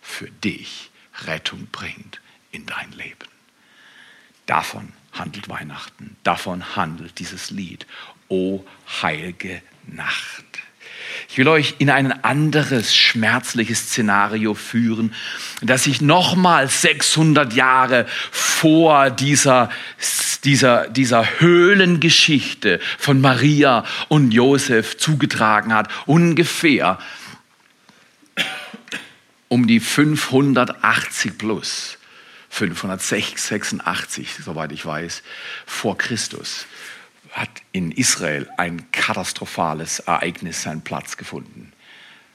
für 0.00 0.30
dich 0.30 0.90
Rettung 1.26 1.68
bringt 1.70 2.20
in 2.52 2.66
dein 2.66 2.92
Leben? 2.92 3.28
Davon 4.46 4.92
handelt 5.12 5.48
Weihnachten, 5.48 6.16
davon 6.22 6.76
handelt 6.76 7.18
dieses 7.18 7.50
Lied. 7.50 7.86
O 8.28 8.64
heilige 9.02 9.62
Nacht. 9.86 10.44
Ich 11.28 11.38
will 11.38 11.48
euch 11.48 11.74
in 11.78 11.90
ein 11.90 12.24
anderes 12.24 12.94
schmerzliches 12.94 13.90
Szenario 13.90 14.54
führen, 14.54 15.12
das 15.60 15.84
sich 15.84 16.00
nochmal 16.00 16.68
600 16.68 17.52
Jahre 17.52 18.06
vor 18.30 19.10
dieser, 19.10 19.70
dieser, 20.44 20.88
dieser 20.88 21.40
Höhlengeschichte 21.40 22.80
von 22.98 23.20
Maria 23.20 23.84
und 24.08 24.32
Josef 24.32 24.96
zugetragen 24.96 25.74
hat. 25.74 25.88
Ungefähr 26.06 26.98
um 29.48 29.66
die 29.66 29.80
580 29.80 31.38
plus. 31.38 31.98
586, 32.48 34.36
soweit 34.42 34.72
ich 34.72 34.86
weiß, 34.86 35.22
vor 35.66 35.98
Christus 35.98 36.66
hat 37.36 37.50
in 37.72 37.92
Israel 37.92 38.48
ein 38.56 38.90
katastrophales 38.92 39.98
Ereignis 40.00 40.62
seinen 40.62 40.80
Platz 40.80 41.18
gefunden. 41.18 41.72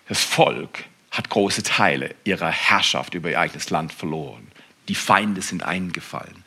Das 0.08 0.24
Volk 0.24 0.84
hat 1.10 1.30
große 1.30 1.64
Teile 1.64 2.14
ihrer 2.24 2.52
Herrschaft 2.52 3.16
über 3.16 3.32
ihr 3.32 3.40
eigenes 3.40 3.72
Land 3.72 3.94
verloren. 3.94 4.48
Die 4.90 4.96
Feinde 4.96 5.42
sind 5.42 5.64
eingefallen. 5.64 6.41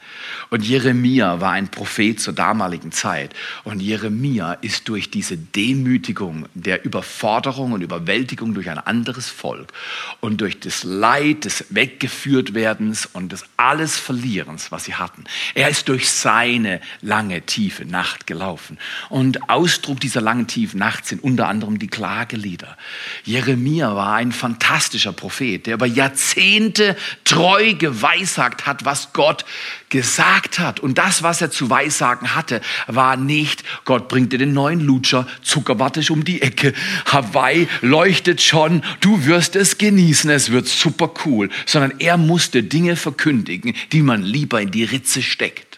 Und 0.50 0.64
Jeremia 0.64 1.40
war 1.40 1.52
ein 1.52 1.68
Prophet 1.68 2.20
zur 2.20 2.32
damaligen 2.32 2.92
Zeit. 2.92 3.34
Und 3.64 3.80
Jeremia 3.80 4.54
ist 4.54 4.88
durch 4.88 5.10
diese 5.10 5.36
Demütigung 5.36 6.46
der 6.54 6.84
Überforderung 6.84 7.72
und 7.72 7.82
Überwältigung 7.82 8.54
durch 8.54 8.70
ein 8.70 8.78
anderes 8.78 9.28
Volk 9.28 9.72
und 10.20 10.40
durch 10.40 10.60
das 10.60 10.84
Leid 10.84 11.44
des 11.44 11.66
Weggeführtwerdens 11.70 13.06
und 13.06 13.32
des 13.32 13.44
alles 13.56 13.98
Verlierens, 13.98 14.70
was 14.70 14.84
sie 14.84 14.94
hatten, 14.94 15.24
er 15.54 15.68
ist 15.68 15.88
durch 15.88 16.10
seine 16.10 16.80
lange, 17.00 17.42
tiefe 17.42 17.84
Nacht 17.84 18.26
gelaufen. 18.26 18.78
Und 19.08 19.48
Ausdruck 19.50 20.00
dieser 20.00 20.20
langen, 20.20 20.46
tiefen 20.46 20.78
Nacht 20.78 21.06
sind 21.06 21.22
unter 21.22 21.48
anderem 21.48 21.78
die 21.78 21.88
Klagelieder. 21.88 22.76
Jeremia 23.24 23.94
war 23.96 24.14
ein 24.14 24.32
fantastischer 24.32 25.12
Prophet, 25.12 25.66
der 25.66 25.74
über 25.74 25.86
Jahrzehnte 25.86 26.96
treu 27.24 27.74
geweissagt 27.74 28.66
hat, 28.66 28.84
was 28.84 29.12
Gott 29.12 29.44
gesagt 29.88 30.03
hat. 30.04 30.80
Und 30.80 30.98
das, 30.98 31.22
was 31.22 31.40
er 31.40 31.50
zu 31.50 31.70
weissagen 31.70 32.34
hatte, 32.34 32.60
war 32.86 33.16
nicht, 33.16 33.64
Gott 33.84 34.08
bringt 34.08 34.32
dir 34.32 34.38
den 34.38 34.52
neuen 34.52 34.80
Lutscher, 34.80 35.26
Zuckerwatte 35.42 36.00
ist 36.00 36.10
um 36.10 36.24
die 36.24 36.42
Ecke, 36.42 36.72
Hawaii 37.06 37.68
leuchtet 37.80 38.42
schon, 38.42 38.82
du 39.00 39.26
wirst 39.26 39.56
es 39.56 39.78
genießen, 39.78 40.30
es 40.30 40.50
wird 40.50 40.66
super 40.66 41.12
cool, 41.24 41.50
sondern 41.66 41.94
er 41.98 42.16
musste 42.16 42.62
Dinge 42.62 42.96
verkündigen, 42.96 43.74
die 43.92 44.02
man 44.02 44.22
lieber 44.22 44.60
in 44.60 44.70
die 44.70 44.84
Ritze 44.84 45.22
steckt. 45.22 45.74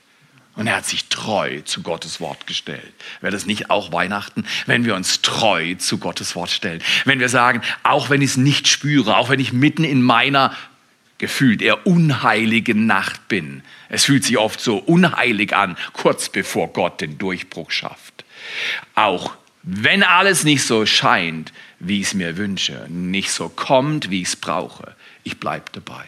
Und 0.56 0.66
er 0.68 0.76
hat 0.76 0.86
sich 0.86 1.04
treu 1.08 1.60
zu 1.60 1.82
Gottes 1.82 2.18
Wort 2.18 2.46
gestellt. 2.46 2.94
Wäre 3.20 3.32
das 3.32 3.44
nicht 3.44 3.68
auch 3.68 3.92
Weihnachten, 3.92 4.46
wenn 4.64 4.86
wir 4.86 4.94
uns 4.94 5.20
treu 5.20 5.74
zu 5.74 5.98
Gottes 5.98 6.34
Wort 6.34 6.50
stellen? 6.50 6.82
Wenn 7.04 7.20
wir 7.20 7.28
sagen, 7.28 7.60
auch 7.82 8.08
wenn 8.08 8.22
ich 8.22 8.30
es 8.30 8.36
nicht 8.38 8.66
spüre, 8.66 9.18
auch 9.18 9.28
wenn 9.28 9.38
ich 9.38 9.52
mitten 9.52 9.84
in 9.84 10.00
meiner 10.00 10.56
gefühlt 11.18 11.62
eher 11.62 11.87
unheiligen 11.87 12.87
Nacht 12.87 13.29
bin. 13.29 13.62
Es 13.88 14.05
fühlt 14.05 14.24
sich 14.24 14.38
oft 14.38 14.61
so 14.61 14.76
unheilig 14.79 15.55
an, 15.55 15.76
kurz 15.92 16.29
bevor 16.29 16.72
Gott 16.72 17.00
den 17.00 17.18
Durchbruch 17.18 17.70
schafft. 17.70 18.24
Auch 18.94 19.37
wenn 19.62 20.02
alles 20.02 20.44
nicht 20.44 20.62
so 20.62 20.87
scheint, 20.87 21.52
wie 21.81 22.00
ich 22.00 22.09
es 22.09 22.14
mir 22.14 22.37
wünsche, 22.37 22.87
nicht 22.88 23.31
so 23.31 23.48
kommt, 23.48 24.11
wie 24.11 24.22
ich 24.22 24.29
es 24.29 24.37
brauche, 24.37 24.94
ich 25.24 25.38
bleibe 25.38 25.64
dabei. 25.72 26.05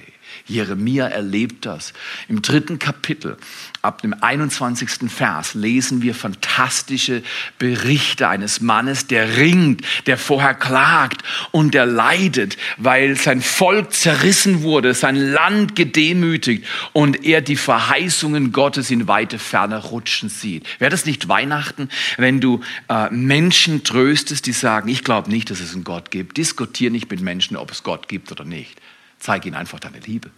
Jeremia 0.47 1.07
erlebt 1.07 1.67
das. 1.67 1.93
Im 2.29 2.43
dritten 2.43 2.79
Kapitel, 2.79 3.37
ab 3.83 4.03
dem 4.03 4.15
21. 4.21 5.11
Vers, 5.11 5.55
lesen 5.55 6.03
wir 6.03 6.15
fantastische 6.15 7.23
Berichte 7.59 8.29
eines 8.29 8.61
Mannes, 8.61 9.07
der 9.07 9.37
ringt, 9.37 9.83
der 10.07 10.19
vorher 10.19 10.55
klagt 10.55 11.23
und 11.51 11.75
der 11.75 11.87
leidet, 11.87 12.57
weil 12.77 13.17
sein 13.17 13.41
Volk 13.41 13.93
zerrissen 13.93 14.63
wurde, 14.63 14.95
sein 14.95 15.17
Land 15.17 15.77
gedemütigt 15.77 16.65
und 16.93 17.25
er 17.25 17.41
die 17.41 17.57
Verheißungen 17.57 18.53
Gottes 18.53 18.91
in 18.91 19.09
weite 19.09 19.39
Ferne 19.39 19.79
rutschen 19.79 20.29
sieht. 20.29 20.67
Wäre 20.79 20.91
das 20.91 21.07
nicht 21.07 21.29
Weihnachten, 21.29 21.89
wenn 22.17 22.41
du 22.41 22.61
äh, 22.89 23.11
Menschen 23.11 23.85
tröstest, 23.85 24.47
die 24.47 24.53
sagen, 24.53 24.89
ich 24.89 25.05
glaube 25.05 25.31
nicht, 25.31 25.51
dass 25.51 25.61
es 25.61 25.75
einen 25.75 25.85
Gott 25.85 26.11
gibt. 26.11 26.37
Diskutier 26.37 26.91
nicht 26.91 27.11
mit 27.11 27.21
Menschen, 27.21 27.57
ob 27.57 27.71
es 27.71 27.83
Gott 27.83 28.09
gibt 28.09 28.33
oder 28.33 28.45
nicht. 28.45 28.81
Zeig 29.19 29.47
ihnen 29.47 29.55
einfach 29.55 29.81
deine 29.81 30.01
Liebe. 30.01 30.31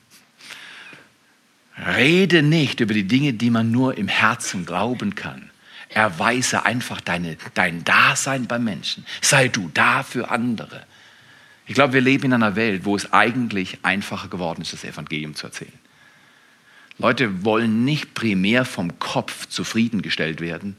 Rede 1.97 2.43
nicht 2.43 2.81
über 2.81 2.95
die 2.95 3.07
Dinge, 3.07 3.33
die 3.33 3.51
man 3.51 3.71
nur 3.71 3.97
im 3.97 4.09
Herzen 4.09 4.67
glauben 4.67 5.15
kann. 5.15 5.51
Erweise 5.89 6.65
einfach 6.65 7.01
deine, 7.01 7.37
dein 7.55 7.85
Dasein 7.85 8.47
beim 8.47 8.65
Menschen. 8.65 9.05
Sei 9.21 9.49
du 9.49 9.71
da 9.73 10.03
für 10.03 10.31
andere. 10.31 10.87
Ich 11.67 11.75
glaube, 11.75 11.95
wir 11.95 12.01
leben 12.01 12.27
in 12.27 12.33
einer 12.33 12.57
Welt, 12.57 12.85
wo 12.85 12.97
es 12.97 13.13
eigentlich 13.13 13.79
einfacher 13.83 14.29
geworden 14.29 14.63
ist, 14.63 14.73
das 14.73 14.85
Evangelium 14.85 15.35
zu 15.35 15.47
erzählen. 15.47 15.73
Leute 16.99 17.45
wollen 17.45 17.85
nicht 17.85 18.15
primär 18.15 18.65
vom 18.65 18.99
Kopf 18.99 19.47
zufriedengestellt 19.47 20.41
werden. 20.41 20.77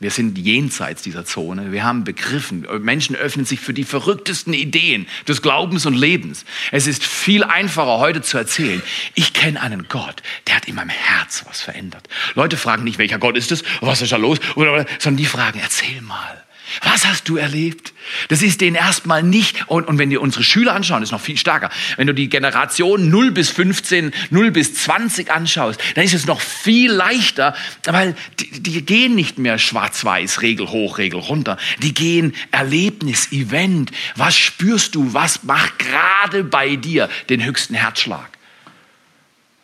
Wir 0.00 0.10
sind 0.10 0.36
jenseits 0.36 1.02
dieser 1.02 1.24
Zone. 1.24 1.72
Wir 1.72 1.84
haben 1.84 2.04
begriffen, 2.04 2.66
Menschen 2.80 3.16
öffnen 3.16 3.46
sich 3.46 3.60
für 3.60 3.72
die 3.72 3.84
verrücktesten 3.84 4.52
Ideen 4.52 5.06
des 5.28 5.40
Glaubens 5.40 5.86
und 5.86 5.94
Lebens. 5.94 6.44
Es 6.72 6.86
ist 6.86 7.04
viel 7.04 7.44
einfacher 7.44 7.98
heute 7.98 8.20
zu 8.20 8.36
erzählen, 8.36 8.82
ich 9.14 9.32
kenne 9.32 9.60
einen 9.60 9.88
Gott, 9.88 10.22
der 10.46 10.56
hat 10.56 10.68
in 10.68 10.74
meinem 10.74 10.90
Herz 10.90 11.44
was 11.48 11.62
verändert. 11.62 12.08
Leute 12.34 12.56
fragen 12.56 12.84
nicht, 12.84 12.98
welcher 12.98 13.18
Gott 13.18 13.36
ist 13.36 13.52
es, 13.52 13.62
was 13.80 14.02
ist 14.02 14.12
da 14.12 14.16
los, 14.16 14.38
sondern 14.54 15.16
die 15.16 15.26
fragen, 15.26 15.60
erzähl 15.62 16.02
mal. 16.02 16.43
Was 16.82 17.06
hast 17.06 17.28
du 17.28 17.36
erlebt? 17.36 17.92
Das 18.28 18.42
ist 18.42 18.60
denen 18.60 18.76
erstmal 18.76 19.22
nicht, 19.22 19.68
und, 19.68 19.86
und 19.86 19.98
wenn 19.98 20.10
wir 20.10 20.20
unsere 20.20 20.42
Schüler 20.42 20.74
anschauen, 20.74 21.02
ist 21.02 21.12
noch 21.12 21.20
viel 21.20 21.36
stärker. 21.36 21.70
Wenn 21.96 22.06
du 22.06 22.14
die 22.14 22.28
Generation 22.28 23.10
0 23.10 23.30
bis 23.32 23.50
15, 23.50 24.12
0 24.30 24.50
bis 24.50 24.74
20 24.74 25.30
anschaust, 25.30 25.80
dann 25.94 26.04
ist 26.04 26.14
es 26.14 26.26
noch 26.26 26.40
viel 26.40 26.90
leichter, 26.90 27.54
weil 27.84 28.14
die, 28.40 28.62
die 28.62 28.84
gehen 28.84 29.14
nicht 29.14 29.38
mehr 29.38 29.58
schwarz-weiß, 29.58 30.42
Regel 30.42 30.68
hoch, 30.68 30.98
Regel 30.98 31.20
runter. 31.20 31.58
Die 31.82 31.94
gehen 31.94 32.34
Erlebnis, 32.50 33.30
Event. 33.32 33.90
Was 34.16 34.36
spürst 34.36 34.94
du? 34.94 35.12
Was 35.14 35.44
macht 35.44 35.78
gerade 35.78 36.44
bei 36.44 36.76
dir 36.76 37.08
den 37.28 37.44
höchsten 37.44 37.74
Herzschlag? 37.74 38.28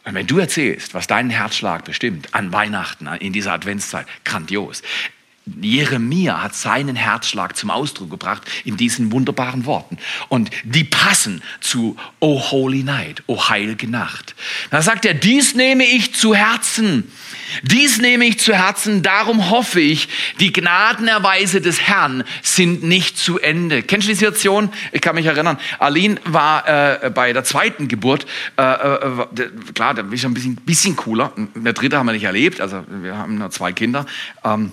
Und 0.05 0.15
wenn 0.15 0.27
du 0.27 0.39
erzählst, 0.39 0.95
was 0.95 1.07
deinen 1.07 1.31
Herzschlag 1.31 1.85
bestimmt 1.85 2.35
an 2.35 2.53
Weihnachten, 2.53 3.07
in 3.07 3.33
dieser 3.33 3.53
Adventszeit, 3.53 4.07
grandios. 4.25 4.83
Jeremia 5.61 6.43
hat 6.43 6.55
seinen 6.55 6.97
Herzschlag 6.97 7.57
zum 7.57 7.71
Ausdruck 7.71 8.11
gebracht 8.11 8.43
in 8.65 8.77
diesen 8.77 9.13
wunderbaren 9.13 9.67
Worten. 9.67 9.99
Und 10.29 10.51
die 10.65 10.85
passen 10.85 11.43
zu 11.61 11.97
O 12.21 12.41
Holy 12.51 12.83
Night, 12.83 13.23
O 13.27 13.49
heilige 13.49 13.89
Nacht. 13.89 14.35
Da 14.71 14.83
sagt 14.83 15.05
er, 15.05 15.15
dies 15.15 15.55
nehme 15.55 15.85
ich 15.85 16.15
zu 16.15 16.35
Herzen. 16.35 17.11
Dies 17.63 17.99
nehme 17.99 18.27
ich 18.27 18.39
zu 18.39 18.55
Herzen, 18.55 19.03
darum 19.03 19.51
hoffe 19.51 19.81
ich, 19.81 20.09
die 20.39 20.53
Gnadenerweise 20.53 21.61
des 21.61 21.81
Herrn 21.81 22.25
sind 22.43 22.83
nicht 22.83 23.19
zu 23.19 23.39
Ende. 23.39 23.83
Kennst 23.83 24.07
du 24.07 24.11
die 24.11 24.17
Situation? 24.17 24.71
Ich 24.93 25.01
kann 25.01 25.15
mich 25.15 25.27
erinnern, 25.27 25.59
Aline 25.79 26.21
war 26.25 26.69
äh, 26.69 27.11
bei 27.11 27.33
der 27.33 27.45
zweiten 27.45 27.89
Geburt, 27.89 28.27
äh, 28.57 28.63
äh, 28.63 29.27
klar, 29.75 29.95
da 29.95 30.03
ist 30.03 30.25
ein 30.25 30.35
bisschen, 30.35 30.57
bisschen 30.57 30.97
cooler. 30.97 31.33
Der 31.55 31.73
dritte 31.73 31.99
haben 31.99 32.07
wir 32.07 32.13
nicht 32.13 32.25
erlebt, 32.25 32.61
also 32.61 32.85
wir 32.89 33.17
haben 33.17 33.39
nur 33.39 33.51
zwei 33.51 33.73
Kinder. 33.73 34.07
Ähm, 34.45 34.73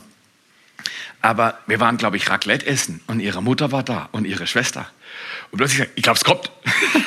aber 1.27 1.59
wir 1.67 1.81
waren, 1.81 1.97
glaube 1.97 2.15
ich, 2.15 2.29
Raclette 2.29 2.65
essen 2.65 3.01
und 3.07 3.19
ihre 3.19 3.43
Mutter 3.43 3.73
war 3.73 3.83
da 3.83 4.07
und 4.13 4.23
ihre 4.23 4.47
Schwester. 4.47 4.87
Und 5.51 5.57
plötzlich, 5.57 5.89
ich 5.95 6.01
glaube, 6.01 6.17
es 6.17 6.23
kommt. 6.23 6.49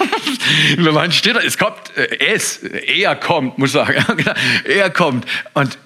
wir 0.76 0.94
waren 0.94 1.11
still, 1.11 1.38
es 1.38 1.56
kommt, 1.56 1.96
äh, 1.96 2.35
es, 2.35 2.59
er 2.59 3.16
kommt, 3.16 3.56
muss 3.56 3.70
ich 3.70 3.72
sagen. 3.72 4.04
Genau, 4.18 4.35
er 4.64 4.90
kommt. 4.90 5.24
Und, 5.54 5.78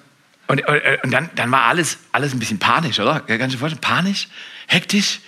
und, 0.47 0.61
und 0.67 1.11
dann, 1.11 1.29
dann 1.35 1.49
war 1.49 1.63
alles, 1.63 1.97
alles 2.11 2.33
ein 2.33 2.39
bisschen 2.39 2.59
panisch, 2.59 2.99
oder? 2.99 3.21
Du 3.21 3.37
dir 3.37 3.57
vorstellen? 3.57 3.79
Panisch, 3.79 4.27
hektisch. 4.67 5.21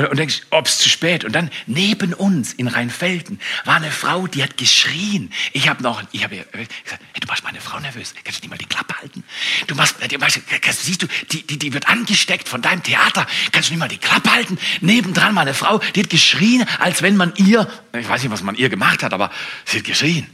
Und, 0.00 0.06
und 0.06 0.16
denkst, 0.16 0.42
ob 0.48 0.66
es 0.66 0.78
zu 0.78 0.88
spät. 0.88 1.24
Und 1.24 1.32
dann 1.32 1.50
neben 1.66 2.14
uns 2.14 2.54
in 2.54 2.68
Rheinfelden 2.68 3.38
war 3.66 3.76
eine 3.76 3.90
Frau, 3.90 4.26
die 4.26 4.42
hat 4.42 4.56
geschrien. 4.56 5.30
Ich 5.52 5.68
habe 5.68 5.82
noch, 5.82 6.02
ich 6.12 6.24
habe 6.24 6.36
gesagt, 6.36 6.54
hey, 6.54 7.20
du 7.20 7.26
machst 7.26 7.44
meine 7.44 7.60
Frau 7.60 7.78
nervös. 7.80 8.14
Kannst 8.24 8.40
du 8.40 8.44
nicht 8.44 8.50
mal 8.50 8.56
die 8.56 8.64
Klappe 8.64 8.96
halten? 8.98 9.22
Du 9.66 9.74
machst, 9.74 9.96
du 10.00 10.18
machst 10.18 10.40
siehst 10.70 11.02
du, 11.02 11.06
die, 11.30 11.46
die, 11.46 11.58
die 11.58 11.74
wird 11.74 11.86
angesteckt 11.88 12.48
von 12.48 12.62
deinem 12.62 12.82
Theater. 12.82 13.26
Kannst 13.52 13.68
du 13.68 13.74
nicht 13.74 13.80
mal 13.80 13.88
die 13.88 13.98
Klappe 13.98 14.32
halten? 14.32 14.58
Nebendran 14.80 15.34
meine 15.34 15.52
Frau, 15.52 15.78
die 15.94 16.00
hat 16.00 16.10
geschrien, 16.10 16.64
als 16.78 17.02
wenn 17.02 17.16
man 17.16 17.34
ihr, 17.36 17.70
ich 17.92 18.08
weiß 18.08 18.22
nicht, 18.22 18.32
was 18.32 18.42
man 18.42 18.54
ihr 18.54 18.70
gemacht 18.70 19.02
hat, 19.02 19.12
aber 19.12 19.30
sie 19.66 19.78
hat 19.78 19.84
geschrien. 19.84 20.26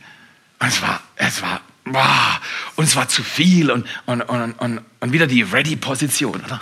Und 0.61 0.69
es 0.69 0.81
war, 0.81 1.03
es 1.17 1.43
war, 1.43 1.61
wow, 1.87 2.41
und 2.77 2.85
es 2.85 2.95
war 2.95 3.09
zu 3.09 3.25
viel 3.25 3.73
und, 3.73 3.87
und, 4.07 4.23
und, 4.23 4.53
und, 4.53 4.81
und 5.01 5.13
wieder 5.13 5.27
die 5.27 5.43
Ready-Position, 5.43 6.45
oder? 6.45 6.61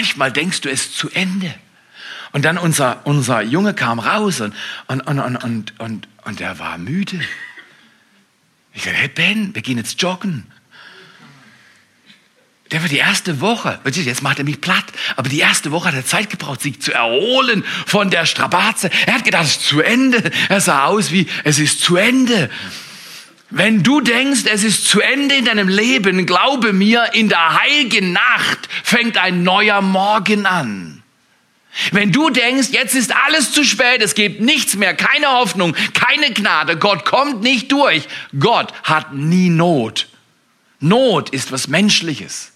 Manchmal 0.00 0.32
denkst 0.32 0.62
du 0.62 0.70
es 0.70 0.94
zu 0.94 1.10
Ende. 1.10 1.54
Und 2.32 2.46
dann 2.46 2.56
unser, 2.56 3.04
unser 3.04 3.42
Junge 3.42 3.74
kam 3.74 3.98
raus 3.98 4.40
und, 4.40 4.54
und, 4.86 5.02
und, 5.02 5.18
und, 5.20 5.36
und, 5.36 5.78
und, 5.78 6.08
und 6.24 6.40
er 6.40 6.58
war 6.58 6.78
müde. 6.78 7.20
Ich 8.72 8.84
sagte, 8.84 8.98
hey 8.98 9.08
Ben, 9.08 9.54
wir 9.54 9.60
gehen 9.60 9.76
jetzt 9.76 10.00
joggen. 10.00 10.46
Der 12.70 12.80
war 12.80 12.88
die 12.88 12.96
erste 12.96 13.42
Woche, 13.42 13.78
jetzt 13.84 14.22
macht 14.22 14.38
er 14.38 14.46
mich 14.46 14.62
platt, 14.62 14.86
aber 15.16 15.28
die 15.28 15.40
erste 15.40 15.70
Woche 15.70 15.88
hat 15.88 15.94
er 15.94 16.06
Zeit 16.06 16.30
gebraucht, 16.30 16.62
sich 16.62 16.80
zu 16.80 16.94
erholen 16.94 17.62
von 17.84 18.10
der 18.10 18.24
Strapaze. 18.24 18.88
Er 19.04 19.16
hat 19.16 19.24
gedacht, 19.24 19.44
es 19.44 19.58
ist 19.58 19.66
zu 19.66 19.82
Ende. 19.82 20.30
Er 20.48 20.62
sah 20.62 20.86
aus 20.86 21.12
wie, 21.12 21.26
es 21.44 21.58
ist 21.58 21.82
zu 21.82 21.96
Ende. 21.96 22.48
Wenn 23.50 23.82
du 23.82 24.00
denkst, 24.00 24.42
es 24.46 24.62
ist 24.62 24.86
zu 24.86 25.00
Ende 25.00 25.34
in 25.34 25.44
deinem 25.44 25.68
Leben, 25.68 26.24
glaube 26.24 26.72
mir, 26.72 27.10
in 27.14 27.28
der 27.28 27.60
heiligen 27.60 28.12
Nacht 28.12 28.68
fängt 28.84 29.18
ein 29.18 29.42
neuer 29.42 29.82
Morgen 29.82 30.46
an. 30.46 31.02
Wenn 31.92 32.12
du 32.12 32.30
denkst, 32.30 32.68
jetzt 32.70 32.94
ist 32.94 33.14
alles 33.14 33.52
zu 33.52 33.64
spät, 33.64 34.02
es 34.02 34.14
gibt 34.14 34.40
nichts 34.40 34.76
mehr, 34.76 34.94
keine 34.94 35.28
Hoffnung, 35.28 35.74
keine 35.94 36.32
Gnade, 36.32 36.76
Gott 36.76 37.04
kommt 37.04 37.42
nicht 37.42 37.70
durch. 37.72 38.08
Gott 38.38 38.72
hat 38.84 39.14
nie 39.14 39.50
Not. 39.50 40.08
Not 40.80 41.30
ist 41.30 41.52
was 41.52 41.68
Menschliches. 41.68 42.49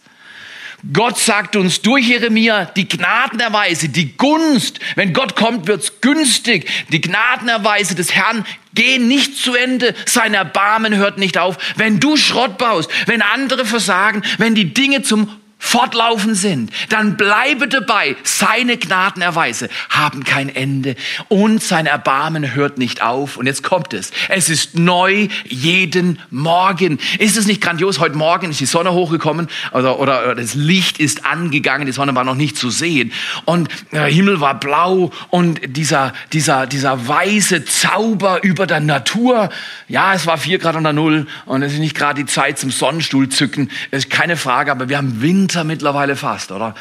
Gott 0.92 1.18
sagt 1.18 1.56
uns 1.56 1.80
durch 1.80 2.08
Jeremia 2.08 2.66
die 2.66 2.88
Gnadenerweise, 2.88 3.88
die 3.88 4.16
Gunst. 4.16 4.80
Wenn 4.96 5.12
Gott 5.12 5.34
kommt, 5.34 5.66
wird's 5.66 6.00
günstig. 6.00 6.68
Die 6.90 7.00
Gnadenerweise 7.00 7.94
des 7.94 8.14
Herrn 8.14 8.44
gehen 8.74 9.08
nicht 9.08 9.36
zu 9.36 9.54
Ende. 9.54 9.94
Sein 10.04 10.34
Erbarmen 10.34 10.96
hört 10.96 11.16
nicht 11.16 11.38
auf. 11.38 11.56
Wenn 11.76 12.00
du 12.00 12.16
Schrott 12.16 12.58
baust, 12.58 12.90
wenn 13.06 13.22
andere 13.22 13.64
versagen, 13.64 14.22
wenn 14.36 14.54
die 14.54 14.74
Dinge 14.74 15.02
zum 15.02 15.30
fortlaufen 15.64 16.34
sind, 16.34 16.70
dann 16.90 17.16
bleibe 17.16 17.66
dabei. 17.66 18.16
Seine 18.22 18.76
Gnadenerweise 18.76 19.70
haben 19.88 20.22
kein 20.22 20.54
Ende 20.54 20.94
und 21.28 21.62
sein 21.62 21.86
Erbarmen 21.86 22.54
hört 22.54 22.76
nicht 22.76 23.02
auf. 23.02 23.38
Und 23.38 23.46
jetzt 23.46 23.62
kommt 23.62 23.94
es. 23.94 24.12
Es 24.28 24.50
ist 24.50 24.78
neu 24.78 25.28
jeden 25.48 26.20
Morgen. 26.30 26.98
Ist 27.18 27.38
es 27.38 27.46
nicht 27.46 27.62
grandios? 27.62 27.98
Heute 27.98 28.16
Morgen 28.16 28.50
ist 28.50 28.60
die 28.60 28.66
Sonne 28.66 28.92
hochgekommen 28.92 29.48
oder, 29.72 29.98
oder 29.98 30.34
das 30.34 30.54
Licht 30.54 31.00
ist 31.00 31.24
angegangen. 31.24 31.86
Die 31.86 31.92
Sonne 31.92 32.14
war 32.14 32.24
noch 32.24 32.36
nicht 32.36 32.58
zu 32.58 32.68
sehen 32.68 33.10
und 33.46 33.68
der 33.90 34.04
Himmel 34.04 34.40
war 34.40 34.60
blau 34.60 35.12
und 35.30 35.60
dieser, 35.64 36.12
dieser, 36.34 36.66
dieser 36.66 37.08
weiße 37.08 37.64
Zauber 37.64 38.44
über 38.44 38.66
der 38.66 38.80
Natur. 38.80 39.48
Ja, 39.88 40.12
es 40.12 40.26
war 40.26 40.36
vier 40.36 40.58
Grad 40.58 40.76
unter 40.76 40.92
Null 40.92 41.26
und 41.46 41.62
es 41.62 41.72
ist 41.72 41.78
nicht 41.78 41.96
gerade 41.96 42.22
die 42.22 42.30
Zeit 42.30 42.58
zum 42.58 42.70
Sonnenstuhl 42.70 43.30
zücken. 43.30 43.70
Das 43.90 44.04
ist 44.04 44.10
keine 44.10 44.36
Frage, 44.36 44.70
aber 44.70 44.90
wir 44.90 44.98
haben 44.98 45.22
Wind 45.22 45.53
Winter 45.54 45.64
mittlerweile 45.64 46.16
fast, 46.16 46.50
oder? 46.50 46.74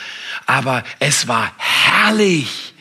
Aber 0.47 0.83
es 0.99 1.27
war 1.27 1.51
herrlich. 1.57 2.73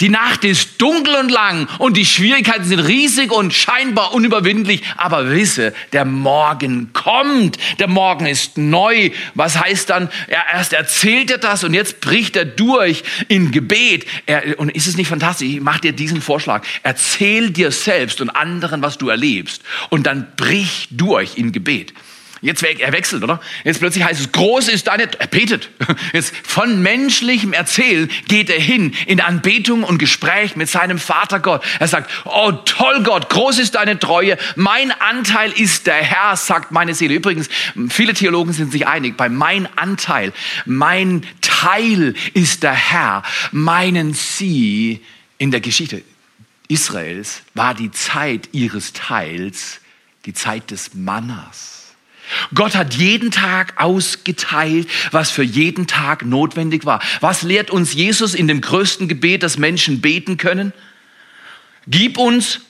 Die 0.00 0.08
Nacht 0.08 0.44
ist 0.44 0.80
dunkel 0.80 1.14
und 1.16 1.30
lang 1.30 1.68
und 1.78 1.96
die 1.96 2.06
Schwierigkeiten 2.06 2.64
sind 2.64 2.80
riesig 2.80 3.30
und 3.32 3.52
scheinbar 3.52 4.12
unüberwindlich. 4.12 4.82
Aber 4.96 5.30
wisse, 5.30 5.72
der 5.92 6.04
Morgen 6.04 6.92
kommt. 6.92 7.58
Der 7.78 7.86
Morgen 7.88 8.26
ist 8.26 8.58
neu. 8.58 9.10
Was 9.34 9.58
heißt 9.58 9.90
dann? 9.90 10.08
Er 10.28 10.42
erst 10.52 10.72
erzählt 10.72 11.30
er 11.30 11.38
das 11.38 11.64
und 11.64 11.74
jetzt 11.74 12.00
bricht 12.00 12.36
er 12.36 12.44
durch 12.44 13.02
in 13.28 13.50
Gebet. 13.50 14.06
Er, 14.26 14.58
und 14.58 14.70
ist 14.70 14.86
es 14.86 14.96
nicht 14.96 15.08
fantastisch? 15.08 15.48
Ich 15.48 15.60
mache 15.60 15.80
dir 15.80 15.92
diesen 15.92 16.22
Vorschlag. 16.22 16.64
Erzähl 16.82 17.50
dir 17.50 17.70
selbst 17.70 18.20
und 18.20 18.30
anderen, 18.30 18.82
was 18.82 18.98
du 18.98 19.08
erlebst. 19.08 19.62
Und 19.90 20.06
dann 20.06 20.28
brich 20.36 20.88
durch 20.90 21.36
in 21.36 21.52
Gebet. 21.52 21.92
Jetzt 22.44 22.62
er 22.62 22.92
wechselt, 22.92 23.22
oder? 23.22 23.40
Jetzt 23.64 23.80
plötzlich 23.80 24.04
heißt 24.04 24.20
es, 24.20 24.30
groß 24.30 24.68
ist 24.68 24.86
deine, 24.86 25.08
er 25.18 25.26
betet. 25.26 25.70
Jetzt 26.12 26.34
von 26.44 26.82
menschlichem 26.82 27.54
Erzählen 27.54 28.10
geht 28.28 28.50
er 28.50 28.60
hin 28.60 28.94
in 29.06 29.22
Anbetung 29.22 29.82
und 29.82 29.96
Gespräch 29.96 30.54
mit 30.54 30.68
seinem 30.68 30.98
Vater 30.98 31.40
Gott. 31.40 31.64
Er 31.80 31.88
sagt, 31.88 32.10
oh 32.26 32.52
toll 32.52 33.02
Gott, 33.02 33.30
groß 33.30 33.58
ist 33.58 33.76
deine 33.76 33.98
Treue. 33.98 34.36
Mein 34.56 34.92
Anteil 34.92 35.52
ist 35.52 35.86
der 35.86 35.94
Herr, 35.94 36.36
sagt 36.36 36.70
meine 36.70 36.94
Seele. 36.94 37.14
Übrigens, 37.14 37.48
viele 37.88 38.12
Theologen 38.12 38.52
sind 38.52 38.72
sich 38.72 38.86
einig, 38.86 39.16
bei 39.16 39.30
mein 39.30 39.66
Anteil, 39.76 40.34
mein 40.66 41.22
Teil 41.40 42.14
ist 42.34 42.62
der 42.62 42.74
Herr, 42.74 43.22
meinen 43.52 44.12
sie 44.12 45.00
in 45.38 45.50
der 45.50 45.62
Geschichte 45.62 46.02
Israels 46.68 47.42
war 47.54 47.74
die 47.74 47.90
Zeit 47.90 48.50
ihres 48.52 48.92
Teils 48.92 49.80
die 50.26 50.32
Zeit 50.32 50.70
des 50.70 50.94
Mannas. 50.94 51.73
Gott 52.54 52.74
hat 52.74 52.94
jeden 52.94 53.30
Tag 53.30 53.80
ausgeteilt, 53.80 54.88
was 55.10 55.30
für 55.30 55.42
jeden 55.42 55.86
Tag 55.86 56.24
notwendig 56.24 56.84
war. 56.84 57.02
Was 57.20 57.42
lehrt 57.42 57.70
uns 57.70 57.92
Jesus 57.94 58.34
in 58.34 58.48
dem 58.48 58.60
größten 58.60 59.08
Gebet, 59.08 59.42
das 59.42 59.58
Menschen 59.58 60.00
beten 60.00 60.36
können? 60.36 60.72
Gib 61.86 62.18
uns 62.18 62.60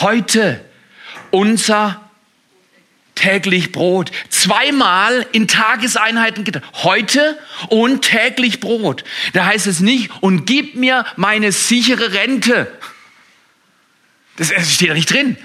heute 0.00 0.60
unser 1.30 2.00
täglich 3.14 3.72
Brot. 3.72 4.10
Zweimal 4.28 5.26
in 5.32 5.48
Tageseinheiten 5.48 6.44
getan. 6.44 6.62
Heute 6.74 7.38
und 7.68 8.02
täglich 8.02 8.60
Brot. 8.60 9.04
Da 9.32 9.46
heißt 9.46 9.66
es 9.66 9.80
nicht, 9.80 10.10
und 10.20 10.46
gib 10.46 10.76
mir 10.76 11.04
meine 11.16 11.52
sichere 11.52 12.12
Rente. 12.12 12.72
Das 14.36 14.52
steht 14.72 14.90
da 14.90 14.94
nicht 14.94 15.12
drin. 15.12 15.36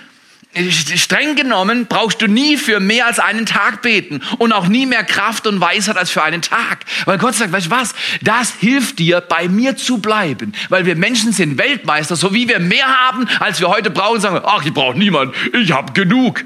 Streng 0.96 1.36
genommen 1.36 1.88
brauchst 1.88 2.22
du 2.22 2.28
nie 2.28 2.58
für 2.58 2.80
mehr 2.80 3.08
als 3.08 3.20
einen 3.20 3.46
Tag 3.46 3.82
beten 3.82 4.22
und 4.38 4.54
auch 4.54 4.68
nie 4.68 4.86
mehr 4.86 5.04
Kraft 5.04 5.48
und 5.48 5.60
Weisheit 5.60 5.98
als 5.98 6.12
für 6.12 6.24
einen 6.24 6.42
Tag. 6.42 6.80
Weil 7.06 7.18
Gott 7.18 7.36
sagt, 7.36 7.52
weißt 7.52 7.68
du 7.68 7.72
was, 7.72 7.96
das 8.22 8.54
hilft 8.54 9.00
dir, 9.00 9.22
bei 9.22 9.48
mir 9.48 9.76
zu 9.78 9.98
bleiben. 9.98 10.54
Weil 10.70 10.86
wir 10.86 10.96
Menschen 10.96 11.34
sind 11.34 11.58
Weltmeister, 11.58 12.16
so 12.16 12.34
wie 12.34 12.48
wir 12.48 12.60
mehr 12.60 12.88
haben, 12.88 13.28
als 13.40 13.60
wir 13.60 13.70
heute 13.70 13.90
brauchen, 13.90 14.22
sagen 14.22 14.36
wir, 14.36 14.46
ach, 14.46 14.64
ich 14.66 14.74
brauche 14.74 14.98
niemand, 14.98 15.34
ich 15.54 15.72
habe 15.72 15.94
genug. 15.94 16.44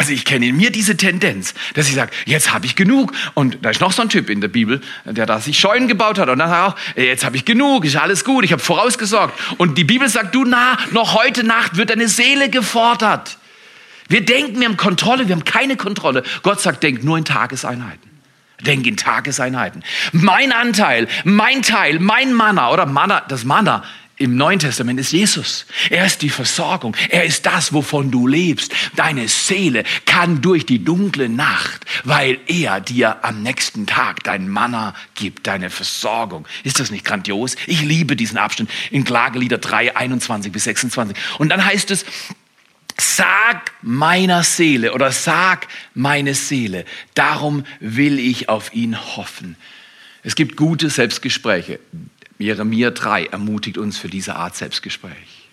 Also 0.00 0.12
ich 0.12 0.24
kenne 0.24 0.46
in 0.46 0.56
mir 0.56 0.70
diese 0.70 0.96
Tendenz, 0.96 1.54
dass 1.74 1.88
ich 1.88 1.96
sage, 1.96 2.12
jetzt 2.24 2.54
habe 2.54 2.64
ich 2.66 2.76
genug. 2.76 3.12
Und 3.34 3.58
da 3.62 3.70
ist 3.70 3.80
noch 3.80 3.90
so 3.90 4.00
ein 4.02 4.08
Typ 4.08 4.30
in 4.30 4.40
der 4.40 4.46
Bibel, 4.46 4.80
der 5.04 5.26
da 5.26 5.40
sich 5.40 5.58
Scheunen 5.58 5.88
gebaut 5.88 6.20
hat. 6.20 6.28
Und 6.28 6.38
dann 6.38 6.48
sagt 6.48 6.86
er 6.96 7.02
auch, 7.02 7.04
jetzt 7.04 7.24
habe 7.24 7.36
ich 7.36 7.44
genug, 7.44 7.84
ist 7.84 7.96
alles 7.96 8.24
gut, 8.24 8.44
ich 8.44 8.52
habe 8.52 8.62
vorausgesorgt. 8.62 9.36
Und 9.58 9.76
die 9.76 9.82
Bibel 9.82 10.08
sagt, 10.08 10.36
du 10.36 10.44
nah, 10.44 10.78
noch 10.92 11.14
heute 11.14 11.42
Nacht 11.42 11.76
wird 11.76 11.90
deine 11.90 12.06
Seele 12.06 12.48
gefordert. 12.48 13.38
Wir 14.08 14.24
denken, 14.24 14.60
wir 14.60 14.68
haben 14.68 14.76
Kontrolle, 14.76 15.26
wir 15.26 15.34
haben 15.34 15.44
keine 15.44 15.76
Kontrolle. 15.76 16.22
Gott 16.44 16.60
sagt, 16.60 16.84
denk 16.84 17.02
nur 17.02 17.18
in 17.18 17.24
Tageseinheiten. 17.24 18.08
Denk 18.60 18.86
in 18.86 18.96
Tageseinheiten. 18.96 19.82
Mein 20.12 20.52
Anteil, 20.52 21.08
mein 21.24 21.62
Teil, 21.62 21.98
mein 21.98 22.32
Manna 22.32 22.70
oder 22.70 22.86
Manna, 22.86 23.22
das 23.22 23.44
Manna 23.44 23.82
im 24.18 24.36
Neuen 24.36 24.58
Testament 24.58 24.98
ist 24.98 25.12
Jesus. 25.12 25.64
Er 25.90 26.04
ist 26.04 26.22
die 26.22 26.28
Versorgung. 26.28 26.96
Er 27.08 27.24
ist 27.24 27.46
das, 27.46 27.72
wovon 27.72 28.10
du 28.10 28.26
lebst. 28.26 28.74
Deine 28.96 29.28
Seele 29.28 29.84
kann 30.06 30.42
durch 30.42 30.66
die 30.66 30.84
dunkle 30.84 31.28
Nacht, 31.28 31.84
weil 32.02 32.40
er 32.46 32.80
dir 32.80 33.24
am 33.24 33.42
nächsten 33.44 33.86
Tag 33.86 34.24
dein 34.24 34.48
Manna 34.48 34.94
gibt, 35.14 35.46
deine 35.46 35.70
Versorgung. 35.70 36.46
Ist 36.64 36.80
das 36.80 36.90
nicht 36.90 37.04
grandios? 37.04 37.54
Ich 37.66 37.82
liebe 37.82 38.16
diesen 38.16 38.38
Abschnitt 38.38 38.68
in 38.90 39.04
Klagelieder 39.04 39.58
3, 39.58 39.96
21 39.96 40.50
bis 40.50 40.64
26. 40.64 41.16
Und 41.38 41.50
dann 41.50 41.64
heißt 41.64 41.92
es, 41.92 42.04
Sag 43.00 43.70
meiner 43.80 44.42
Seele 44.42 44.92
oder 44.92 45.12
sag 45.12 45.68
meine 45.94 46.34
Seele, 46.34 46.84
darum 47.14 47.64
will 47.78 48.18
ich 48.18 48.48
auf 48.48 48.74
ihn 48.74 48.98
hoffen. 49.16 49.54
Es 50.24 50.34
gibt 50.34 50.56
gute 50.56 50.90
Selbstgespräche. 50.90 51.78
Jeremia 52.38 52.90
3 52.90 53.26
ermutigt 53.26 53.78
uns 53.78 53.98
für 53.98 54.08
diese 54.08 54.36
Art 54.36 54.56
Selbstgespräch. 54.56 55.48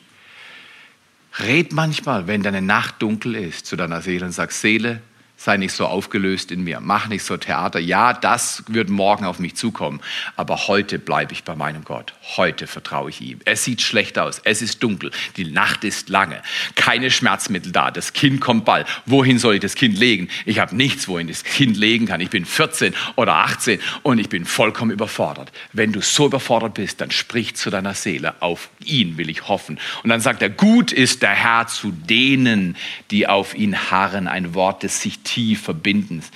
Red 1.40 1.74
manchmal, 1.74 2.28
wenn 2.28 2.44
deine 2.44 2.62
Nacht 2.62 3.02
dunkel 3.02 3.36
ist, 3.36 3.66
zu 3.66 3.76
deiner 3.76 4.02
Seele 4.02 4.26
und 4.26 4.32
sag, 4.32 4.52
Seele, 4.52 5.02
sei 5.38 5.58
nicht 5.58 5.74
so 5.74 5.86
aufgelöst 5.86 6.52
in 6.52 6.64
mir, 6.64 6.80
mach 6.80 7.08
nicht 7.08 7.24
so 7.24 7.38
Theater. 7.38 7.80
Ja, 7.80 8.14
das 8.14 8.64
wird 8.68 8.90
morgen 8.90 9.26
auf 9.26 9.40
mich 9.40 9.56
zukommen, 9.56 10.02
aber 10.36 10.68
heute 10.68 10.98
bleibe 10.98 11.34
ich 11.34 11.44
bei 11.44 11.56
meinem 11.56 11.84
Gott. 11.84 12.14
Heute 12.38 12.68
vertraue 12.68 13.10
ich 13.10 13.22
ihm. 13.22 13.40
Es 13.46 13.64
sieht 13.64 13.82
schlecht 13.82 14.18
aus, 14.18 14.42
es 14.44 14.62
ist 14.62 14.82
dunkel, 14.82 15.12
die 15.38 15.46
Nacht 15.46 15.84
ist 15.84 16.10
lange, 16.10 16.42
keine 16.76 17.12
Schmerzmittel 17.12 17.72
da, 17.72 17.92
das 17.92 18.14
Kind 18.14 18.40
kommt 18.42 18.66
bald. 18.66 18.88
Wohin 19.06 19.38
soll 19.38 19.56
ich 19.56 19.60
das 19.60 19.76
Kind 19.76 19.98
legen? 19.98 20.30
Ich 20.46 20.60
habe 20.60 20.76
nichts, 20.76 21.08
wohin 21.08 21.28
das 21.28 21.44
Kind 21.44 21.76
legen 21.76 22.06
kann. 22.06 22.22
Ich 22.22 22.30
bin 22.30 22.46
14 22.46 22.94
oder 23.16 23.36
18 23.36 23.80
und 24.04 24.20
ich 24.20 24.30
bin 24.30 24.46
vollkommen 24.46 24.92
überfordert. 24.92 25.52
Wenn 25.74 25.92
du 25.92 26.02
so 26.02 26.28
überfordert 26.28 26.76
bist, 26.76 27.02
dann 27.02 27.12
sprich 27.12 27.56
zu 27.56 27.70
deiner 27.70 27.94
Seele, 27.94 28.36
auf 28.42 28.70
ihn 28.84 29.18
will 29.18 29.30
ich 29.30 29.48
hoffen. 29.48 29.80
Und 30.04 30.10
dann 30.10 30.22
sagt 30.22 30.42
er, 30.42 30.50
gut 30.50 30.92
ist 30.92 31.22
der 31.22 31.32
Herr 31.32 31.68
zu 31.68 31.92
denen, 31.92 32.78
die 33.12 33.28
auf 33.28 33.54
ihn 33.54 33.92
harren, 33.92 34.28
ein 34.28 34.54
Wort 34.54 34.84
des 34.84 35.02
sich 35.02 35.25
tief 35.26 35.64
Verbindens. 35.64 36.32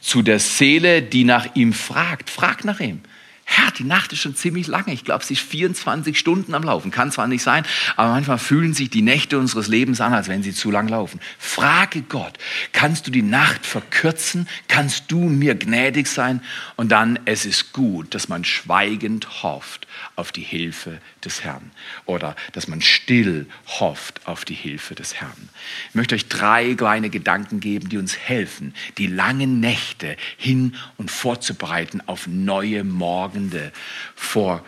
Zu 0.00 0.22
der 0.22 0.38
Seele, 0.38 1.02
die 1.02 1.24
nach 1.24 1.56
ihm 1.56 1.72
fragt. 1.72 2.30
Frag 2.30 2.64
nach 2.64 2.78
ihm. 2.78 3.00
Herr, 3.46 3.70
die 3.72 3.84
Nacht 3.84 4.12
ist 4.12 4.20
schon 4.20 4.34
ziemlich 4.34 4.68
lange. 4.68 4.92
Ich 4.92 5.04
glaube, 5.04 5.24
sie 5.24 5.34
ist 5.34 5.42
24 5.42 6.18
Stunden 6.18 6.54
am 6.54 6.62
Laufen. 6.62 6.90
Kann 6.90 7.12
zwar 7.12 7.26
nicht 7.26 7.42
sein, 7.42 7.64
aber 7.94 8.08
manchmal 8.08 8.38
fühlen 8.38 8.72
sich 8.72 8.88
die 8.88 9.02
Nächte 9.02 9.38
unseres 9.38 9.68
Lebens 9.68 10.00
an, 10.00 10.14
als 10.14 10.28
wenn 10.28 10.42
sie 10.42 10.54
zu 10.54 10.70
lang 10.70 10.88
laufen. 10.88 11.20
Frage 11.38 12.02
Gott, 12.02 12.38
kannst 12.72 13.06
du 13.06 13.10
die 13.10 13.22
Nacht 13.22 13.66
verkürzen? 13.66 14.48
Kannst 14.66 15.04
du 15.08 15.18
mir 15.18 15.54
gnädig 15.56 16.06
sein? 16.06 16.42
Und 16.76 16.90
dann, 16.90 17.18
es 17.26 17.44
ist 17.44 17.72
gut, 17.74 18.14
dass 18.14 18.28
man 18.28 18.44
schweigend 18.44 19.42
hofft 19.42 19.83
auf 20.16 20.32
die 20.32 20.42
Hilfe 20.42 21.00
des 21.24 21.44
Herrn 21.44 21.70
oder 22.04 22.36
dass 22.52 22.68
man 22.68 22.80
still 22.80 23.46
hofft 23.66 24.26
auf 24.26 24.44
die 24.44 24.54
Hilfe 24.54 24.94
des 24.94 25.14
Herrn. 25.14 25.48
Ich 25.88 25.94
möchte 25.94 26.14
euch 26.14 26.28
drei 26.28 26.74
kleine 26.74 27.10
Gedanken 27.10 27.60
geben, 27.60 27.88
die 27.88 27.98
uns 27.98 28.16
helfen, 28.16 28.74
die 28.98 29.06
langen 29.06 29.60
Nächte 29.60 30.16
hin 30.36 30.76
und 30.96 31.10
vorzubereiten 31.10 32.02
auf 32.06 32.26
neue 32.26 32.84
Morgende 32.84 33.72
vor 34.14 34.64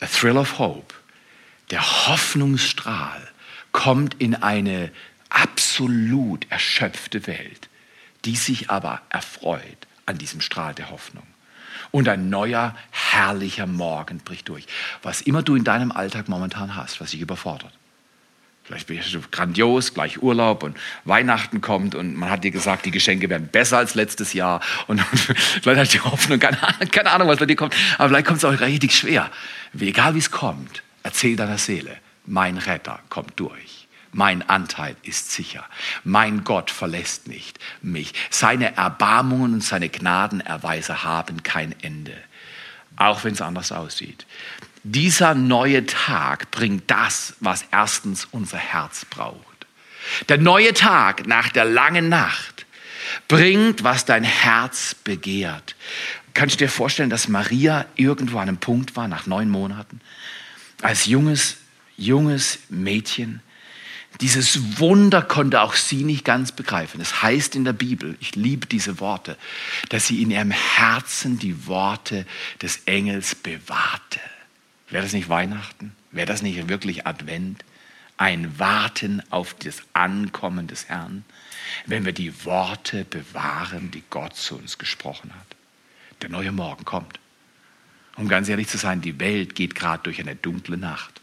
a 0.00 0.06
thrill 0.06 0.36
of 0.36 0.58
hope. 0.58 0.94
Der 1.70 2.08
Hoffnungsstrahl 2.08 3.28
kommt 3.72 4.14
in 4.20 4.34
eine 4.34 4.90
absolut 5.30 6.50
erschöpfte 6.50 7.26
Welt, 7.26 7.68
die 8.24 8.36
sich 8.36 8.70
aber 8.70 9.00
erfreut 9.08 9.86
an 10.04 10.18
diesem 10.18 10.40
Strahl 10.40 10.74
der 10.74 10.90
Hoffnung 10.90 11.26
und 11.92 12.08
ein 12.08 12.28
neuer, 12.28 12.74
herrlicher 12.90 13.68
Morgen 13.68 14.18
bricht 14.18 14.48
durch. 14.48 14.66
Was 15.02 15.20
immer 15.20 15.42
du 15.42 15.54
in 15.54 15.62
deinem 15.62 15.92
Alltag 15.92 16.28
momentan 16.28 16.74
hast, 16.74 17.00
was 17.00 17.12
dich 17.12 17.20
überfordert. 17.20 17.72
Vielleicht 18.64 18.86
bist 18.86 19.12
du 19.12 19.20
grandios, 19.30 19.92
gleich 19.92 20.22
Urlaub 20.22 20.62
und 20.62 20.76
Weihnachten 21.04 21.60
kommt 21.60 21.94
und 21.94 22.14
man 22.14 22.30
hat 22.30 22.44
dir 22.44 22.52
gesagt, 22.52 22.86
die 22.86 22.92
Geschenke 22.92 23.28
werden 23.28 23.48
besser 23.48 23.78
als 23.78 23.94
letztes 23.94 24.32
Jahr 24.32 24.60
und, 24.86 25.00
vielleicht 25.62 25.80
hast 25.80 25.94
du 25.94 26.04
Hoffnung, 26.04 26.38
keine, 26.38 26.56
keine 26.90 27.10
Ahnung, 27.10 27.28
was 27.28 27.38
bei 27.38 27.46
dir 27.46 27.56
kommt, 27.56 27.74
aber 27.98 28.08
vielleicht 28.08 28.26
kommt 28.26 28.38
es 28.38 28.44
auch 28.44 28.60
richtig 28.60 28.96
schwer. 28.96 29.30
Egal 29.78 30.14
wie 30.14 30.20
es 30.20 30.30
kommt, 30.30 30.82
erzähl 31.02 31.34
deiner 31.34 31.58
Seele, 31.58 31.96
mein 32.24 32.56
Retter 32.56 33.00
kommt 33.08 33.38
durch. 33.38 33.81
Mein 34.12 34.46
Anteil 34.48 34.94
ist 35.02 35.32
sicher. 35.32 35.64
Mein 36.04 36.44
Gott 36.44 36.70
verlässt 36.70 37.28
nicht 37.28 37.58
mich. 37.80 38.12
Seine 38.30 38.76
Erbarmungen 38.76 39.54
und 39.54 39.64
seine 39.64 39.88
Gnadenerweise 39.88 41.02
haben 41.02 41.42
kein 41.42 41.74
Ende. 41.80 42.16
Auch 42.96 43.24
wenn 43.24 43.32
es 43.32 43.40
anders 43.40 43.72
aussieht. 43.72 44.26
Dieser 44.84 45.34
neue 45.34 45.86
Tag 45.86 46.50
bringt 46.50 46.90
das, 46.90 47.34
was 47.40 47.64
erstens 47.70 48.26
unser 48.30 48.58
Herz 48.58 49.06
braucht. 49.06 49.66
Der 50.28 50.38
neue 50.38 50.74
Tag 50.74 51.26
nach 51.26 51.48
der 51.48 51.64
langen 51.64 52.08
Nacht 52.10 52.66
bringt, 53.28 53.82
was 53.82 54.04
dein 54.04 54.24
Herz 54.24 54.94
begehrt. 54.94 55.74
Kannst 56.34 56.60
du 56.60 56.64
dir 56.64 56.70
vorstellen, 56.70 57.10
dass 57.10 57.28
Maria 57.28 57.86
irgendwo 57.96 58.38
an 58.38 58.48
einem 58.48 58.58
Punkt 58.58 58.94
war 58.96 59.08
nach 59.08 59.26
neun 59.26 59.48
Monaten? 59.48 60.00
Als 60.82 61.06
junges, 61.06 61.58
junges 61.96 62.58
Mädchen, 62.68 63.40
dieses 64.22 64.78
Wunder 64.78 65.20
konnte 65.20 65.60
auch 65.60 65.74
sie 65.74 66.04
nicht 66.04 66.24
ganz 66.24 66.52
begreifen. 66.52 67.00
Es 67.00 67.22
heißt 67.22 67.56
in 67.56 67.64
der 67.64 67.72
Bibel, 67.72 68.16
ich 68.20 68.36
liebe 68.36 68.68
diese 68.68 69.00
Worte, 69.00 69.36
dass 69.88 70.06
sie 70.06 70.22
in 70.22 70.30
ihrem 70.30 70.52
Herzen 70.52 71.40
die 71.40 71.66
Worte 71.66 72.24
des 72.62 72.82
Engels 72.86 73.34
bewahrte. 73.34 74.20
Wäre 74.88 75.02
das 75.02 75.12
nicht 75.12 75.28
Weihnachten? 75.28 75.96
Wäre 76.12 76.26
das 76.26 76.40
nicht 76.40 76.68
wirklich 76.68 77.04
Advent? 77.04 77.64
Ein 78.16 78.60
Warten 78.60 79.22
auf 79.30 79.54
das 79.54 79.82
Ankommen 79.92 80.68
des 80.68 80.88
Herrn, 80.88 81.24
wenn 81.86 82.04
wir 82.04 82.12
die 82.12 82.44
Worte 82.44 83.04
bewahren, 83.04 83.90
die 83.90 84.04
Gott 84.08 84.36
zu 84.36 84.56
uns 84.56 84.78
gesprochen 84.78 85.32
hat. 85.34 85.56
Der 86.20 86.28
neue 86.28 86.52
Morgen 86.52 86.84
kommt. 86.84 87.18
Um 88.14 88.28
ganz 88.28 88.48
ehrlich 88.48 88.68
zu 88.68 88.78
sein, 88.78 89.00
die 89.00 89.18
Welt 89.18 89.56
geht 89.56 89.74
gerade 89.74 90.04
durch 90.04 90.20
eine 90.20 90.36
dunkle 90.36 90.76
Nacht. 90.76 91.21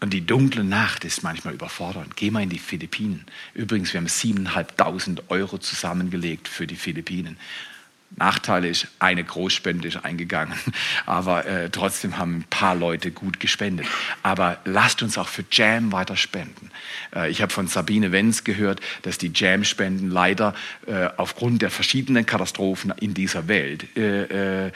Und 0.00 0.12
die 0.12 0.26
dunkle 0.26 0.62
Nacht 0.62 1.04
ist 1.04 1.22
manchmal 1.22 1.54
überfordernd. 1.54 2.16
Geh 2.16 2.30
mal 2.30 2.42
in 2.42 2.50
die 2.50 2.58
Philippinen. 2.58 3.24
Übrigens, 3.54 3.92
wir 3.92 4.00
haben 4.00 4.08
7.500 4.08 5.20
Euro 5.28 5.58
zusammengelegt 5.58 6.48
für 6.48 6.66
die 6.66 6.76
Philippinen. 6.76 7.38
Nachteil 8.14 8.64
ist, 8.64 8.86
eine 8.98 9.24
Großspende 9.24 9.88
ist 9.88 10.04
eingegangen, 10.04 10.54
aber 11.06 11.44
äh, 11.44 11.70
trotzdem 11.70 12.18
haben 12.18 12.38
ein 12.38 12.44
paar 12.48 12.74
Leute 12.74 13.10
gut 13.10 13.40
gespendet. 13.40 13.86
Aber 14.22 14.58
lasst 14.64 15.02
uns 15.02 15.18
auch 15.18 15.28
für 15.28 15.44
Jam 15.50 15.92
weiter 15.92 16.16
spenden. 16.16 16.70
Äh, 17.14 17.30
ich 17.30 17.42
habe 17.42 17.52
von 17.52 17.66
Sabine 17.66 18.12
Wenz 18.12 18.44
gehört, 18.44 18.80
dass 19.02 19.18
die 19.18 19.32
Jam-Spenden 19.34 20.10
leider 20.10 20.54
äh, 20.86 21.08
aufgrund 21.16 21.62
der 21.62 21.70
verschiedenen 21.70 22.24
Katastrophen 22.24 22.92
in 23.00 23.12
dieser 23.12 23.48
Welt 23.48 23.96
äh, 23.96 24.66
äh, 24.66 24.72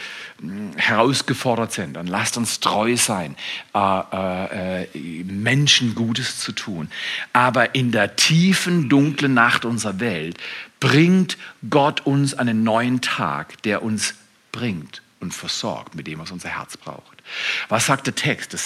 herausgefordert 0.77 1.73
sind. 1.73 1.95
Dann 1.95 2.09
lasst 2.09 2.37
uns 2.37 2.61
treu 2.61 2.97
sein, 2.97 3.37
äh, 3.73 4.85
Menschen 5.25 5.95
Gutes 5.95 6.41
zu 6.41 6.53
tun. 6.53 6.89
Aber 7.33 7.75
in 7.75 7.93
der 7.93 8.17
tiefen, 8.17 8.89
dunklen 8.89 9.35
Nacht 9.35 9.65
unserer 9.65 10.01
Welt 10.01 10.37
bringt 10.81 11.37
Gott 11.69 12.07
uns 12.07 12.35
einen 12.35 12.65
neuen 12.65 13.01
Tag, 13.01 13.63
der 13.63 13.83
uns 13.83 14.15
bringt 14.51 15.03
und 15.21 15.35
versorgt 15.35 15.95
mit 15.95 16.07
dem, 16.07 16.19
was 16.19 16.31
unser 16.31 16.49
Herz 16.49 16.77
braucht. 16.79 17.23
Was 17.69 17.87
sagt 17.87 18.07
der 18.07 18.15
Text? 18.15 18.57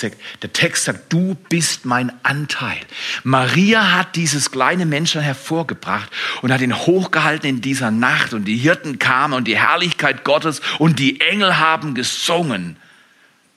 Der 0.42 0.52
Text 0.52 0.84
sagt, 0.84 1.12
du 1.12 1.34
bist 1.48 1.84
mein 1.84 2.12
Anteil. 2.22 2.80
Maria 3.24 3.92
hat 3.92 4.16
dieses 4.16 4.50
kleine 4.50 4.86
Menschen 4.86 5.20
hervorgebracht 5.20 6.10
und 6.40 6.52
hat 6.52 6.60
ihn 6.60 6.74
hochgehalten 6.74 7.48
in 7.48 7.60
dieser 7.60 7.90
Nacht 7.90 8.32
und 8.32 8.44
die 8.44 8.56
Hirten 8.56 8.98
kamen 8.98 9.34
und 9.34 9.48
die 9.48 9.58
Herrlichkeit 9.58 10.24
Gottes 10.24 10.62
und 10.78 10.98
die 10.98 11.20
Engel 11.20 11.58
haben 11.58 11.94
gesungen. 11.94 12.76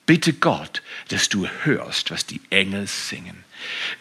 Bitte 0.08 0.34
Gott, 0.34 0.82
dass 1.10 1.30
du 1.30 1.48
hörst, 1.64 2.12
was 2.12 2.26
die 2.26 2.42
Engel 2.50 2.88
singen. 2.88 3.44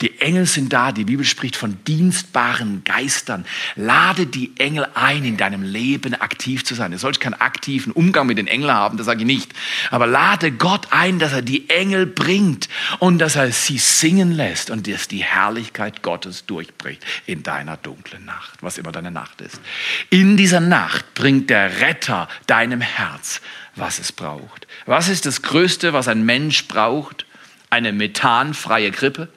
Die 0.00 0.20
Engel 0.20 0.46
sind 0.46 0.72
da, 0.72 0.92
die 0.92 1.04
Bibel 1.04 1.24
spricht 1.24 1.57
von 1.57 1.78
dienstbaren 1.84 2.84
Geistern. 2.84 3.46
Lade 3.74 4.26
die 4.26 4.52
Engel 4.59 4.86
ein, 4.94 5.24
in 5.24 5.36
deinem 5.36 5.62
Leben 5.62 6.14
aktiv 6.14 6.64
zu 6.64 6.74
sein. 6.74 6.92
Du 6.92 6.98
sollst 6.98 7.20
keinen 7.20 7.34
aktiven 7.34 7.92
Umgang 7.92 8.26
mit 8.26 8.38
den 8.38 8.46
Engeln 8.46 8.72
haben, 8.72 8.96
das 8.96 9.07
sage 9.07 9.20
ich 9.20 9.26
nicht. 9.26 9.52
Aber 9.90 10.07
lade 10.07 10.52
Gott 10.52 10.88
ein, 10.90 11.18
dass 11.18 11.32
er 11.32 11.42
die 11.42 11.68
Engel 11.70 12.07
bringt 12.07 12.68
und 12.98 13.18
dass 13.18 13.36
er 13.36 13.50
sie 13.52 13.78
singen 13.78 14.32
lässt 14.32 14.70
und 14.70 14.86
dass 14.86 15.09
die 15.09 15.22
Herrlichkeit 15.22 16.02
Gottes 16.02 16.46
durchbricht 16.46 17.04
in 17.26 17.42
deiner 17.42 17.76
dunklen 17.76 18.24
Nacht, 18.24 18.62
was 18.62 18.78
immer 18.78 18.92
deine 18.92 19.11
Nacht 19.11 19.40
ist. 19.40 19.61
In 20.11 20.36
dieser 20.36 20.61
Nacht 20.61 21.14
bringt 21.14 21.50
der 21.50 21.80
Retter 21.80 22.28
deinem 22.46 22.80
Herz, 22.80 23.40
was 23.74 23.98
es 23.98 24.12
braucht. 24.12 24.66
Was 24.86 25.09
ist 25.09 25.26
das 25.26 25.42
Größte, 25.42 25.92
was 25.92 26.09
ein 26.09 26.24
Mensch 26.24 26.68
braucht? 26.68 27.26
Eine 27.70 27.92
methanfreie 27.92 28.90
Krippe? 28.90 29.28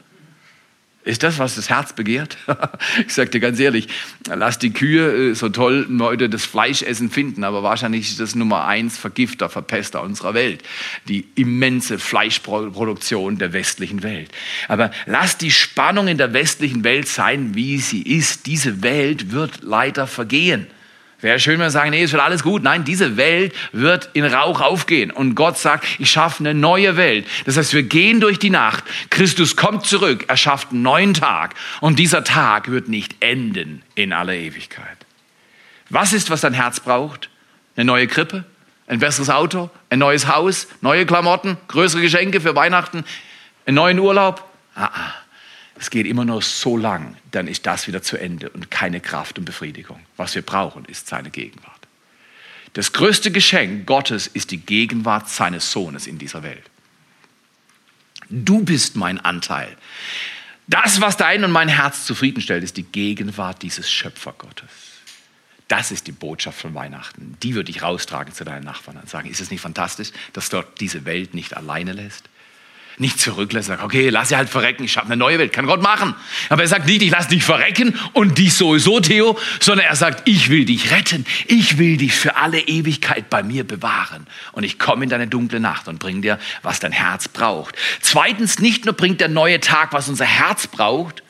Ist 1.10 1.24
das, 1.24 1.40
was 1.40 1.56
das 1.56 1.70
Herz 1.72 1.94
begehrt? 1.94 2.38
ich 3.08 3.16
sage 3.16 3.32
dir 3.32 3.40
ganz 3.40 3.60
ehrlich, 3.60 3.88
lass 4.28 4.60
die 4.60 4.70
Kühe 4.70 5.32
äh, 5.32 5.34
so 5.34 5.50
toll 5.50 5.88
heute 6.00 6.30
das 6.30 6.46
Fleischessen 6.46 7.10
finden, 7.10 7.44
aber 7.44 7.64
wahrscheinlich 7.64 8.12
ist 8.12 8.20
das 8.20 8.36
Nummer 8.36 8.66
eins 8.66 8.96
Vergifter, 8.96 9.50
Verpester 9.50 10.04
unserer 10.04 10.36
Welt. 10.36 10.62
Die 11.08 11.28
immense 11.34 11.98
Fleischproduktion 11.98 13.40
der 13.40 13.54
westlichen 13.54 14.04
Welt. 14.04 14.30
Aber 14.68 14.92
lass 15.08 15.36
die 15.36 15.50
Spannung 15.50 16.08
in 16.08 16.20
der 16.20 16.32
westlichen 16.34 16.84
Welt 16.84 17.08
sein, 17.08 17.56
wie 17.56 17.80
sie 17.80 18.04
ist. 18.04 18.46
Diese 18.46 18.84
Welt 18.84 19.32
wird 19.32 19.64
leider 19.64 20.06
vergehen. 20.06 20.68
Wäre 21.22 21.38
schön, 21.40 21.54
wenn 21.54 21.66
wir 21.66 21.70
sagen, 21.70 21.90
nee, 21.90 22.04
es 22.04 22.14
wird 22.14 22.22
alles 22.22 22.44
gut. 22.44 22.64
Nein, 22.64 22.86
diese 22.86 23.18
Welt 23.18 23.54
wird 23.74 24.10
in 24.14 24.24
Rauch 24.24 24.62
aufgehen. 24.62 25.12
Und 25.12 25.36
Gott 25.36 25.58
sagt, 25.58 25.86
ich 26.00 26.10
schaffe 26.10 26.40
eine 26.40 26.54
neue 26.54 26.96
Welt. 26.96 27.28
Das 27.46 27.58
heißt, 27.58 27.74
wir 27.74 27.84
gehen 27.84 28.22
durch 28.22 28.40
die 28.40 28.50
Nacht. 28.50 28.86
Christus 29.10 29.58
kommt 29.58 29.86
zurück. 29.86 30.26
Er 30.30 30.38
schafft 30.38 30.72
einen 30.72 30.82
neuen 30.82 31.14
Tag. 31.14 31.56
Und 31.82 32.00
dieser 32.00 32.24
Tag 32.24 32.72
wird 32.72 32.88
nicht 32.88 33.18
enden 33.20 33.82
in 33.96 34.14
aller 34.14 34.34
Ewigkeit. 34.34 34.98
Was 35.90 36.14
ist, 36.14 36.30
was 36.30 36.42
dein 36.42 36.54
Herz 36.54 36.80
braucht? 36.80 37.30
Eine 37.76 37.86
neue 37.86 38.08
Krippe? 38.08 38.46
Ein 38.88 39.00
besseres 39.00 39.30
Auto? 39.30 39.70
Ein 39.90 40.00
neues 40.00 40.28
Haus? 40.28 40.68
Neue 40.80 41.06
Klamotten? 41.06 41.58
Größere 41.68 42.02
Geschenke 42.02 42.40
für 42.40 42.56
Weihnachten? 42.56 43.04
Einen 43.66 43.76
neuen 43.76 44.00
Urlaub? 44.00 44.48
Ah, 44.74 44.86
ah. 44.86 45.14
Es 45.80 45.90
geht 45.90 46.06
immer 46.06 46.26
nur 46.26 46.42
so 46.42 46.76
lang, 46.76 47.16
dann 47.32 47.48
ist 47.48 47.66
das 47.66 47.88
wieder 47.88 48.02
zu 48.02 48.18
Ende 48.18 48.50
und 48.50 48.70
keine 48.70 49.00
Kraft 49.00 49.40
und 49.40 49.46
Befriedigung. 49.46 50.02
Was 50.18 50.36
wir 50.36 50.42
brauchen, 50.42 50.84
ist 50.86 51.08
seine 51.08 51.30
Gegenwart. 51.30 51.88
Das 52.74 52.92
größte 52.92 53.32
Geschenk 53.32 53.88
Gottes 53.88 54.28
ist 54.28 54.52
die 54.52 54.58
Gegenwart 54.58 55.30
seines 55.30 55.72
Sohnes 55.72 56.06
in 56.06 56.18
dieser 56.18 56.44
Welt. 56.44 56.64
Du 58.30 58.62
bist 58.62 58.98
mein 58.98 59.20
Anteil. 59.22 59.76
Das, 60.68 61.00
was 61.00 61.16
dein 61.16 61.46
und 61.46 61.52
mein 61.52 61.70
Herz 61.70 62.06
zufriedenstellt, 62.06 62.64
ist 62.64 62.76
die 62.76 62.84
Gegenwart 62.84 63.62
dieses 63.62 63.90
Schöpfergottes. 63.90 64.70
Das 65.70 65.92
ist 65.92 66.08
die 66.08 66.12
Botschaft 66.12 66.60
von 66.60 66.76
Weihnachten. 66.76 67.38
Die 67.42 67.56
würde 67.56 67.72
ich 67.72 67.82
raustragen 67.82 68.34
zu 68.34 68.44
deinen 68.44 68.66
Nachbarn 68.66 68.98
und 68.98 69.10
sagen, 69.10 69.30
ist 69.30 69.40
es 69.40 69.50
nicht 69.50 69.62
fantastisch, 69.62 70.12
dass 70.34 70.50
Gott 70.50 70.82
diese 70.82 71.06
Welt 71.06 71.34
nicht 71.34 71.56
alleine 71.56 71.94
lässt? 71.94 72.30
Nicht 73.00 73.20
zurücklässt, 73.20 73.68
sagt, 73.68 73.84
okay, 73.84 74.10
lass 74.10 74.30
sie 74.30 74.36
halt 74.36 74.50
verrecken, 74.50 74.84
ich 74.84 74.92
schaffe 74.92 75.08
eine 75.08 75.18
neue 75.18 75.40
Welt, 75.40 75.54
kann 75.54 75.66
Gott 75.66 75.82
machen. 75.82 76.16
Aber 76.50 76.62
er 76.62 76.68
sagt 76.68 76.86
nicht, 76.86 77.02
ich 77.02 77.12
lass 77.12 77.28
dich 77.28 77.44
verrecken 77.44 77.98
und 78.14 78.38
dich 78.38 78.54
sowieso, 78.54 79.00
Theo, 79.00 79.38
sondern 79.60 79.88
er 79.88 79.96
sagt, 79.96 80.28
ich 80.28 80.50
will 80.50 80.66
dich 80.66 80.92
retten, 80.92 81.26
ich 81.48 81.78
will 81.78 81.98
dich 81.98 82.14
für 82.14 82.36
alle 82.36 82.60
Ewigkeit 82.60 83.30
bei 83.30 83.44
mir 83.44 83.64
bewahren. 83.64 84.28
Und 84.52 84.64
ich 84.64 84.80
komme 84.80 85.04
in 85.04 85.10
deine 85.10 85.28
dunkle 85.28 85.60
Nacht 85.60 85.88
und 85.88 86.00
bring 86.00 86.22
dir, 86.22 86.40
was 86.62 86.80
dein 86.80 86.92
Herz 86.92 87.28
braucht. 87.28 87.76
Zweitens, 88.02 88.60
nicht 88.60 88.86
nur 88.86 88.94
bringt 88.94 89.22
der 89.22 89.30
neue 89.30 89.60
Tag, 89.60 89.94
was 89.94 90.10
unser 90.10 90.26
Herz 90.26 90.68
braucht, 90.68 91.24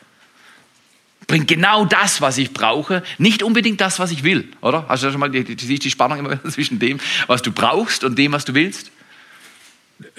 bringt 1.27 1.47
genau 1.47 1.85
das, 1.85 2.19
was 2.21 2.37
ich 2.39 2.53
brauche, 2.53 3.03
nicht 3.19 3.43
unbedingt 3.43 3.79
das, 3.79 3.99
was 3.99 4.11
ich 4.11 4.23
will, 4.23 4.51
oder? 4.61 4.85
Hast 4.89 5.03
du 5.03 5.11
schon 5.11 5.19
mal 5.19 5.29
die, 5.29 5.43
die, 5.43 5.79
die 5.79 5.91
Spannung 5.91 6.19
immer 6.19 6.43
zwischen 6.49 6.79
dem, 6.79 6.99
was 7.27 7.43
du 7.43 7.51
brauchst 7.51 8.03
und 8.03 8.17
dem, 8.17 8.31
was 8.31 8.45
du 8.45 8.55
willst? 8.55 8.91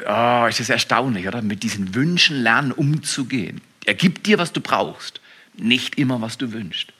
Oh, 0.06 0.46
ist 0.48 0.60
das 0.60 0.70
erstaunlich, 0.70 1.26
oder? 1.26 1.42
Mit 1.42 1.62
diesen 1.62 1.94
Wünschen 1.94 2.42
lernen 2.42 2.72
umzugehen. 2.72 3.60
Er 3.84 3.94
gibt 3.94 4.26
dir, 4.26 4.38
was 4.38 4.52
du 4.52 4.60
brauchst, 4.60 5.20
nicht 5.56 5.96
immer, 5.98 6.20
was 6.20 6.38
du 6.38 6.52
wünschst. 6.52 6.92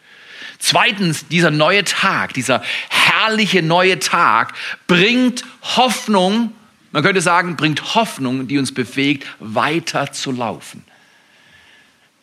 Zweitens, 0.59 1.26
dieser 1.28 1.51
neue 1.51 1.85
Tag, 1.85 2.35
dieser 2.35 2.62
herrliche 2.89 3.62
neue 3.62 3.99
Tag 3.99 4.55
bringt 4.87 5.45
Hoffnung, 5.62 6.53
man 6.93 7.03
könnte 7.03 7.20
sagen, 7.20 7.57
bringt 7.57 7.95
Hoffnung, 7.95 8.49
die 8.49 8.59
uns 8.59 8.72
befähigt, 8.72 9.26
weiter 9.39 10.12
zu 10.12 10.33
laufen. 10.33 10.85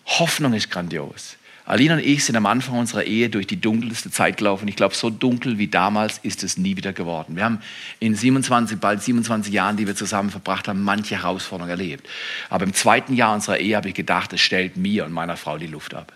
Hoffnung 0.06 0.54
ist 0.54 0.70
grandios. 0.70 1.37
Alina 1.68 1.96
und 1.96 2.00
ich 2.00 2.24
sind 2.24 2.38
am 2.38 2.46
Anfang 2.46 2.80
unserer 2.80 3.04
Ehe 3.04 3.30
durch 3.30 3.46
die 3.46 3.60
dunkelste 3.60 4.10
Zeit 4.10 4.38
gelaufen. 4.38 4.70
Ich 4.70 4.78
glaube, 4.78 4.96
so 4.96 5.10
dunkel 5.10 5.58
wie 5.58 5.68
damals 5.68 6.18
ist 6.20 6.42
es 6.42 6.58
nie 6.58 6.78
wieder 6.78 6.94
geworden. 6.94 7.36
Wir 7.36 7.44
haben 7.44 7.60
in 8.00 8.16
27, 8.16 8.80
bald 8.80 9.04
27 9.04 9.54
Jahren, 9.54 9.76
die 9.76 9.86
wir 9.86 9.94
zusammen 9.94 10.30
verbracht 10.30 10.70
haben, 10.70 10.82
manche 10.82 11.18
Herausforderungen 11.18 11.70
erlebt. 11.70 12.08
Aber 12.50 12.64
im 12.64 12.74
zweiten 12.74 13.14
Jahr 13.14 13.36
unserer 13.36 13.60
Ehe 13.60 13.76
habe 13.76 13.90
ich 13.90 13.96
gedacht, 13.96 14.32
es 14.32 14.40
stellt 14.40 14.78
mir 14.78 15.04
und 15.04 15.12
meiner 15.12 15.36
Frau 15.36 15.58
die 15.58 15.68
Luft 15.68 15.94
ab. 15.94 16.14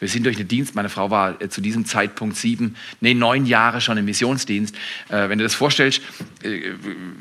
Wir 0.00 0.08
sind 0.08 0.26
durch 0.26 0.36
den 0.36 0.48
Dienst, 0.48 0.74
meine 0.74 0.88
Frau 0.88 1.08
war 1.10 1.40
äh, 1.40 1.48
zu 1.48 1.60
diesem 1.60 1.84
Zeitpunkt 1.84 2.36
sieben, 2.36 2.74
nee, 3.00 3.14
neun 3.14 3.46
Jahre 3.46 3.80
schon 3.80 3.96
im 3.96 4.06
Missionsdienst. 4.06 4.74
Äh, 5.08 5.28
wenn 5.28 5.38
du 5.38 5.44
das 5.44 5.54
vorstellst, 5.54 6.02
äh, 6.42 6.72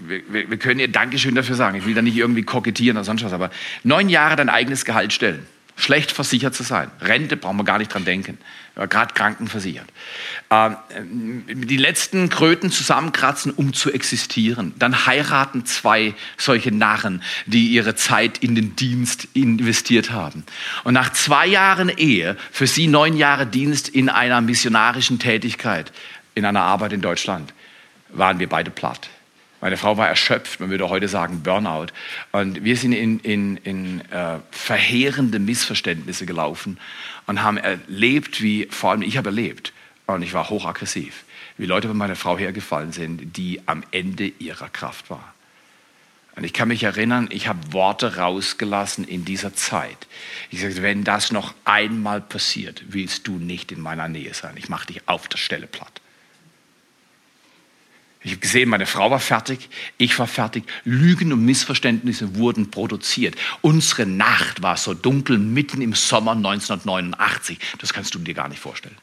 wir, 0.08 0.50
wir, 0.50 0.58
können 0.58 0.80
ihr 0.80 0.88
Dankeschön 0.88 1.36
dafür 1.36 1.56
sagen. 1.56 1.78
Ich 1.78 1.86
will 1.86 1.94
da 1.94 2.02
nicht 2.02 2.18
irgendwie 2.18 2.42
kokettieren 2.42 2.98
oder 2.98 3.04
sonst 3.04 3.24
was, 3.24 3.34
aber 3.34 3.52
neun 3.84 4.10
Jahre 4.10 4.36
dein 4.38 4.50
eigenes 4.50 4.86
Gehalt 4.86 5.14
stellen 5.14 5.46
schlecht 5.80 6.12
versichert 6.12 6.54
zu 6.54 6.64
sein. 6.64 6.92
Rente 7.02 7.38
brauchen 7.38 7.58
wir 7.58 7.64
gar 7.64 7.78
nicht 7.78 7.94
dran 7.94 8.06
denken. 8.06 8.38
Gerade 8.76 9.14
krankenversichert. 9.14 9.88
Ähm, 10.50 11.44
die 11.48 11.78
letzten 11.78 12.30
Kröten 12.30 12.72
zusammenkratzen, 12.72 13.52
um 13.52 13.74
zu 13.74 13.92
existieren. 13.92 14.74
Dann 14.78 15.06
heiraten 15.06 15.66
zwei 15.66 16.14
solche 16.38 16.72
Narren, 16.72 17.22
die 17.46 17.68
ihre 17.70 17.96
Zeit 17.96 18.38
in 18.38 18.56
den 18.56 18.76
Dienst 18.76 19.28
investiert 19.34 20.12
haben. 20.12 20.46
Und 20.84 20.94
nach 20.94 21.12
zwei 21.12 21.48
Jahren 21.48 21.90
Ehe, 21.90 22.38
für 22.52 22.68
sie 22.68 22.88
neun 22.88 23.18
Jahre 23.18 23.46
Dienst 23.46 23.90
in 23.90 24.08
einer 24.08 24.40
missionarischen 24.40 25.20
Tätigkeit, 25.20 25.92
in 26.36 26.46
einer 26.46 26.62
Arbeit 26.62 26.94
in 26.94 27.02
Deutschland, 27.02 27.54
waren 28.10 28.40
wir 28.40 28.48
beide 28.48 28.72
platt. 28.72 29.10
Meine 29.62 29.76
Frau 29.76 29.98
war 29.98 30.08
erschöpft, 30.08 30.60
man 30.60 30.70
würde 30.70 30.90
heute 30.90 31.08
sagen 31.08 31.44
Burnout. 31.44 31.88
Und 32.32 32.64
wir 32.64 32.78
sind 32.78 32.94
in, 32.94 33.20
in, 33.20 33.58
in 33.58 34.02
äh, 34.12 34.40
verheerende 34.52 35.40
Missverständnisse 35.40 36.26
gelaufen 36.26 36.80
und 37.28 37.44
haben 37.44 37.58
erlebt, 37.58 38.42
wie, 38.42 38.68
vor 38.70 38.92
allem 38.92 39.02
ich 39.02 39.18
habe 39.18 39.30
erlebt, 39.30 39.74
und 40.06 40.24
ich 40.24 40.34
war 40.34 40.50
hochaggressiv, 40.50 41.24
wie 41.58 41.66
Leute 41.66 41.88
bei 41.88 41.94
meiner 41.94 42.16
Frau 42.16 42.38
hergefallen 42.38 42.92
sind, 42.92 43.38
die 43.38 43.62
am 43.68 43.84
Ende 43.92 44.28
ihrer 44.40 44.70
Kraft 44.70 45.10
waren. 45.10 45.24
Und 46.36 46.46
ich 46.46 46.54
kann 46.54 46.70
mich 46.70 46.84
erinnern, 46.84 47.28
ich 47.32 47.48
habe 47.48 47.74
Worte 47.74 48.16
rausgelassen 48.16 49.04
in 49.04 49.26
dieser 49.26 49.54
Zeit. 49.54 50.08
Ich 50.50 50.62
sagte, 50.62 50.82
wenn 50.82 51.04
das 51.04 51.32
noch 51.32 51.54
einmal 51.66 52.22
passiert, 52.22 52.82
willst 52.88 53.28
du 53.28 53.34
nicht 53.34 53.72
in 53.72 53.82
meiner 53.82 54.08
Nähe 54.08 54.34
sein. 54.34 54.56
Ich 54.56 54.70
mache 54.70 54.88
dich 54.88 55.08
auf 55.08 55.28
der 55.28 55.38
Stelle 55.38 55.68
platt. 55.68 56.02
Ich 58.22 58.32
habe 58.32 58.42
gesehen, 58.42 58.68
meine 58.68 58.86
Frau 58.86 59.12
war 59.12 59.20
fertig, 59.20 59.70
ich 59.98 60.20
war 60.20 60.28
fertig. 60.28 60.66
Lügen 60.84 61.32
und 61.32 61.46
Missverständnisse 61.46 62.36
wurden 62.36 62.70
produziert. 62.70 63.36
Unsere 63.62 64.06
Nacht 64.06 64.62
war 64.62 64.76
so 64.76 64.94
dunkel 64.94 65.38
mitten 65.38 65.82
im 65.82 65.94
Sommer 65.94 66.32
1989. 66.34 67.60
Das 67.78 67.94
kannst 67.94 68.14
du 68.16 68.20
dir 68.20 68.34
gar 68.34 68.50
nicht 68.50 68.60
vorstellen. 68.60 68.98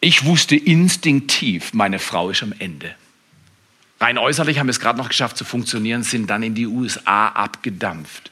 Ich 0.00 0.24
wusste 0.24 0.56
instinktiv, 0.56 1.72
meine 1.72 1.98
Frau 1.98 2.30
ist 2.30 2.42
am 2.42 2.52
Ende. 2.58 2.94
Rein 4.00 4.18
äußerlich 4.18 4.58
haben 4.58 4.68
wir 4.68 4.72
es 4.72 4.78
gerade 4.78 4.98
noch 4.98 5.08
geschafft 5.08 5.36
zu 5.36 5.44
funktionieren, 5.44 6.04
sind 6.04 6.28
dann 6.28 6.42
in 6.42 6.54
die 6.54 6.66
USA 6.66 7.28
abgedampft. 7.28 8.30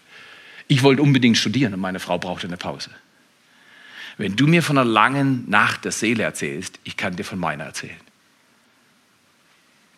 Ich 0.68 0.82
wollte 0.82 1.02
unbedingt 1.02 1.38
studieren 1.38 1.74
und 1.74 1.80
meine 1.80 1.98
Frau 1.98 2.18
brauchte 2.18 2.46
eine 2.46 2.56
Pause. 2.56 2.90
Wenn 4.18 4.36
du 4.36 4.46
mir 4.46 4.62
von 4.62 4.78
einer 4.78 4.88
langen 4.88 5.48
Nacht 5.50 5.84
der 5.84 5.92
Seele 5.92 6.22
erzählst, 6.22 6.78
ich 6.84 6.96
kann 6.96 7.16
dir 7.16 7.24
von 7.24 7.38
meiner 7.38 7.64
erzählen. 7.64 8.05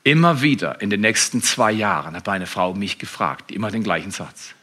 Immer 0.09 0.41
wieder 0.41 0.81
in 0.81 0.89
den 0.89 1.03
nächsten 1.03 1.43
zwei 1.43 1.71
Jahren 1.71 2.17
hat 2.17 2.27
meine 2.27 2.47
Frau 2.47 2.73
mich 2.73 2.97
gefragt, 2.97 3.51
immer 3.51 3.71
den 3.71 3.83
gleichen 3.83 4.11
Satz. 4.11 4.55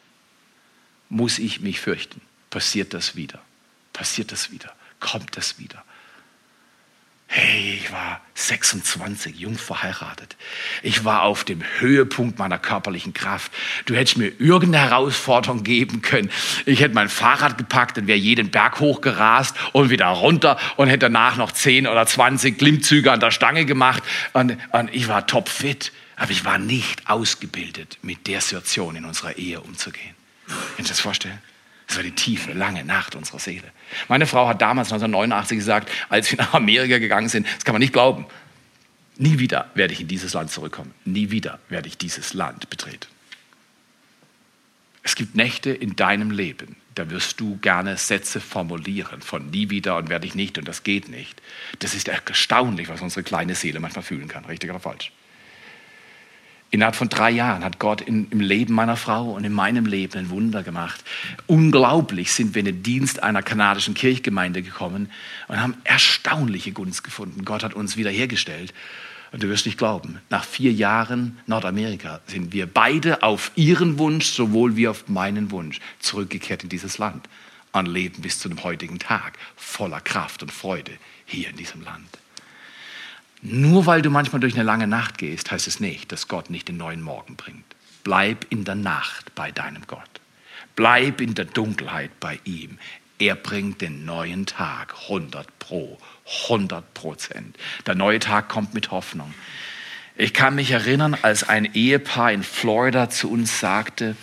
Muss 1.08 1.38
ich 1.38 1.62
mich 1.62 1.80
fürchten? 1.80 2.20
Passiert 2.50 2.96
das 2.96 3.16
wieder? 3.16 3.40
Passiert 3.94 4.32
das 4.32 4.50
wieder? 4.50 4.74
Kommt 5.00 5.38
das 5.38 5.60
wieder? 5.60 5.84
Hey, 7.38 7.82
ich 7.84 7.92
war 7.92 8.22
26, 8.36 9.36
jung 9.36 9.58
verheiratet. 9.58 10.38
Ich 10.84 11.04
war 11.04 11.24
auf 11.24 11.44
dem 11.44 11.62
Höhepunkt 11.80 12.40
meiner 12.40 12.58
körperlichen 12.58 13.14
Kraft. 13.14 13.52
Du 13.86 13.94
hättest 13.94 14.16
mir 14.16 14.32
irgendeine 14.40 14.90
Herausforderung 14.90 15.64
geben 15.64 16.02
können. 16.02 16.32
Ich 16.66 16.80
hätte 16.80 16.96
mein 16.96 17.10
Fahrrad 17.10 17.58
gepackt 17.58 17.98
und 17.98 18.08
wäre 18.08 18.18
jeden 18.18 18.52
Berg 18.52 18.80
hochgerast 18.80 19.54
und 19.74 19.90
wieder 19.90 20.06
runter 20.06 20.58
und 20.78 20.88
hätte 20.88 21.00
danach 21.00 21.36
noch 21.36 21.52
10 21.52 21.88
oder 21.88 22.08
20 22.08 22.58
Klimmzüge 22.58 23.12
an 23.12 23.20
der 23.20 23.32
Stange 23.32 23.66
gemacht. 23.66 24.02
Und, 24.32 24.58
und 24.72 24.96
ich 24.96 25.10
war 25.10 25.28
topfit. 25.28 25.92
Aber 26.16 26.32
ich 26.32 26.46
war 26.46 26.58
nicht 26.58 27.10
ausgebildet, 27.10 27.98
mit 28.02 28.28
der 28.28 28.40
Situation 28.40 28.96
in 28.96 29.04
unserer 29.04 29.38
Ehe 29.38 29.60
umzugehen. 29.60 30.16
Kannst 30.78 30.90
du 30.90 30.94
das 30.94 31.02
vorstellen? 31.02 31.40
Das 31.88 31.98
war 31.98 32.04
die 32.04 32.12
tiefe, 32.12 32.54
lange 32.54 32.84
Nacht 32.84 33.16
unserer 33.16 33.40
Seele. 33.40 33.72
Meine 34.08 34.26
Frau 34.26 34.48
hat 34.48 34.62
damals 34.62 34.88
1989 34.88 35.58
gesagt, 35.58 35.92
als 36.10 36.32
wir 36.32 36.38
nach 36.38 36.54
Amerika 36.54 36.98
gegangen 36.98 37.30
sind, 37.30 37.48
das 37.48 37.64
kann 37.64 37.74
man 37.74 37.82
nicht 37.82 37.94
glauben, 37.94 38.26
nie 39.18 39.40
wieder 39.40 39.70
werde 39.76 39.94
ich 39.94 40.02
in 40.02 40.08
dieses 40.08 40.34
Land 40.34 40.52
zurückkommen. 40.52 40.94
Nie 41.06 41.32
wieder 41.32 41.60
werde 41.70 41.88
ich 41.88 41.98
dieses 41.98 42.34
Land 42.34 42.70
betreten. 42.70 43.08
Es 45.04 45.16
gibt 45.16 45.36
Nächte 45.36 45.70
in 45.70 45.96
deinem 45.96 46.32
Leben, 46.32 46.78
da 46.96 47.10
wirst 47.12 47.40
du 47.40 47.58
gerne 47.58 47.98
Sätze 47.98 48.40
formulieren 48.40 49.22
von 49.22 49.52
nie 49.52 49.70
wieder 49.70 49.98
und 49.98 50.10
werde 50.10 50.26
ich 50.26 50.34
nicht 50.34 50.58
und 50.58 50.68
das 50.68 50.82
geht 50.82 51.10
nicht. 51.10 51.42
Das 51.80 51.94
ist 51.94 52.08
erstaunlich, 52.08 52.90
was 52.90 53.02
unsere 53.02 53.22
kleine 53.22 53.54
Seele 53.54 53.80
manchmal 53.80 54.04
fühlen 54.04 54.28
kann, 54.28 54.46
richtig 54.46 54.72
oder 54.72 54.80
falsch. 54.80 55.12
Innerhalb 56.72 56.96
von 56.96 57.10
drei 57.10 57.32
Jahren 57.32 57.64
hat 57.64 57.80
Gott 57.80 58.02
in, 58.02 58.28
im 58.32 58.40
Leben 58.42 58.74
meiner 58.74 58.98
Frau 58.98 59.32
und 59.32 59.44
in 59.44 59.54
meinem 59.54 59.86
Leben 59.86 60.18
ein 60.18 60.30
Wunder 60.30 60.64
gemacht. 60.64 61.04
Unglaublich 61.48 62.34
sind 62.34 62.54
wir 62.54 62.60
in 62.60 62.66
den 62.66 62.84
Dienst 62.84 63.24
einer 63.24 63.44
kanadischen 63.44 63.94
Kirchgemeinde 63.94 64.62
gekommen 64.62 65.10
und 65.48 65.62
haben 65.62 65.76
erstaunliche 65.84 66.72
Gunst 66.72 67.04
gefunden. 67.04 67.46
Gott 67.46 67.64
hat 67.64 67.74
uns 67.74 67.98
wiederhergestellt. 67.98 68.74
Und 69.32 69.44
du 69.44 69.50
wirst 69.50 69.66
nicht 69.66 69.78
glauben, 69.78 70.20
nach 70.30 70.46
vier 70.46 70.72
Jahren 70.72 71.38
Nordamerika 71.46 72.22
sind 72.28 72.54
wir 72.54 72.68
beide 72.68 73.22
auf 73.22 73.52
ihren 73.56 73.98
Wunsch, 74.00 74.28
sowohl 74.28 74.78
wie 74.78 74.88
auf 74.88 75.10
meinen 75.10 75.52
Wunsch, 75.52 75.82
zurückgekehrt 76.00 76.64
in 76.64 76.70
dieses 76.70 76.98
Land 77.00 77.28
und 77.74 77.88
leben 77.88 78.22
bis 78.22 78.40
zu 78.40 78.48
dem 78.48 78.64
heutigen 78.64 79.00
Tag 79.00 79.34
voller 79.58 80.00
Kraft 80.00 80.42
und 80.42 80.52
Freude 80.52 80.94
hier 81.26 81.50
in 81.50 81.58
diesem 81.58 81.84
Land. 81.84 82.08
Nur 83.48 83.86
weil 83.86 84.02
du 84.02 84.10
manchmal 84.10 84.40
durch 84.40 84.56
eine 84.56 84.64
lange 84.64 84.88
Nacht 84.88 85.20
gehst, 85.20 85.52
heißt 85.52 85.68
es 85.68 85.80
nicht, 85.80 86.12
dass 86.12 86.28
Gott 86.28 86.50
nicht 86.50 86.68
den 86.68 86.78
neuen 86.78 87.02
Morgen 87.02 87.36
bringt. 87.36 87.76
Bleib 88.04 88.48
in 88.50 88.66
der 88.66 88.74
Nacht 88.74 89.36
bei 89.36 89.52
deinem 89.52 89.86
Gott. 89.86 90.10
Bleib 90.76 91.22
in 91.22 91.36
der 91.36 91.46
Dunkelheit 91.46 92.20
bei 92.20 92.40
ihm. 92.44 92.80
Er 93.20 93.36
bringt 93.36 93.82
den 93.82 94.04
neuen 94.04 94.48
Tag 94.48 94.96
100 95.04 95.60
pro 95.60 96.00
100 96.46 96.96
Prozent. 96.96 97.56
Der 97.86 97.94
neue 97.94 98.18
Tag 98.18 98.50
kommt 98.50 98.74
mit 98.74 98.90
Hoffnung. 98.90 99.32
Ich 100.16 100.34
kann 100.34 100.56
mich 100.56 100.72
erinnern, 100.72 101.16
als 101.22 101.48
ein 101.48 101.66
Ehepaar 101.76 102.32
in 102.32 102.42
Florida 102.42 103.12
zu 103.12 103.30
uns 103.30 103.60
sagte, 103.60 104.16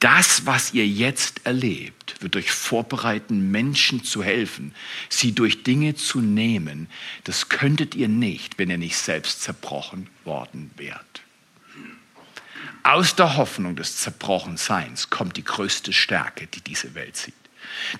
das, 0.00 0.46
was 0.46 0.74
ihr 0.74 0.86
jetzt 0.86 1.44
erlebt, 1.44 2.16
wird 2.20 2.36
euch 2.36 2.52
vorbereiten, 2.52 3.50
Menschen 3.50 4.04
zu 4.04 4.22
helfen, 4.22 4.74
sie 5.08 5.32
durch 5.32 5.64
Dinge 5.64 5.94
zu 5.96 6.20
nehmen. 6.20 6.88
Das 7.24 7.48
könntet 7.48 7.94
ihr 7.94 8.08
nicht, 8.08 8.58
wenn 8.58 8.70
ihr 8.70 8.78
nicht 8.78 8.96
selbst 8.96 9.42
zerbrochen 9.42 10.08
worden 10.24 10.70
wärt. 10.76 11.22
Aus 12.84 13.16
der 13.16 13.36
Hoffnung 13.36 13.76
des 13.76 13.96
Zerbrochenseins 13.96 15.10
kommt 15.10 15.36
die 15.36 15.44
größte 15.44 15.92
Stärke, 15.92 16.46
die 16.46 16.60
diese 16.60 16.94
Welt 16.94 17.16
sieht. 17.16 17.34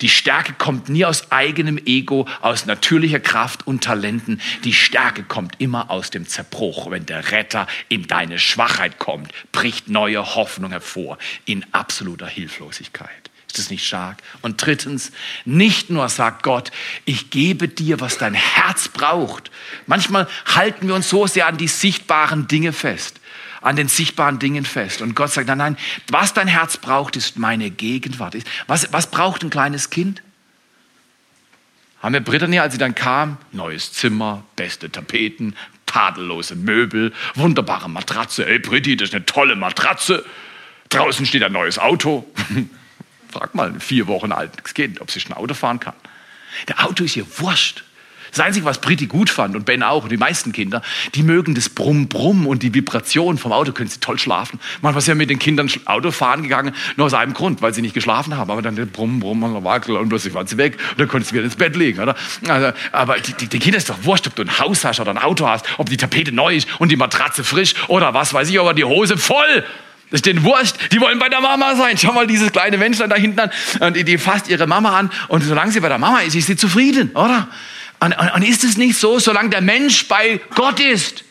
Die 0.00 0.08
Stärke 0.08 0.52
kommt 0.52 0.88
nie 0.88 1.04
aus 1.04 1.30
eigenem 1.32 1.78
Ego, 1.78 2.28
aus 2.40 2.66
natürlicher 2.66 3.20
Kraft 3.20 3.66
und 3.66 3.84
Talenten. 3.84 4.40
Die 4.64 4.72
Stärke 4.72 5.22
kommt 5.22 5.54
immer 5.58 5.90
aus 5.90 6.10
dem 6.10 6.26
Zerbruch. 6.26 6.90
Wenn 6.90 7.06
der 7.06 7.32
Retter 7.32 7.66
in 7.88 8.06
deine 8.06 8.38
Schwachheit 8.38 8.98
kommt, 8.98 9.32
bricht 9.52 9.88
neue 9.88 10.34
Hoffnung 10.34 10.70
hervor 10.70 11.18
in 11.44 11.64
absoluter 11.72 12.26
Hilflosigkeit. 12.26 13.08
Ist 13.48 13.58
das 13.58 13.70
nicht 13.70 13.86
stark? 13.86 14.18
Und 14.42 14.64
drittens, 14.64 15.10
nicht 15.46 15.88
nur 15.88 16.08
sagt 16.10 16.42
Gott, 16.42 16.70
ich 17.06 17.30
gebe 17.30 17.66
dir, 17.66 17.98
was 17.98 18.18
dein 18.18 18.34
Herz 18.34 18.88
braucht. 18.88 19.50
Manchmal 19.86 20.28
halten 20.44 20.86
wir 20.86 20.94
uns 20.94 21.08
so 21.08 21.26
sehr 21.26 21.46
an 21.46 21.56
die 21.56 21.68
sichtbaren 21.68 22.46
Dinge 22.46 22.72
fest 22.72 23.17
an 23.60 23.76
den 23.76 23.88
sichtbaren 23.88 24.38
Dingen 24.38 24.64
fest. 24.64 25.02
Und 25.02 25.14
Gott 25.14 25.30
sagt, 25.30 25.48
nein, 25.48 25.58
nein, 25.58 25.76
was 26.10 26.34
dein 26.34 26.48
Herz 26.48 26.76
braucht, 26.76 27.16
ist 27.16 27.38
meine 27.38 27.70
Gegenwart. 27.70 28.36
Was, 28.66 28.92
was 28.92 29.10
braucht 29.10 29.42
ein 29.42 29.50
kleines 29.50 29.90
Kind? 29.90 30.22
Haben 32.00 32.12
wir 32.12 32.20
Brittany, 32.20 32.60
als 32.60 32.74
sie 32.74 32.78
dann 32.78 32.94
kam, 32.94 33.38
neues 33.50 33.92
Zimmer, 33.92 34.44
beste 34.54 34.90
Tapeten, 34.90 35.56
tadellose 35.86 36.54
Möbel, 36.54 37.12
wunderbare 37.34 37.88
Matratze. 37.90 38.46
Ey, 38.46 38.60
Britti, 38.60 38.96
das 38.96 39.08
ist 39.08 39.14
eine 39.14 39.26
tolle 39.26 39.56
Matratze. 39.56 40.24
Draußen 40.90 41.26
steht 41.26 41.42
ein 41.42 41.52
neues 41.52 41.78
Auto. 41.78 42.24
Frag 43.30 43.54
mal 43.54 43.78
vier 43.80 44.06
Wochen 44.06 44.32
altes 44.32 44.74
Kind, 44.74 45.00
ob 45.00 45.10
sie 45.10 45.20
schon 45.20 45.32
Auto 45.32 45.54
fahren 45.54 45.80
kann. 45.80 45.94
Der 46.68 46.84
Auto 46.84 47.04
ist 47.04 47.16
ihr 47.16 47.26
wurscht. 47.38 47.84
Das 48.30 48.40
Einzige, 48.40 48.64
was 48.64 48.80
Britti 48.80 49.06
gut 49.06 49.30
fand 49.30 49.56
und 49.56 49.64
Ben 49.64 49.82
auch 49.82 50.04
und 50.04 50.10
die 50.10 50.16
meisten 50.16 50.52
Kinder, 50.52 50.82
die 51.14 51.22
mögen 51.22 51.54
das 51.54 51.68
Brumm-Brumm 51.68 52.46
und 52.46 52.62
die 52.62 52.74
Vibration 52.74 53.38
vom 53.38 53.52
Auto, 53.52 53.72
können 53.72 53.88
sie 53.88 54.00
toll 54.00 54.18
schlafen. 54.18 54.60
Manchmal 54.82 55.02
sind 55.02 55.14
wir 55.14 55.16
mit 55.16 55.30
den 55.30 55.38
Kindern 55.38 55.70
Auto 55.84 56.10
fahren 56.10 56.42
gegangen, 56.42 56.74
nur 56.96 57.06
aus 57.06 57.14
einem 57.14 57.34
Grund, 57.34 57.62
weil 57.62 57.74
sie 57.74 57.82
nicht 57.82 57.94
geschlafen 57.94 58.36
haben. 58.36 58.50
Aber 58.50 58.62
dann 58.62 58.76
der 58.76 58.86
Brumm-Brumm 58.86 59.42
und 59.42 59.64
Wackel 59.64 59.96
und 59.96 60.08
plötzlich 60.08 60.34
waren 60.34 60.46
sie 60.46 60.56
weg 60.56 60.78
und 60.90 61.00
dann 61.00 61.08
konntest 61.08 61.32
du 61.32 61.36
wieder 61.36 61.44
ins 61.44 61.56
Bett 61.56 61.76
legen. 61.76 62.00
Oder? 62.00 62.14
Also, 62.46 62.72
aber 62.92 63.18
die, 63.18 63.32
die, 63.34 63.46
die 63.48 63.58
Kinder 63.58 63.78
ist 63.78 63.88
doch 63.88 63.98
wurscht, 64.02 64.26
ob 64.26 64.34
du 64.36 64.42
ein 64.42 64.58
Haus 64.58 64.84
hast 64.84 65.00
oder 65.00 65.10
ein 65.10 65.18
Auto 65.18 65.46
hast, 65.46 65.66
ob 65.78 65.88
die 65.88 65.96
Tapete 65.96 66.32
neu 66.32 66.56
ist 66.56 66.68
und 66.78 66.90
die 66.90 66.96
Matratze 66.96 67.44
frisch 67.44 67.74
oder 67.88 68.14
was 68.14 68.32
weiß 68.32 68.48
ich, 68.50 68.60
aber 68.60 68.74
die 68.74 68.84
Hose 68.84 69.16
voll. 69.16 69.64
Das 70.10 70.18
ist 70.18 70.26
denen 70.26 70.42
wurscht. 70.42 70.76
Die 70.92 71.00
wollen 71.00 71.18
bei 71.18 71.28
der 71.28 71.40
Mama 71.40 71.76
sein. 71.76 71.98
Schau 71.98 72.12
mal 72.12 72.26
dieses 72.26 72.50
kleine 72.50 72.78
Menschlein 72.78 73.10
da 73.10 73.16
hinten 73.16 73.40
an. 73.40 73.50
Und 73.80 73.94
die, 73.94 74.04
die 74.04 74.16
fasst 74.16 74.48
ihre 74.48 74.66
Mama 74.66 74.98
an. 74.98 75.10
Und 75.28 75.42
solange 75.42 75.70
sie 75.70 75.80
bei 75.80 75.88
der 75.88 75.98
Mama 75.98 76.20
ist, 76.20 76.34
ist 76.34 76.46
sie 76.46 76.56
zufrieden, 76.56 77.10
oder? 77.10 77.48
Und, 78.00 78.18
und, 78.18 78.34
und 78.34 78.42
ist 78.42 78.64
es 78.64 78.76
nicht 78.76 78.96
so, 78.96 79.18
solange 79.18 79.50
der 79.50 79.60
Mensch 79.60 80.06
bei 80.08 80.40
Gott 80.54 80.80
ist, 80.80 81.24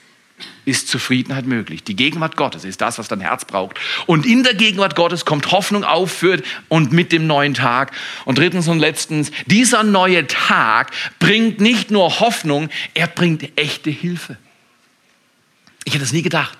ist 0.65 0.89
Zufriedenheit 0.89 1.45
möglich. 1.45 1.83
Die 1.83 1.95
Gegenwart 1.95 2.35
Gottes 2.35 2.65
ist 2.65 2.81
das, 2.81 2.99
was 2.99 3.07
dein 3.07 3.21
Herz 3.21 3.45
braucht. 3.45 3.79
Und 4.05 4.25
in 4.25 4.43
der 4.43 4.53
Gegenwart 4.53 4.95
Gottes 4.95 5.23
kommt 5.23 5.51
Hoffnung 5.51 5.85
auf 5.85 6.11
für 6.11 6.41
und 6.67 6.91
mit 6.91 7.13
dem 7.13 7.25
neuen 7.25 7.53
Tag. 7.53 7.93
Und 8.25 8.37
drittens 8.37 8.67
und 8.67 8.79
letztens, 8.79 9.31
dieser 9.45 9.83
neue 9.83 10.27
Tag 10.27 10.91
bringt 11.19 11.61
nicht 11.61 11.89
nur 11.89 12.19
Hoffnung, 12.19 12.69
er 12.93 13.07
bringt 13.07 13.57
echte 13.57 13.89
Hilfe. 13.89 14.37
Ich 15.85 15.93
hätte 15.93 16.03
es 16.03 16.11
nie 16.11 16.21
gedacht. 16.21 16.57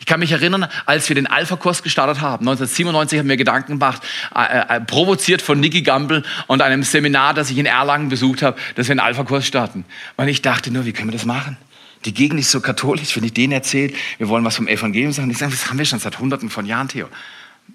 Ich 0.00 0.06
kann 0.06 0.20
mich 0.20 0.32
erinnern, 0.32 0.66
als 0.84 1.08
wir 1.08 1.14
den 1.14 1.26
Alpha-Kurs 1.26 1.82
gestartet 1.82 2.20
haben, 2.20 2.46
1997 2.48 3.18
haben 3.18 3.28
wir 3.28 3.36
Gedanken 3.36 3.72
gemacht, 3.72 4.02
äh, 4.34 4.76
äh, 4.76 4.80
provoziert 4.80 5.42
von 5.42 5.60
Nicky 5.60 5.82
Gamble 5.82 6.22
und 6.46 6.62
einem 6.62 6.82
Seminar, 6.82 7.34
das 7.34 7.50
ich 7.50 7.58
in 7.58 7.66
Erlangen 7.66 8.08
besucht 8.08 8.42
habe, 8.42 8.58
dass 8.74 8.88
wir 8.88 8.92
einen 8.92 9.00
Alpha-Kurs 9.00 9.46
starten. 9.46 9.84
Und 10.16 10.28
ich 10.28 10.42
dachte 10.42 10.70
nur, 10.70 10.84
wie 10.84 10.92
können 10.92 11.08
wir 11.08 11.16
das 11.16 11.24
machen? 11.24 11.56
Die 12.04 12.14
Gegend 12.14 12.38
ist 12.38 12.50
so 12.50 12.60
katholisch, 12.60 13.16
wenn 13.16 13.24
ich 13.24 13.34
denen 13.34 13.52
erzähle, 13.52 13.92
wir 14.18 14.28
wollen 14.28 14.44
was 14.44 14.56
vom 14.56 14.68
Evangelium 14.68 15.12
sagen, 15.12 15.28
die 15.28 15.34
sagen, 15.34 15.50
das 15.50 15.68
haben 15.68 15.78
wir 15.78 15.84
schon 15.84 15.98
seit 15.98 16.18
hunderten 16.18 16.50
von 16.50 16.66
Jahren, 16.66 16.88
Theo. 16.88 17.08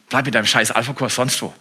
Bleib 0.09 0.26
mit 0.26 0.36
deinem 0.36 0.45
scheiß 0.45 0.72
Alpha-Kurs 0.72 1.15
sonst 1.15 1.41
wo. 1.41 1.53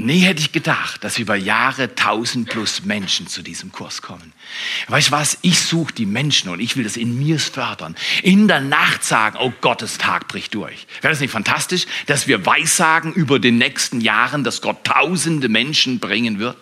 Nie 0.00 0.20
hätte 0.20 0.40
ich 0.40 0.52
gedacht, 0.52 1.02
dass 1.02 1.18
über 1.18 1.34
Jahre 1.34 1.96
tausend 1.96 2.48
plus 2.48 2.84
Menschen 2.84 3.26
zu 3.26 3.42
diesem 3.42 3.72
Kurs 3.72 4.00
kommen. 4.00 4.32
Weißt 4.86 5.08
du 5.08 5.12
was? 5.12 5.38
Ich 5.42 5.58
suche 5.58 5.92
die 5.92 6.06
Menschen 6.06 6.50
und 6.50 6.60
ich 6.60 6.76
will 6.76 6.84
das 6.84 6.96
in 6.96 7.18
mir 7.18 7.40
fördern. 7.40 7.96
In 8.22 8.46
der 8.46 8.60
Nacht 8.60 9.02
sagen, 9.02 9.36
oh 9.40 9.52
Gottes 9.60 9.98
Tag 9.98 10.28
bricht 10.28 10.54
durch. 10.54 10.86
Wäre 11.00 11.12
das 11.12 11.18
nicht 11.18 11.32
fantastisch, 11.32 11.86
dass 12.06 12.28
wir 12.28 12.46
weissagen 12.46 13.12
über 13.12 13.40
den 13.40 13.58
nächsten 13.58 14.00
Jahren, 14.00 14.44
dass 14.44 14.62
Gott 14.62 14.84
tausende 14.84 15.48
Menschen 15.48 15.98
bringen 15.98 16.38
wird? 16.38 16.56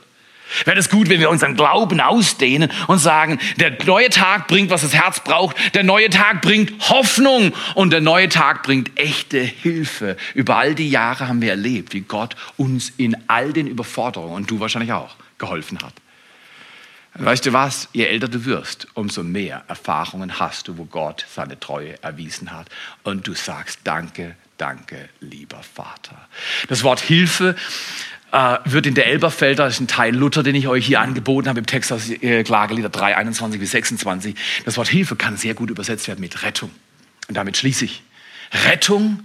Wäre 0.64 0.78
es 0.78 0.90
gut, 0.90 1.08
wenn 1.08 1.20
wir 1.20 1.30
unseren 1.30 1.56
Glauben 1.56 2.00
ausdehnen 2.00 2.70
und 2.86 2.98
sagen, 2.98 3.38
der 3.56 3.76
neue 3.84 4.10
Tag 4.10 4.46
bringt, 4.46 4.70
was 4.70 4.82
das 4.82 4.94
Herz 4.94 5.20
braucht, 5.20 5.56
der 5.74 5.82
neue 5.82 6.08
Tag 6.08 6.40
bringt 6.40 6.88
Hoffnung 6.88 7.52
und 7.74 7.90
der 7.90 8.00
neue 8.00 8.28
Tag 8.28 8.62
bringt 8.62 8.98
echte 8.98 9.40
Hilfe. 9.40 10.16
Über 10.34 10.56
all 10.56 10.74
die 10.74 10.88
Jahre 10.88 11.28
haben 11.28 11.42
wir 11.42 11.50
erlebt, 11.50 11.94
wie 11.94 12.02
Gott 12.02 12.36
uns 12.56 12.92
in 12.96 13.16
all 13.28 13.52
den 13.52 13.66
Überforderungen, 13.66 14.34
und 14.34 14.50
du 14.50 14.60
wahrscheinlich 14.60 14.92
auch, 14.92 15.16
geholfen 15.38 15.78
hat. 15.82 15.94
Weißt 17.18 17.46
du 17.46 17.52
was? 17.52 17.88
Je 17.92 18.04
älter 18.04 18.28
du 18.28 18.44
wirst, 18.44 18.88
umso 18.94 19.22
mehr 19.22 19.64
Erfahrungen 19.68 20.38
hast 20.38 20.68
du, 20.68 20.76
wo 20.76 20.84
Gott 20.84 21.24
seine 21.32 21.58
Treue 21.58 22.00
erwiesen 22.02 22.52
hat. 22.52 22.68
Und 23.04 23.26
du 23.26 23.32
sagst, 23.32 23.80
danke, 23.84 24.36
danke, 24.58 25.08
lieber 25.20 25.62
Vater. 25.62 26.28
Das 26.68 26.82
Wort 26.82 27.00
Hilfe 27.00 27.56
äh, 28.32 28.58
wird 28.64 28.86
in 28.86 28.94
der 28.94 29.06
Elberfelder, 29.06 29.64
das 29.64 29.74
ist 29.74 29.80
ein 29.80 29.88
Teil 29.88 30.14
Luther, 30.14 30.42
den 30.42 30.54
ich 30.54 30.68
euch 30.68 30.86
hier 30.86 31.00
angeboten 31.00 31.48
habe 31.48 31.60
im 31.60 31.66
Text 31.66 31.92
aus 31.92 32.10
äh, 32.10 32.42
Klagelieder 32.42 32.88
3, 32.88 33.16
21 33.16 33.60
bis 33.60 33.70
26. 33.70 34.34
Das 34.64 34.76
Wort 34.76 34.88
Hilfe 34.88 35.16
kann 35.16 35.36
sehr 35.36 35.54
gut 35.54 35.70
übersetzt 35.70 36.08
werden 36.08 36.20
mit 36.20 36.42
Rettung. 36.42 36.70
Und 37.28 37.36
damit 37.36 37.56
schließe 37.56 37.84
ich. 37.84 38.02
Rettung. 38.66 39.20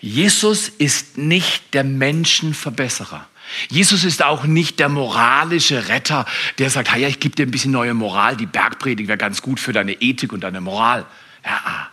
Jesus 0.00 0.68
ist 0.68 1.18
nicht 1.18 1.74
der 1.74 1.84
Menschenverbesserer. 1.84 3.26
Jesus 3.68 4.04
ist 4.04 4.22
auch 4.22 4.44
nicht 4.44 4.78
der 4.78 4.88
moralische 4.88 5.88
Retter, 5.88 6.24
der 6.58 6.70
sagt, 6.70 6.96
ja, 6.96 7.08
ich 7.08 7.20
gebe 7.20 7.34
dir 7.34 7.46
ein 7.46 7.50
bisschen 7.50 7.72
neue 7.72 7.94
Moral, 7.94 8.36
die 8.36 8.46
Bergpredigt 8.46 9.08
wäre 9.08 9.18
ganz 9.18 9.42
gut 9.42 9.58
für 9.58 9.72
deine 9.72 9.92
Ethik 9.92 10.32
und 10.32 10.44
deine 10.44 10.60
Moral. 10.60 11.04
Ja, 11.44 11.90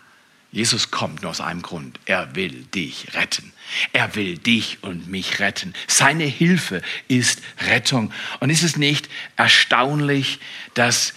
Jesus 0.51 0.91
kommt 0.91 1.21
nur 1.21 1.31
aus 1.31 1.41
einem 1.41 1.61
Grund. 1.61 1.99
Er 2.05 2.35
will 2.35 2.63
dich 2.73 3.13
retten. 3.13 3.51
Er 3.91 4.15
will 4.15 4.37
dich 4.37 4.77
und 4.81 5.07
mich 5.07 5.39
retten. 5.39 5.73
Seine 5.87 6.23
Hilfe 6.23 6.81
ist 7.07 7.41
Rettung. 7.67 8.13
Und 8.39 8.49
ist 8.49 8.63
es 8.63 8.77
nicht 8.77 9.09
erstaunlich, 9.35 10.39
dass 10.73 11.13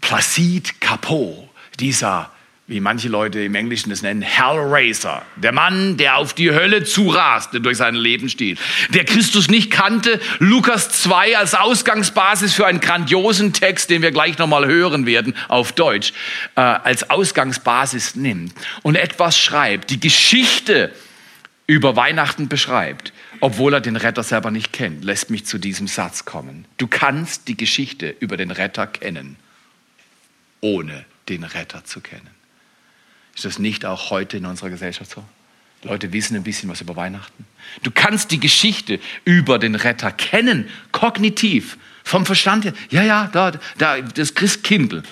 Placide 0.00 0.70
Capot, 0.80 1.48
dieser 1.78 2.32
wie 2.68 2.80
manche 2.80 3.08
Leute 3.08 3.40
im 3.44 3.54
Englischen 3.54 3.90
das 3.90 4.02
nennen, 4.02 4.22
Hellraiser. 4.22 5.22
Der 5.36 5.52
Mann, 5.52 5.96
der 5.96 6.16
auf 6.16 6.34
die 6.34 6.50
Hölle 6.50 6.82
zurast, 6.82 7.52
der 7.52 7.60
durch 7.60 7.76
sein 7.76 7.94
Leben 7.94 8.28
steht. 8.28 8.58
Der 8.88 9.04
Christus 9.04 9.48
nicht 9.48 9.70
kannte, 9.70 10.20
Lukas 10.40 10.90
2 10.90 11.38
als 11.38 11.54
Ausgangsbasis 11.54 12.54
für 12.54 12.66
einen 12.66 12.80
grandiosen 12.80 13.52
Text, 13.52 13.88
den 13.88 14.02
wir 14.02 14.10
gleich 14.10 14.36
nochmal 14.38 14.66
hören 14.66 15.06
werden 15.06 15.36
auf 15.46 15.72
Deutsch, 15.72 16.12
äh, 16.56 16.60
als 16.60 17.08
Ausgangsbasis 17.08 18.16
nimmt 18.16 18.52
und 18.82 18.96
etwas 18.96 19.38
schreibt, 19.38 19.90
die 19.90 20.00
Geschichte 20.00 20.90
über 21.68 21.94
Weihnachten 21.94 22.48
beschreibt, 22.48 23.12
obwohl 23.38 23.74
er 23.74 23.80
den 23.80 23.96
Retter 23.96 24.24
selber 24.24 24.50
nicht 24.50 24.72
kennt, 24.72 25.04
lässt 25.04 25.30
mich 25.30 25.46
zu 25.46 25.58
diesem 25.58 25.86
Satz 25.86 26.24
kommen. 26.24 26.64
Du 26.78 26.88
kannst 26.88 27.46
die 27.46 27.56
Geschichte 27.56 28.14
über 28.18 28.36
den 28.36 28.50
Retter 28.50 28.88
kennen, 28.88 29.36
ohne 30.60 31.04
den 31.28 31.44
Retter 31.44 31.84
zu 31.84 32.00
kennen. 32.00 32.35
Ist 33.36 33.44
das 33.44 33.58
nicht 33.58 33.84
auch 33.84 34.10
heute 34.10 34.38
in 34.38 34.46
unserer 34.46 34.70
Gesellschaft 34.70 35.10
so? 35.10 35.22
Leute 35.82 36.12
wissen 36.12 36.34
ein 36.36 36.42
bisschen 36.42 36.68
was 36.70 36.80
über 36.80 36.96
Weihnachten. 36.96 37.44
Du 37.82 37.90
kannst 37.90 38.30
die 38.30 38.40
Geschichte 38.40 38.98
über 39.24 39.58
den 39.58 39.74
Retter 39.74 40.10
kennen, 40.10 40.68
kognitiv, 40.90 41.76
vom 42.02 42.24
Verstand 42.24 42.64
her. 42.64 42.72
Ja, 42.90 43.02
ja, 43.02 43.28
da, 43.32 43.52
da, 43.76 44.00
das 44.00 44.34
Christkindl. 44.34 45.02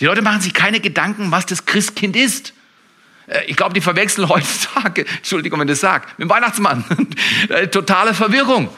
Die 0.00 0.04
Leute 0.06 0.22
machen 0.22 0.40
sich 0.40 0.52
keine 0.54 0.80
Gedanken, 0.80 1.30
was 1.30 1.46
das 1.46 1.64
Christkind 1.64 2.16
ist. 2.16 2.52
Äh, 3.28 3.44
Ich 3.46 3.56
glaube, 3.56 3.74
die 3.74 3.80
verwechseln 3.80 4.28
heutzutage, 4.28 5.06
Entschuldigung, 5.18 5.60
wenn 5.60 5.68
ich 5.68 5.72
das 5.72 5.80
sage, 5.80 6.06
mit 6.18 6.28
dem 6.28 6.30
Weihnachtsmann. 6.30 6.84
Äh, 7.48 7.68
Totale 7.68 8.12
Verwirrung. 8.14 8.70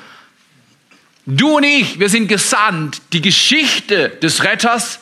Du 1.26 1.56
und 1.56 1.64
ich, 1.64 1.98
wir 1.98 2.10
sind 2.10 2.28
gesandt, 2.28 3.00
die 3.14 3.22
Geschichte 3.22 4.10
des 4.10 4.44
Retters 4.44 5.00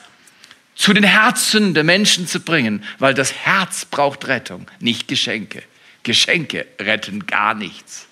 zu 0.83 0.93
den 0.93 1.05
Herzen 1.05 1.75
der 1.75 1.85
Menschen 1.85 2.27
zu 2.27 2.41
bringen, 2.41 2.83
weil 2.99 3.15
das 3.15 3.33
Herz 3.33 3.85
braucht 3.85 4.27
Rettung, 4.27 4.69
nicht 4.81 5.07
Geschenke. 5.07 5.63
Geschenke 6.03 6.67
retten 6.81 7.25
gar 7.29 7.55
nichts. 7.55 8.09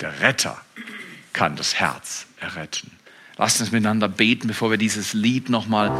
Der 0.00 0.22
Retter 0.22 0.58
kann 1.34 1.54
das 1.56 1.74
Herz 1.74 2.24
erretten. 2.40 2.91
Lasst 3.42 3.60
uns 3.60 3.72
miteinander 3.72 4.06
beten, 4.06 4.46
bevor 4.46 4.70
wir 4.70 4.78
dieses 4.78 5.14
Lied 5.14 5.50
nochmal 5.50 5.90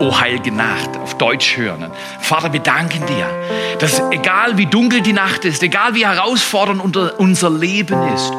O 0.00 0.20
heilige 0.20 0.50
Nacht 0.50 0.96
auf 1.00 1.16
Deutsch 1.16 1.56
hören. 1.56 1.92
Vater, 2.18 2.52
wir 2.52 2.58
danken 2.58 3.06
dir, 3.06 3.30
dass 3.78 4.02
egal 4.10 4.58
wie 4.58 4.66
dunkel 4.66 5.00
die 5.00 5.12
Nacht 5.12 5.44
ist, 5.44 5.62
egal 5.62 5.94
wie 5.94 6.04
herausfordernd 6.04 6.82
unser 7.18 7.50
Leben 7.50 7.96
ist, 8.12 8.32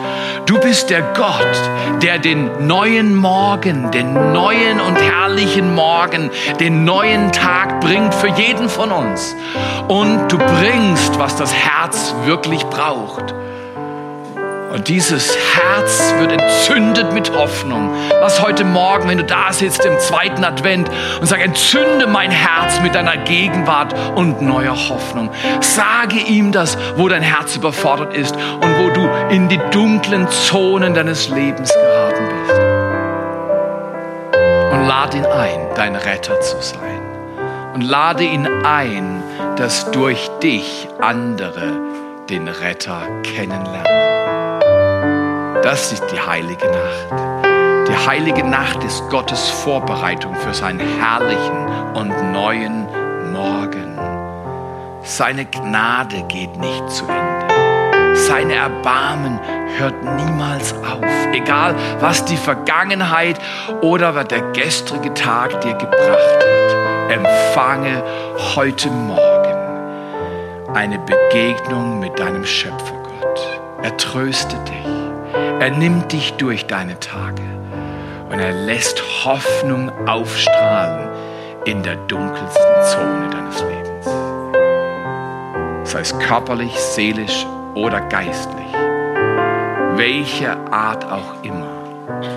du 0.46 0.60
bist 0.60 0.90
der 0.90 1.04
Gott, 1.14 2.02
der 2.02 2.20
den 2.20 2.68
neuen 2.68 3.16
Morgen, 3.16 3.92
den 3.92 4.34
neuen 4.34 4.82
und 4.82 4.98
herrlichen 4.98 5.74
Morgen, 5.74 6.32
den 6.60 6.84
neuen 6.84 7.32
Tag 7.32 7.80
bringt 7.80 8.14
für 8.14 8.28
jeden 8.28 8.68
von 8.68 8.92
uns. 8.92 9.38
Und 9.88 10.28
du 10.30 10.38
bringst, 10.38 11.18
was 11.18 11.38
das 11.38 11.54
Herz 11.54 12.14
wirklich 12.26 12.62
braucht. 12.66 13.34
Und 14.72 14.88
dieses 14.88 15.36
Herz 15.36 16.14
wird 16.20 16.32
entzündet 16.32 17.12
mit 17.12 17.36
Hoffnung. 17.36 17.90
Lass 18.22 18.40
heute 18.42 18.64
Morgen, 18.64 19.10
wenn 19.10 19.18
du 19.18 19.24
da 19.24 19.52
sitzt 19.52 19.84
im 19.84 19.98
zweiten 19.98 20.44
Advent 20.44 20.90
und 21.20 21.26
sag, 21.26 21.44
entzünde 21.44 22.06
mein 22.06 22.30
Herz 22.30 22.80
mit 22.82 22.94
deiner 22.94 23.18
Gegenwart 23.18 23.96
und 24.16 24.44
neuer 24.44 24.76
Hoffnung. 24.90 25.32
Sage 25.60 26.20
ihm 26.20 26.52
das, 26.52 26.78
wo 26.98 27.08
dein 27.08 27.24
Herz 27.24 27.56
überfordert 27.56 28.14
ist 28.14 28.36
und 28.36 28.78
wo 28.78 28.92
du 28.92 29.10
in 29.34 29.50
die 29.50 29.60
dunklen 29.72 30.28
Zonen 30.30 30.94
deines 30.94 31.30
Lebens 31.30 31.74
geraten 31.74 32.26
bist. 32.46 32.60
Und 34.72 34.88
lade 34.88 35.18
ihn 35.18 35.26
ein, 35.26 35.68
dein 35.76 35.96
Retter 35.96 36.40
zu 36.42 36.62
sein. 36.62 37.02
Und 37.74 37.82
lade 37.82 38.24
ihn 38.24 38.48
ein, 38.64 39.24
dass 39.56 39.90
durch 39.90 40.30
dich 40.44 40.88
andere 41.02 41.72
den 42.30 42.48
Retter 42.48 43.02
kennenlernen. 43.24 44.19
Das 45.70 45.92
ist 45.92 46.04
die 46.12 46.20
heilige 46.20 46.66
Nacht. 46.66 47.88
Die 47.88 48.08
heilige 48.08 48.44
Nacht 48.44 48.84
ist 48.84 49.08
Gottes 49.12 49.50
Vorbereitung 49.50 50.34
für 50.34 50.52
seinen 50.52 50.80
herrlichen 50.80 51.68
und 51.94 52.32
neuen 52.32 52.88
Morgen. 53.32 53.96
Seine 55.04 55.46
Gnade 55.46 56.24
geht 56.24 56.58
nicht 56.58 56.90
zu 56.90 57.06
Ende. 57.06 58.16
Sein 58.16 58.50
Erbarmen 58.50 59.40
hört 59.78 59.94
niemals 60.16 60.74
auf. 60.74 61.06
Egal, 61.34 61.76
was 62.00 62.26
die 62.26 62.38
Vergangenheit 62.38 63.38
oder 63.82 64.16
was 64.16 64.28
der 64.28 64.42
gestrige 64.54 65.14
Tag 65.14 65.62
dir 65.62 65.76
gebracht 65.76 66.00
hat. 66.00 67.12
Empfange 67.12 68.04
heute 68.56 68.90
Morgen 68.90 70.74
eine 70.74 70.98
Begegnung 70.98 72.00
mit 72.00 72.18
deinem 72.18 72.44
Schöpfergott. 72.44 73.60
Er 73.84 73.96
tröstet 73.98 74.68
dich. 74.68 74.99
Er 75.60 75.72
nimmt 75.72 76.14
dich 76.14 76.32
durch 76.36 76.68
deine 76.68 76.97
Tage 77.01 77.43
und 78.30 78.39
er 78.39 78.53
lässt 78.53 79.03
Hoffnung 79.26 79.91
aufstrahlen 80.07 81.10
in 81.66 81.84
der 81.84 81.97
dunkelsten 82.07 82.82
Zone 82.84 83.30
deines 83.30 83.62
Lebens. 83.62 84.05
Sei 85.84 85.99
es 85.99 86.18
körperlich, 86.20 86.74
seelisch 86.80 87.45
oder 87.76 87.99
geistlich. 87.99 88.72
Welche 89.97 90.55
Art 90.72 91.03
auch 91.12 91.43
immer, 91.43 91.68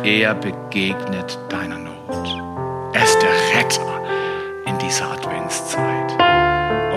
er 0.02 0.34
begegnet 0.34 1.38
deiner 1.48 1.78
Not. 1.78 2.92
Er 2.92 3.04
ist 3.04 3.22
der 3.22 3.60
Retter 3.60 4.00
in 4.66 4.76
dieser 4.78 5.12
Adventszeit. 5.12 6.12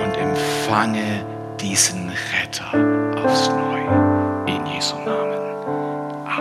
Und 0.03 0.17
empfange 0.17 1.23
diesen 1.59 2.11
Retter 2.33 3.23
aufs 3.23 3.47
Neue 3.49 4.45
in 4.47 4.65
Jesu 4.65 4.95
Namen. 5.05 5.54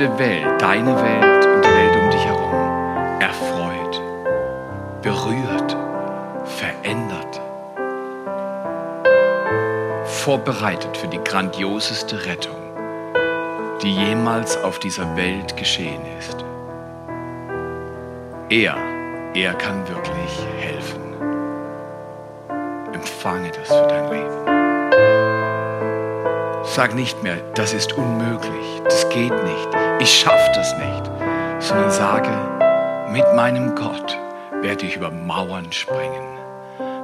erschöpfte 0.00 0.18
Welt, 0.18 0.60
deine 0.60 0.96
Welt 0.96 1.46
und 1.46 1.64
die 1.64 1.68
Welt 1.68 1.96
um 1.96 2.10
dich 2.10 2.24
herum 2.24 3.20
erfreut, 3.20 4.00
berührt, 5.02 5.76
verändert, 6.44 7.40
vorbereitet 10.04 10.96
für 10.96 11.08
die 11.08 11.22
grandioseste 11.22 12.24
Rettung, 12.24 12.56
die 13.82 13.94
jemals 13.94 14.56
auf 14.62 14.78
dieser 14.78 15.16
Welt 15.16 15.56
geschehen 15.56 16.02
ist. 16.18 16.44
Er, 18.48 18.76
er 19.34 19.54
kann 19.54 19.86
wirklich 19.86 20.46
helfen. 20.58 21.09
Sag 26.80 26.94
nicht 26.94 27.22
mehr, 27.22 27.36
das 27.56 27.74
ist 27.74 27.92
unmöglich, 27.92 28.80
das 28.84 29.06
geht 29.10 29.34
nicht, 29.44 29.68
ich 29.98 30.18
schaffe 30.18 30.50
das 30.54 30.74
nicht, 30.78 31.10
sondern 31.58 31.90
sage, 31.90 32.30
mit 33.12 33.26
meinem 33.36 33.74
Gott 33.74 34.18
werde 34.62 34.86
ich 34.86 34.96
über 34.96 35.10
Mauern 35.10 35.70
springen. 35.72 36.38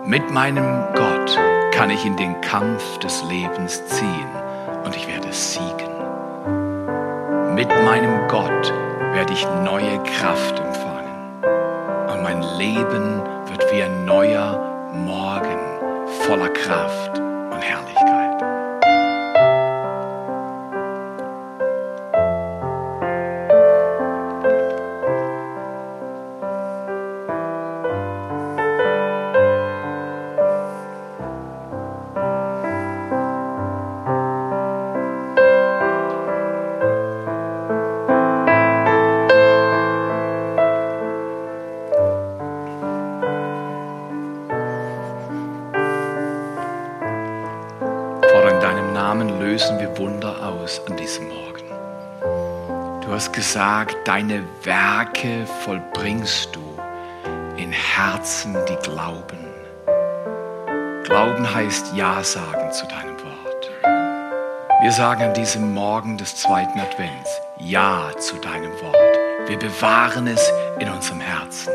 Mit 0.07 0.31
meinem 0.31 0.83
Gott 0.95 1.39
kann 1.72 1.91
ich 1.91 2.07
in 2.07 2.16
den 2.16 2.41
Kampf 2.41 3.01
des 3.01 3.22
Lebens 3.24 3.85
ziehen 3.85 4.31
und 4.87 4.97
ich 4.97 5.07
werde 5.09 5.31
siegen. 5.31 5.93
Mit 7.55 7.68
meinem 7.85 8.29
Gott 8.29 8.72
werde 9.12 9.35
ich 9.35 9.47
neue 9.62 10.03
Kraft 10.05 10.59
empfangen 10.59 11.45
und 12.14 12.22
mein 12.22 12.41
Leben 12.57 13.20
wird 13.45 13.70
wie 13.74 13.83
ein 13.83 14.07
neuer 14.07 14.91
Morgen 14.95 15.59
voller 16.22 16.49
Kraft 16.49 17.26
deine 54.17 54.45
Werke 54.62 55.47
vollbringst 55.62 56.49
du 56.57 56.62
in 57.59 57.71
Herzen, 57.71 58.57
die 58.67 58.77
glauben. 58.77 59.45
Glauben 61.05 61.55
heißt 61.55 61.95
Ja 61.95 62.25
sagen 62.25 62.73
zu 62.73 62.87
deinem 62.87 63.19
Wort. 63.23 63.71
Wir 64.81 64.91
sagen 64.91 65.23
an 65.23 65.35
diesem 65.35 65.75
Morgen 65.75 66.17
des 66.17 66.35
zweiten 66.35 66.81
Advents 66.81 67.43
Ja 67.59 68.11
zu 68.19 68.37
deinem 68.37 68.73
Wort. 68.81 69.49
Wir 69.49 69.59
bewahren 69.59 70.29
es 70.29 70.51
in 70.79 70.89
unserem 70.89 71.21
Herzen. 71.21 71.75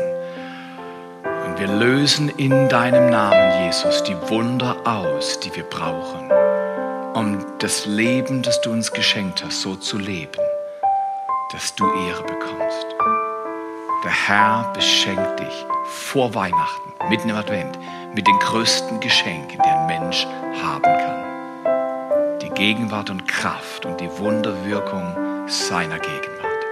Und 1.46 1.60
wir 1.60 1.68
lösen 1.68 2.28
in 2.28 2.68
deinem 2.68 3.08
Namen, 3.08 3.66
Jesus, 3.66 4.02
die 4.02 4.16
Wunder 4.28 4.74
aus, 4.84 5.38
die 5.38 5.54
wir 5.54 5.62
brauchen, 5.62 6.28
um 7.14 7.46
das 7.60 7.86
Leben, 7.86 8.42
das 8.42 8.60
du 8.62 8.72
uns 8.72 8.90
geschenkt 8.90 9.44
hast, 9.44 9.60
so 9.60 9.76
zu 9.76 9.96
leben, 9.96 10.40
dass 11.52 11.74
du 11.74 11.84
Ehre 12.08 12.22
bekommst. 12.22 12.86
Der 14.04 14.10
Herr 14.10 14.72
beschenkt 14.74 15.38
dich 15.38 15.66
vor 15.84 16.34
Weihnachten, 16.34 16.92
mitten 17.10 17.28
im 17.28 17.36
Advent, 17.36 17.78
mit 18.14 18.26
den 18.26 18.38
größten 18.38 19.00
Geschenken, 19.00 19.60
die 19.62 19.68
ein 19.68 19.86
Mensch 19.86 20.26
haben 20.62 20.82
kann. 20.82 22.38
Die 22.40 22.48
Gegenwart 22.48 23.10
und 23.10 23.28
Kraft 23.28 23.84
und 23.84 24.00
die 24.00 24.10
Wunderwirkung 24.18 25.46
seiner 25.46 25.98
Gegenwart. 25.98 26.64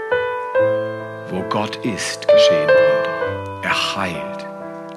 Wo 1.29 1.43
Gott 1.43 1.77
ist, 1.85 2.27
geschehen 2.27 2.69
Wunder. 2.69 3.63
Er 3.63 3.97
heilt, 3.97 4.47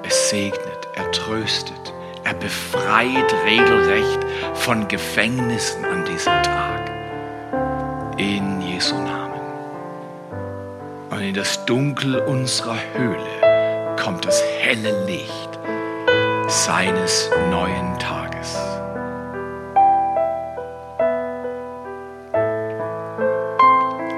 er 0.02 0.10
segnet, 0.10 0.88
er 0.94 1.12
tröstet, 1.12 1.92
er 2.24 2.34
befreit 2.34 3.34
regelrecht 3.44 4.20
von 4.54 4.88
Gefängnissen 4.88 5.84
an 5.84 6.04
diesem 6.06 6.42
Tag. 6.42 6.90
In 8.16 8.60
Jesu 8.62 8.96
Namen. 8.96 9.33
Und 11.14 11.22
in 11.22 11.34
das 11.34 11.64
Dunkel 11.64 12.18
unserer 12.18 12.76
Höhle 12.92 13.94
kommt 14.02 14.24
das 14.24 14.42
helle 14.58 15.04
Licht 15.06 15.60
seines 16.48 17.30
neuen 17.50 17.96
Tages. 18.00 18.58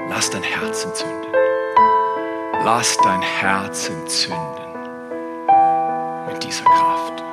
Lass 0.09 0.31
dein 0.31 0.41
Herz 0.41 0.85
entzünden. 0.85 1.33
Lass 2.65 2.97
dein 2.97 3.21
Herz 3.21 3.89
entzünden 3.89 4.73
mit 6.27 6.43
dieser 6.43 6.63
Kraft. 6.63 7.26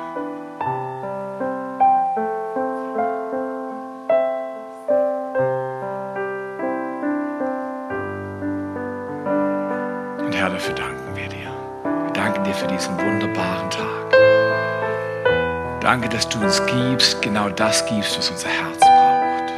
Für 12.55 12.67
diesen 12.67 12.97
wunderbaren 12.97 13.69
Tag. 13.69 13.85
Danke, 15.81 16.09
dass 16.09 16.27
du 16.27 16.39
uns 16.39 16.61
gibst, 16.65 17.21
genau 17.21 17.49
das 17.49 17.85
gibst, 17.85 18.17
was 18.17 18.29
unser 18.29 18.49
Herz 18.49 18.79
braucht. 18.79 19.53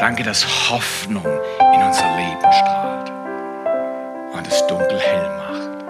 Danke, 0.00 0.22
dass 0.24 0.44
Hoffnung 0.70 1.24
in 1.24 1.82
unser 1.82 2.16
Leben 2.16 2.52
strahlt 2.52 3.10
und 4.34 4.46
es 4.46 4.66
dunkel 4.66 4.98
hell 4.98 5.30
macht. 5.38 5.84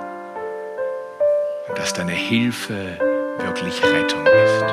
Und 1.68 1.78
dass 1.78 1.92
deine 1.92 2.12
Hilfe 2.12 2.98
wirklich 3.38 3.82
Rettung 3.82 4.24
ist. 4.26 4.64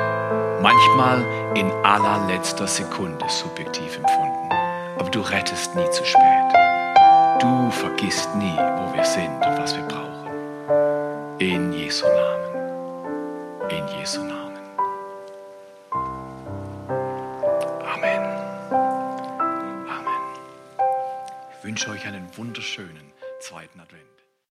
Manchmal 0.60 1.24
in 1.54 1.70
allerletzter 1.82 2.68
Sekunde 2.68 3.24
subjektiv 3.28 3.96
empfunden. 3.96 4.50
Aber 4.98 5.10
du 5.10 5.20
rettest 5.20 5.74
nie 5.74 5.90
zu 5.90 6.04
spät. 6.04 6.22
Du 7.40 7.70
vergisst 7.70 8.32
nie, 8.36 8.56
wo 8.56 8.94
wir 8.94 9.04
sind 9.04 9.44
und 9.44 9.58
was 9.58 9.74
wir 9.74 9.82
brauchen. 9.82 10.21
In 11.42 11.72
Jesu 11.72 12.06
Namen. 12.06 13.68
In 13.68 13.84
Jesu 13.98 14.22
Namen. 14.22 14.62
Amen. 17.84 18.22
Amen. 19.88 20.22
Ich 21.58 21.64
wünsche 21.64 21.90
euch 21.90 22.06
einen 22.06 22.28
wunderschönen 22.36 23.12
zweiten 23.40 23.80
Advent. 23.80 24.21